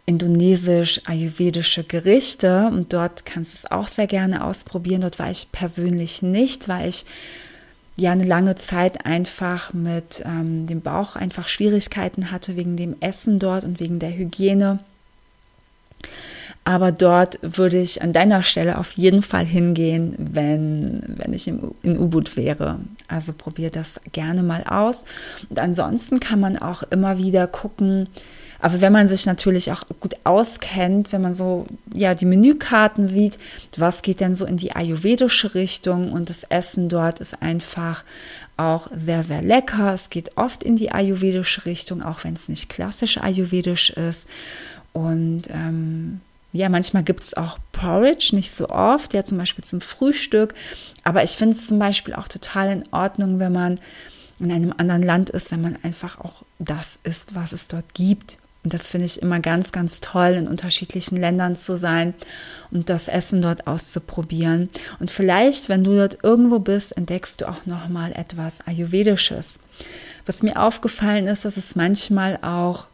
indonesisch-ayurvedische 0.06 1.84
Gerichte 1.84 2.68
und 2.68 2.94
dort 2.94 3.26
kannst 3.26 3.54
du 3.54 3.58
es 3.58 3.72
auch 3.72 3.88
sehr 3.88 4.08
gerne 4.08 4.44
ausprobieren. 4.44 5.02
Dort 5.02 5.20
war 5.20 5.30
ich 5.30 5.52
persönlich 5.52 6.24
nicht, 6.24 6.68
weil 6.68 6.90
ich 6.90 7.06
ja 7.96 8.12
eine 8.12 8.26
lange 8.26 8.56
Zeit 8.56 9.06
einfach 9.06 9.72
mit 9.74 10.24
ähm, 10.26 10.66
dem 10.66 10.82
Bauch 10.82 11.16
einfach 11.16 11.48
Schwierigkeiten 11.48 12.32
hatte 12.32 12.56
wegen 12.56 12.76
dem 12.76 12.96
Essen 13.02 13.38
dort 13.38 13.66
und 13.66 13.80
wegen 13.80 14.00
der 14.00 14.16
Hygiene. 14.16 14.80
Aber 16.70 16.92
dort 16.92 17.40
würde 17.42 17.82
ich 17.82 18.04
an 18.04 18.14
deiner 18.14 18.44
Stelle 18.44 18.78
auf 18.78 18.92
jeden 18.92 19.24
Fall 19.24 19.44
hingehen, 19.44 20.14
wenn, 20.20 21.02
wenn 21.18 21.34
ich 21.34 21.48
im, 21.48 21.72
in 21.82 21.98
Ubud 21.98 22.38
wäre. 22.38 22.78
Also 23.08 23.34
probier 23.34 23.72
das 23.72 24.00
gerne 24.12 24.44
mal 24.44 24.64
aus. 24.66 25.04
Und 25.50 25.58
ansonsten 25.58 26.20
kann 26.20 26.40
man 26.40 26.60
auch 26.60 26.84
immer 26.84 27.18
wieder 27.18 27.48
gucken, 27.48 28.08
also 28.60 28.82
wenn 28.82 28.94
man 28.94 29.08
sich 29.08 29.26
natürlich 29.26 29.72
auch 29.72 29.82
gut 30.00 30.14
auskennt, 30.26 31.12
wenn 31.12 31.24
man 31.24 31.34
so 31.34 31.66
ja 31.92 32.14
die 32.14 32.26
Menükarten 32.26 33.08
sieht, 33.08 33.40
was 33.76 34.04
geht 34.04 34.20
denn 34.20 34.36
so 34.36 34.46
in 34.46 34.58
die 34.58 34.76
ayurvedische 34.76 35.56
Richtung 35.56 36.12
und 36.12 36.30
das 36.30 36.44
Essen 36.44 36.88
dort 36.88 37.20
ist 37.20 37.42
einfach 37.42 38.04
auch 38.58 38.90
sehr 38.94 39.24
sehr 39.24 39.42
lecker. 39.42 39.96
Es 39.96 40.12
geht 40.12 40.38
oft 40.38 40.62
in 40.62 40.76
die 40.76 40.92
ayurvedische 40.92 41.66
Richtung, 41.66 42.04
auch 42.04 42.24
wenn 42.24 42.36
es 42.36 42.48
nicht 42.48 42.70
klassisch 42.70 43.18
ayurvedisch 43.18 43.90
ist 43.90 44.28
und 44.94 45.44
ähm, 45.50 46.22
ja, 46.52 46.70
manchmal 46.70 47.04
gibt 47.04 47.24
es 47.24 47.36
auch 47.36 47.60
Porridge, 47.72 48.36
nicht 48.36 48.52
so 48.52 48.70
oft, 48.70 49.14
ja 49.14 49.24
zum 49.24 49.38
Beispiel 49.38 49.64
zum 49.64 49.82
Frühstück. 49.82 50.56
Aber 51.04 51.24
ich 51.24 51.32
finde 51.32 51.56
es 51.56 51.68
zum 51.68 51.78
Beispiel 51.80 52.16
auch 52.16 52.28
total 52.28 52.72
in 52.72 52.84
Ordnung, 52.92 53.40
wenn 53.40 53.52
man 53.52 53.80
in 54.40 54.52
einem 54.52 54.74
anderen 54.78 55.04
Land 55.04 55.30
ist, 55.30 55.52
wenn 55.52 55.62
man 55.62 55.78
einfach 55.84 56.20
auch 56.20 56.44
das 56.58 57.00
isst, 57.04 57.36
was 57.36 57.52
es 57.52 57.68
dort 57.68 57.94
gibt. 57.94 58.38
Und 58.64 58.74
das 58.74 58.88
finde 58.88 59.06
ich 59.06 59.22
immer 59.22 59.40
ganz, 59.40 59.72
ganz 59.72 60.02
toll, 60.02 60.32
in 60.32 60.48
unterschiedlichen 60.48 61.18
Ländern 61.18 61.56
zu 61.56 61.78
sein 61.78 62.14
und 62.72 62.90
das 62.90 63.08
Essen 63.08 63.42
dort 63.42 63.68
auszuprobieren. 63.68 64.70
Und 65.00 65.12
vielleicht, 65.12 65.70
wenn 65.70 65.84
du 65.84 65.96
dort 65.96 66.24
irgendwo 66.24 66.60
bist, 66.60 66.96
entdeckst 66.98 67.42
du 67.42 67.48
auch 67.48 67.66
noch 67.66 67.88
mal 67.88 68.12
etwas 68.12 68.60
Ayurvedisches. 68.68 69.60
Was 70.26 70.44
mir 70.44 70.62
aufgefallen 70.62 71.28
ist, 71.28 71.46
dass 71.46 71.58
es 71.58 71.76
manchmal 71.76 72.38
auch 72.42 72.88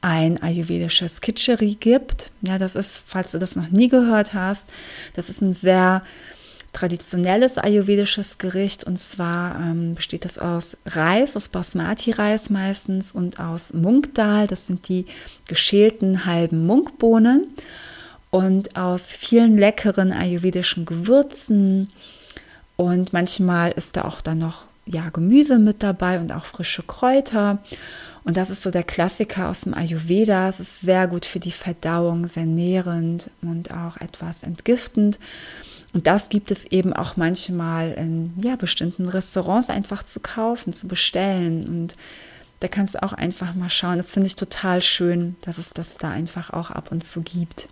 ein 0.00 0.42
ayurvedisches 0.42 1.20
Kitscheri 1.20 1.76
gibt. 1.78 2.30
Ja, 2.42 2.58
das 2.58 2.74
ist, 2.74 3.02
falls 3.06 3.32
du 3.32 3.38
das 3.38 3.56
noch 3.56 3.68
nie 3.70 3.88
gehört 3.88 4.34
hast, 4.34 4.68
das 5.14 5.28
ist 5.28 5.40
ein 5.40 5.54
sehr 5.54 6.02
traditionelles 6.74 7.56
ayurvedisches 7.56 8.36
Gericht. 8.38 8.84
Und 8.84 9.00
zwar 9.00 9.58
ähm, 9.58 9.94
besteht 9.94 10.24
das 10.24 10.38
aus 10.38 10.76
Reis, 10.84 11.36
aus 11.36 11.48
Basmati-Reis 11.48 12.50
meistens 12.50 13.12
und 13.12 13.40
aus 13.40 13.72
Munkdal, 13.72 14.46
das 14.46 14.66
sind 14.66 14.88
die 14.88 15.06
geschälten 15.46 16.26
halben 16.26 16.66
Munkbohnen 16.66 17.46
und 18.30 18.76
aus 18.76 19.12
vielen 19.12 19.56
leckeren 19.56 20.12
ayurvedischen 20.12 20.84
Gewürzen. 20.84 21.90
Und 22.76 23.12
manchmal 23.12 23.70
ist 23.72 23.96
da 23.96 24.02
auch 24.02 24.20
dann 24.20 24.38
noch 24.38 24.64
ja, 24.86 25.08
Gemüse 25.10 25.58
mit 25.58 25.82
dabei 25.82 26.18
und 26.18 26.32
auch 26.32 26.44
frische 26.44 26.82
Kräuter 26.82 27.58
und 28.24 28.38
das 28.38 28.48
ist 28.48 28.62
so 28.62 28.70
der 28.70 28.84
Klassiker 28.84 29.50
aus 29.50 29.62
dem 29.62 29.74
Ayurveda. 29.74 30.48
Es 30.48 30.58
ist 30.58 30.80
sehr 30.80 31.06
gut 31.08 31.26
für 31.26 31.40
die 31.40 31.52
Verdauung, 31.52 32.26
sehr 32.26 32.46
nährend 32.46 33.30
und 33.42 33.70
auch 33.70 33.98
etwas 33.98 34.42
entgiftend. 34.42 35.18
Und 35.92 36.06
das 36.06 36.30
gibt 36.30 36.50
es 36.50 36.64
eben 36.64 36.92
auch 36.92 37.16
manchmal 37.16 37.92
in 37.92 38.32
ja, 38.38 38.56
bestimmten 38.56 39.08
Restaurants 39.08 39.68
einfach 39.68 40.02
zu 40.02 40.20
kaufen, 40.20 40.72
zu 40.72 40.88
bestellen. 40.88 41.68
Und 41.68 41.96
da 42.60 42.68
kannst 42.68 42.94
du 42.94 43.02
auch 43.02 43.12
einfach 43.12 43.54
mal 43.54 43.70
schauen. 43.70 43.98
Das 43.98 44.10
finde 44.10 44.26
ich 44.26 44.36
total 44.36 44.80
schön, 44.80 45.36
dass 45.42 45.58
es 45.58 45.70
das 45.70 45.98
da 45.98 46.10
einfach 46.10 46.50
auch 46.50 46.70
ab 46.70 46.90
und 46.90 47.04
zu 47.04 47.20
gibt. 47.20 47.68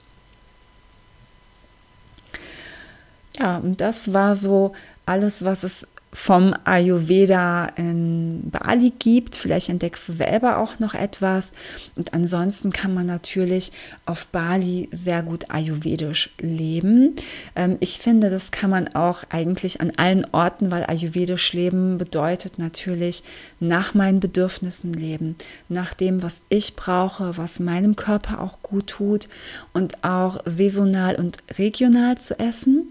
Ja, 3.38 3.56
und 3.56 3.80
das 3.80 4.12
war 4.12 4.36
so 4.36 4.74
alles, 5.06 5.42
was 5.42 5.64
es 5.64 5.86
vom 6.14 6.54
Ayurveda 6.64 7.68
in 7.76 8.50
Bali 8.50 8.92
gibt. 8.98 9.34
Vielleicht 9.34 9.70
entdeckst 9.70 10.06
du 10.08 10.12
selber 10.12 10.58
auch 10.58 10.78
noch 10.78 10.92
etwas. 10.92 11.52
Und 11.96 12.12
ansonsten 12.12 12.70
kann 12.70 12.92
man 12.92 13.06
natürlich 13.06 13.72
auf 14.04 14.26
Bali 14.26 14.90
sehr 14.92 15.22
gut 15.22 15.50
ayurvedisch 15.50 16.30
leben. 16.38 17.16
Ähm, 17.56 17.78
ich 17.80 17.98
finde, 17.98 18.28
das 18.28 18.50
kann 18.50 18.68
man 18.68 18.88
auch 18.94 19.24
eigentlich 19.30 19.80
an 19.80 19.92
allen 19.96 20.26
Orten, 20.32 20.70
weil 20.70 20.84
ayurvedisch 20.84 21.54
leben 21.54 21.96
bedeutet 21.96 22.58
natürlich 22.58 23.22
nach 23.58 23.94
meinen 23.94 24.20
Bedürfnissen 24.20 24.92
leben, 24.92 25.36
nach 25.70 25.94
dem, 25.94 26.22
was 26.22 26.42
ich 26.50 26.76
brauche, 26.76 27.38
was 27.38 27.58
meinem 27.58 27.96
Körper 27.96 28.40
auch 28.40 28.60
gut 28.62 28.88
tut 28.88 29.28
und 29.72 30.04
auch 30.04 30.40
saisonal 30.44 31.14
und 31.16 31.38
regional 31.58 32.18
zu 32.18 32.38
essen. 32.38 32.88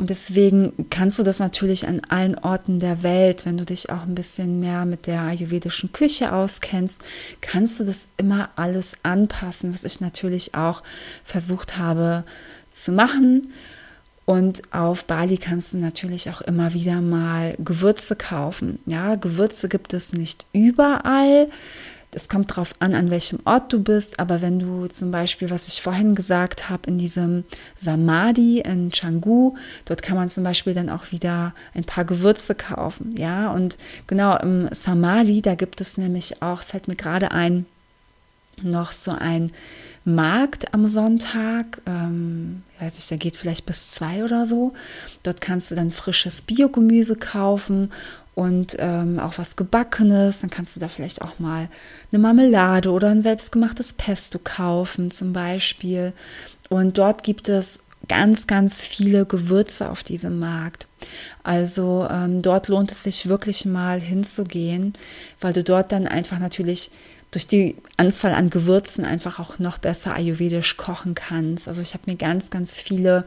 Und 0.00 0.08
deswegen 0.08 0.86
kannst 0.88 1.18
du 1.18 1.22
das 1.22 1.40
natürlich 1.40 1.86
an 1.86 2.00
allen 2.08 2.38
Orten 2.38 2.78
der 2.78 3.02
Welt, 3.02 3.44
wenn 3.44 3.58
du 3.58 3.66
dich 3.66 3.90
auch 3.90 4.04
ein 4.04 4.14
bisschen 4.14 4.58
mehr 4.58 4.86
mit 4.86 5.06
der 5.06 5.20
ayurvedischen 5.20 5.92
Küche 5.92 6.32
auskennst, 6.32 7.02
kannst 7.42 7.78
du 7.78 7.84
das 7.84 8.08
immer 8.16 8.48
alles 8.56 8.94
anpassen, 9.02 9.74
was 9.74 9.84
ich 9.84 10.00
natürlich 10.00 10.54
auch 10.54 10.82
versucht 11.22 11.76
habe 11.76 12.24
zu 12.70 12.92
machen. 12.92 13.52
Und 14.24 14.62
auf 14.72 15.04
Bali 15.04 15.36
kannst 15.36 15.74
du 15.74 15.76
natürlich 15.76 16.30
auch 16.30 16.40
immer 16.40 16.72
wieder 16.72 17.02
mal 17.02 17.54
Gewürze 17.58 18.16
kaufen. 18.16 18.78
Ja, 18.86 19.16
Gewürze 19.16 19.68
gibt 19.68 19.92
es 19.92 20.14
nicht 20.14 20.46
überall. 20.54 21.48
Es 22.12 22.28
kommt 22.28 22.50
darauf 22.50 22.74
an, 22.80 22.94
an 22.94 23.10
welchem 23.10 23.38
Ort 23.44 23.72
du 23.72 23.80
bist, 23.80 24.18
aber 24.18 24.42
wenn 24.42 24.58
du 24.58 24.88
zum 24.88 25.12
Beispiel, 25.12 25.50
was 25.50 25.68
ich 25.68 25.80
vorhin 25.80 26.16
gesagt 26.16 26.68
habe, 26.68 26.88
in 26.88 26.98
diesem 26.98 27.44
Samadhi 27.76 28.60
in 28.60 28.90
Canggu, 28.90 29.54
dort 29.84 30.02
kann 30.02 30.16
man 30.16 30.28
zum 30.28 30.42
Beispiel 30.42 30.74
dann 30.74 30.90
auch 30.90 31.12
wieder 31.12 31.54
ein 31.72 31.84
paar 31.84 32.04
Gewürze 32.04 32.56
kaufen, 32.56 33.16
ja, 33.16 33.52
und 33.52 33.78
genau 34.08 34.36
im 34.38 34.68
Samadhi, 34.72 35.40
da 35.40 35.54
gibt 35.54 35.80
es 35.80 35.98
nämlich 35.98 36.42
auch, 36.42 36.62
es 36.62 36.70
fällt 36.70 36.88
mir 36.88 36.96
gerade 36.96 37.30
ein, 37.30 37.66
noch 38.62 38.90
so 38.92 39.12
ein 39.12 39.52
Markt 40.04 40.72
am 40.72 40.88
Sonntag, 40.88 41.82
ähm, 41.86 42.62
der 43.10 43.18
geht 43.18 43.36
vielleicht 43.36 43.66
bis 43.66 43.90
zwei 43.90 44.24
oder 44.24 44.46
so. 44.46 44.72
Dort 45.22 45.40
kannst 45.40 45.70
du 45.70 45.74
dann 45.74 45.90
frisches 45.90 46.40
Biogemüse 46.40 47.16
kaufen 47.16 47.92
und 48.34 48.76
ähm, 48.78 49.18
auch 49.18 49.36
was 49.36 49.56
Gebackenes. 49.56 50.40
Dann 50.40 50.50
kannst 50.50 50.74
du 50.74 50.80
da 50.80 50.88
vielleicht 50.88 51.20
auch 51.20 51.38
mal 51.38 51.68
eine 52.10 52.18
Marmelade 52.18 52.90
oder 52.90 53.10
ein 53.10 53.20
selbstgemachtes 53.20 53.92
Pesto 53.92 54.40
kaufen 54.42 55.10
zum 55.10 55.34
Beispiel. 55.34 56.14
Und 56.70 56.96
dort 56.96 57.22
gibt 57.22 57.50
es 57.50 57.80
ganz, 58.08 58.46
ganz 58.46 58.80
viele 58.80 59.26
Gewürze 59.26 59.90
auf 59.90 60.02
diesem 60.02 60.38
Markt. 60.38 60.86
Also 61.42 62.08
ähm, 62.10 62.42
dort 62.42 62.68
lohnt 62.68 62.90
es 62.92 63.02
sich 63.02 63.28
wirklich 63.28 63.66
mal 63.66 64.00
hinzugehen, 64.00 64.94
weil 65.40 65.52
du 65.52 65.62
dort 65.62 65.92
dann 65.92 66.06
einfach 66.06 66.38
natürlich 66.38 66.90
durch 67.30 67.46
die 67.46 67.76
Anzahl 67.96 68.34
an 68.34 68.50
Gewürzen 68.50 69.04
einfach 69.04 69.38
auch 69.38 69.58
noch 69.58 69.78
besser 69.78 70.14
ayurvedisch 70.14 70.76
kochen 70.76 71.14
kannst. 71.14 71.68
Also 71.68 71.80
ich 71.80 71.94
habe 71.94 72.04
mir 72.06 72.16
ganz, 72.16 72.50
ganz 72.50 72.78
viele 72.78 73.24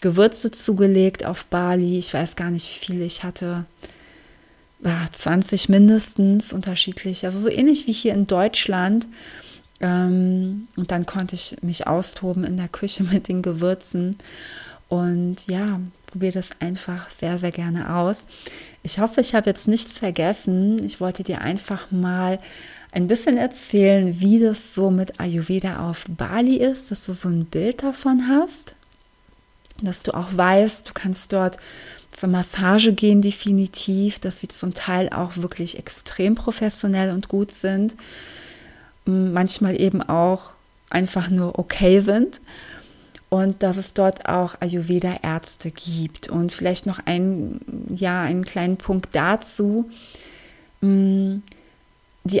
Gewürze 0.00 0.50
zugelegt 0.50 1.24
auf 1.24 1.44
Bali. 1.46 1.98
Ich 1.98 2.14
weiß 2.14 2.36
gar 2.36 2.50
nicht, 2.50 2.68
wie 2.68 2.84
viele 2.84 3.04
ich 3.04 3.24
hatte 3.24 3.64
ja, 4.84 5.06
20 5.10 5.68
mindestens 5.68 6.52
unterschiedlich. 6.52 7.24
Also 7.24 7.40
so 7.40 7.48
ähnlich 7.48 7.86
wie 7.86 7.92
hier 7.92 8.14
in 8.14 8.26
Deutschland. 8.26 9.06
Ähm, 9.80 10.68
und 10.76 10.90
dann 10.90 11.06
konnte 11.06 11.34
ich 11.34 11.56
mich 11.62 11.86
austoben 11.86 12.44
in 12.44 12.56
der 12.56 12.68
Küche 12.68 13.02
mit 13.12 13.28
den 13.28 13.42
Gewürzen. 13.42 14.16
Und 14.88 15.48
ja, 15.48 15.80
probiere 16.06 16.34
das 16.34 16.50
einfach 16.60 17.10
sehr, 17.10 17.38
sehr 17.38 17.52
gerne 17.52 17.94
aus. 17.94 18.26
Ich 18.82 18.98
hoffe, 18.98 19.20
ich 19.20 19.34
habe 19.34 19.48
jetzt 19.48 19.68
nichts 19.68 19.98
vergessen. 19.98 20.84
Ich 20.84 21.00
wollte 21.00 21.22
dir 21.22 21.40
einfach 21.40 21.90
mal 21.90 22.38
ein 22.90 23.06
bisschen 23.06 23.36
erzählen, 23.36 24.20
wie 24.20 24.40
das 24.40 24.74
so 24.74 24.90
mit 24.90 25.20
Ayurveda 25.20 25.88
auf 25.88 26.04
Bali 26.08 26.56
ist, 26.56 26.90
dass 26.90 27.06
du 27.06 27.14
so 27.14 27.28
ein 27.28 27.46
Bild 27.46 27.82
davon 27.82 28.28
hast, 28.28 28.74
dass 29.80 30.02
du 30.02 30.12
auch 30.12 30.36
weißt, 30.36 30.88
du 30.88 30.92
kannst 30.92 31.32
dort 31.32 31.58
zur 32.10 32.28
Massage 32.28 32.92
gehen 32.92 33.22
definitiv, 33.22 34.18
dass 34.18 34.40
sie 34.40 34.48
zum 34.48 34.74
Teil 34.74 35.08
auch 35.08 35.38
wirklich 35.38 35.78
extrem 35.78 36.34
professionell 36.34 37.10
und 37.10 37.28
gut 37.28 37.54
sind, 37.54 37.96
manchmal 39.06 39.80
eben 39.80 40.02
auch 40.02 40.50
einfach 40.90 41.30
nur 41.30 41.58
okay 41.58 42.00
sind 42.00 42.40
und 43.32 43.62
dass 43.62 43.78
es 43.78 43.94
dort 43.94 44.28
auch 44.28 44.56
Ayurveda-Ärzte 44.60 45.70
gibt. 45.70 46.28
Und 46.28 46.52
vielleicht 46.52 46.84
noch 46.84 46.98
ein, 47.06 47.62
ja, 47.88 48.20
einen 48.24 48.44
kleinen 48.44 48.76
Punkt 48.76 49.08
dazu. 49.12 49.88
Die 50.82 51.40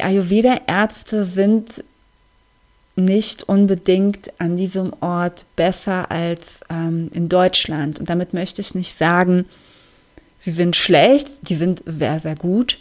Ayurveda-Ärzte 0.02 1.24
sind 1.24 1.82
nicht 2.94 3.42
unbedingt 3.44 4.38
an 4.38 4.56
diesem 4.56 4.92
Ort 5.00 5.46
besser 5.56 6.10
als 6.10 6.60
ähm, 6.68 7.10
in 7.14 7.30
Deutschland. 7.30 7.98
Und 7.98 8.10
damit 8.10 8.34
möchte 8.34 8.60
ich 8.60 8.74
nicht 8.74 8.94
sagen, 8.94 9.46
Sie 10.38 10.50
sind 10.50 10.76
schlecht, 10.76 11.28
die 11.40 11.54
sind 11.54 11.82
sehr, 11.86 12.20
sehr 12.20 12.36
gut. 12.36 12.78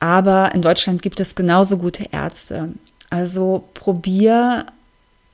Aber 0.00 0.54
in 0.54 0.62
Deutschland 0.62 1.02
gibt 1.02 1.20
es 1.20 1.34
genauso 1.34 1.76
gute 1.76 2.04
Ärzte. 2.10 2.70
Also 3.10 3.68
probier 3.74 4.64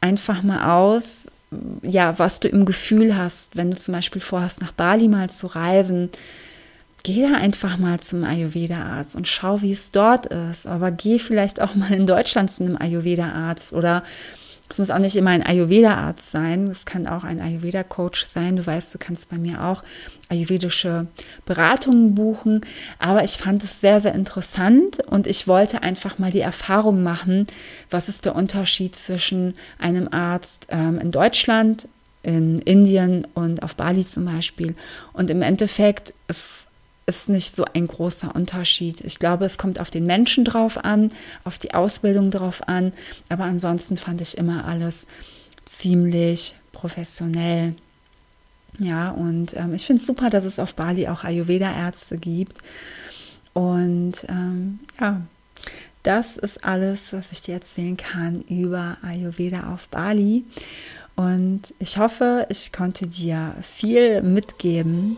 einfach 0.01 0.43
mal 0.43 0.77
aus, 0.77 1.29
ja, 1.83 2.19
was 2.19 2.41
du 2.41 2.49
im 2.49 2.65
Gefühl 2.65 3.17
hast, 3.17 3.57
wenn 3.57 3.71
du 3.71 3.77
zum 3.77 3.95
Beispiel 3.95 4.23
vorhast, 4.23 4.61
nach 4.61 4.73
Bali 4.73 5.09
mal 5.09 5.31
zu 5.31 5.47
reisen. 5.49 6.11
Geh 7.03 7.23
da 7.23 7.37
einfach 7.37 7.79
mal 7.79 7.99
zum 8.01 8.25
Ayurveda-Arzt 8.25 9.17
und 9.17 9.27
schau, 9.27 9.63
wie 9.63 9.73
es 9.73 9.91
dort 9.91 10.27
ist. 10.27 10.67
Aber 10.67 10.91
geh 10.91 11.19
vielleicht 11.19 11.61
auch 11.61 11.75
mal 11.75 11.93
in 11.93 12.07
Deutschland 12.07 12.53
zu 12.53 12.65
einem 12.65 12.77
Ayurveda-Arzt 12.77 13.73
oder 13.73 14.05
es 14.71 14.79
muss 14.79 14.91
auch 14.91 14.99
nicht 14.99 15.17
immer 15.17 15.31
ein 15.31 15.45
Ayurveda-Arzt 15.45 16.31
sein, 16.31 16.69
es 16.69 16.85
kann 16.85 17.09
auch 17.09 17.25
ein 17.25 17.41
Ayurveda-Coach 17.41 18.25
sein. 18.27 18.55
Du 18.55 18.65
weißt, 18.65 18.95
du 18.95 18.99
kannst 18.99 19.29
bei 19.29 19.37
mir 19.37 19.65
auch 19.65 19.83
ayurvedische 20.29 21.09
Beratungen 21.45 22.15
buchen. 22.15 22.61
Aber 23.01 23.25
ich 23.25 23.33
fand 23.33 23.65
es 23.65 23.81
sehr, 23.81 24.01
sehr 24.01 24.15
interessant 24.15 25.01
und 25.07 25.27
ich 25.27 25.49
wollte 25.49 25.83
einfach 25.83 26.19
mal 26.19 26.31
die 26.31 26.41
Erfahrung 26.41 27.03
machen, 27.03 27.49
was 27.91 28.09
ist 28.09 28.25
der 28.25 28.37
Unterschied 28.37 28.95
zwischen 28.95 29.55
einem 29.79 30.09
Arzt 30.13 30.69
ähm, 30.71 31.01
in 31.01 31.11
Deutschland, 31.11 31.89
in 32.23 32.61
Indien 32.61 33.27
und 33.35 33.65
auf 33.65 33.75
Bali 33.75 34.07
zum 34.07 34.27
Beispiel. 34.27 34.77
Und 35.13 35.31
im 35.31 35.43
Endeffekt 35.43 36.15
ist 36.29 36.67
ist 37.11 37.29
nicht 37.29 37.55
so 37.55 37.65
ein 37.75 37.89
großer 37.89 38.35
Unterschied. 38.35 39.01
Ich 39.01 39.19
glaube, 39.19 39.45
es 39.45 39.59
kommt 39.59 39.81
auf 39.81 39.91
den 39.91 40.07
Menschen 40.07 40.45
drauf 40.45 40.83
an, 40.83 41.11
auf 41.43 41.59
die 41.59 41.75
Ausbildung 41.75 42.31
drauf 42.31 42.69
an, 42.69 42.93
aber 43.29 43.45
ansonsten 43.45 43.97
fand 43.97 44.21
ich 44.21 44.39
immer 44.39 44.65
alles 44.65 45.09
ziemlich 45.67 46.55
professionell. 46.73 47.75
Ja, 48.79 49.11
und 49.11 49.57
ähm, 49.57 49.75
ich 49.75 49.87
finde 49.87 50.01
es 50.01 50.07
super, 50.07 50.31
dass 50.31 50.45
es 50.45 50.61
auf 50.61 50.75
Bali 50.75 51.09
auch 51.09 51.25
Ayurveda-Ärzte 51.25 52.17
gibt. 52.17 52.57
Und 53.53 54.25
ähm, 54.29 54.79
ja, 55.01 55.21
das 56.05 56.37
ist 56.37 56.65
alles, 56.65 57.13
was 57.13 57.33
ich 57.33 57.43
dir 57.43 57.55
erzählen 57.55 57.97
kann 57.97 58.41
über 58.43 58.99
Ayurveda 59.03 59.75
auf 59.75 59.89
Bali. 59.89 60.45
Und 61.17 61.75
ich 61.81 61.99
hoffe, 61.99 62.47
ich 62.49 62.73
konnte 62.73 63.09
dir 63.09 63.57
viel 63.63 64.23
mitgeben 64.23 65.17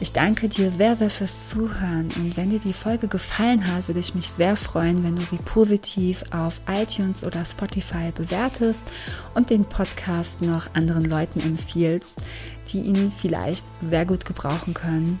ich 0.00 0.12
danke 0.12 0.48
dir 0.48 0.70
sehr, 0.70 0.94
sehr 0.96 1.10
fürs 1.10 1.48
Zuhören 1.48 2.08
und 2.16 2.36
wenn 2.36 2.50
dir 2.50 2.60
die 2.60 2.72
Folge 2.72 3.08
gefallen 3.08 3.66
hat, 3.66 3.88
würde 3.88 4.00
ich 4.00 4.14
mich 4.14 4.30
sehr 4.30 4.56
freuen, 4.56 5.02
wenn 5.02 5.16
du 5.16 5.22
sie 5.22 5.38
positiv 5.38 6.24
auf 6.30 6.60
iTunes 6.68 7.24
oder 7.24 7.44
Spotify 7.44 8.12
bewertest 8.14 8.82
und 9.34 9.50
den 9.50 9.64
Podcast 9.64 10.40
noch 10.40 10.74
anderen 10.74 11.04
Leuten 11.04 11.40
empfiehlst, 11.40 12.16
die 12.72 12.80
ihn 12.80 13.12
vielleicht 13.20 13.64
sehr 13.80 14.06
gut 14.06 14.24
gebrauchen 14.24 14.74
können. 14.74 15.18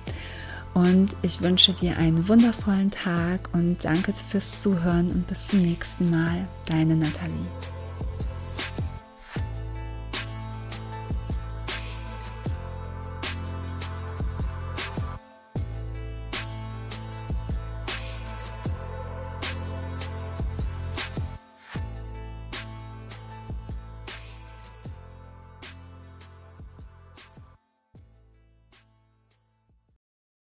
Und 0.74 1.08
ich 1.22 1.40
wünsche 1.40 1.72
dir 1.72 1.96
einen 1.96 2.28
wundervollen 2.28 2.90
Tag 2.90 3.48
und 3.52 3.78
danke 3.82 4.12
fürs 4.30 4.62
Zuhören 4.62 5.08
und 5.08 5.26
bis 5.26 5.48
zum 5.48 5.62
nächsten 5.62 6.10
Mal. 6.10 6.46
Deine 6.66 6.94
Nathalie. 6.94 7.77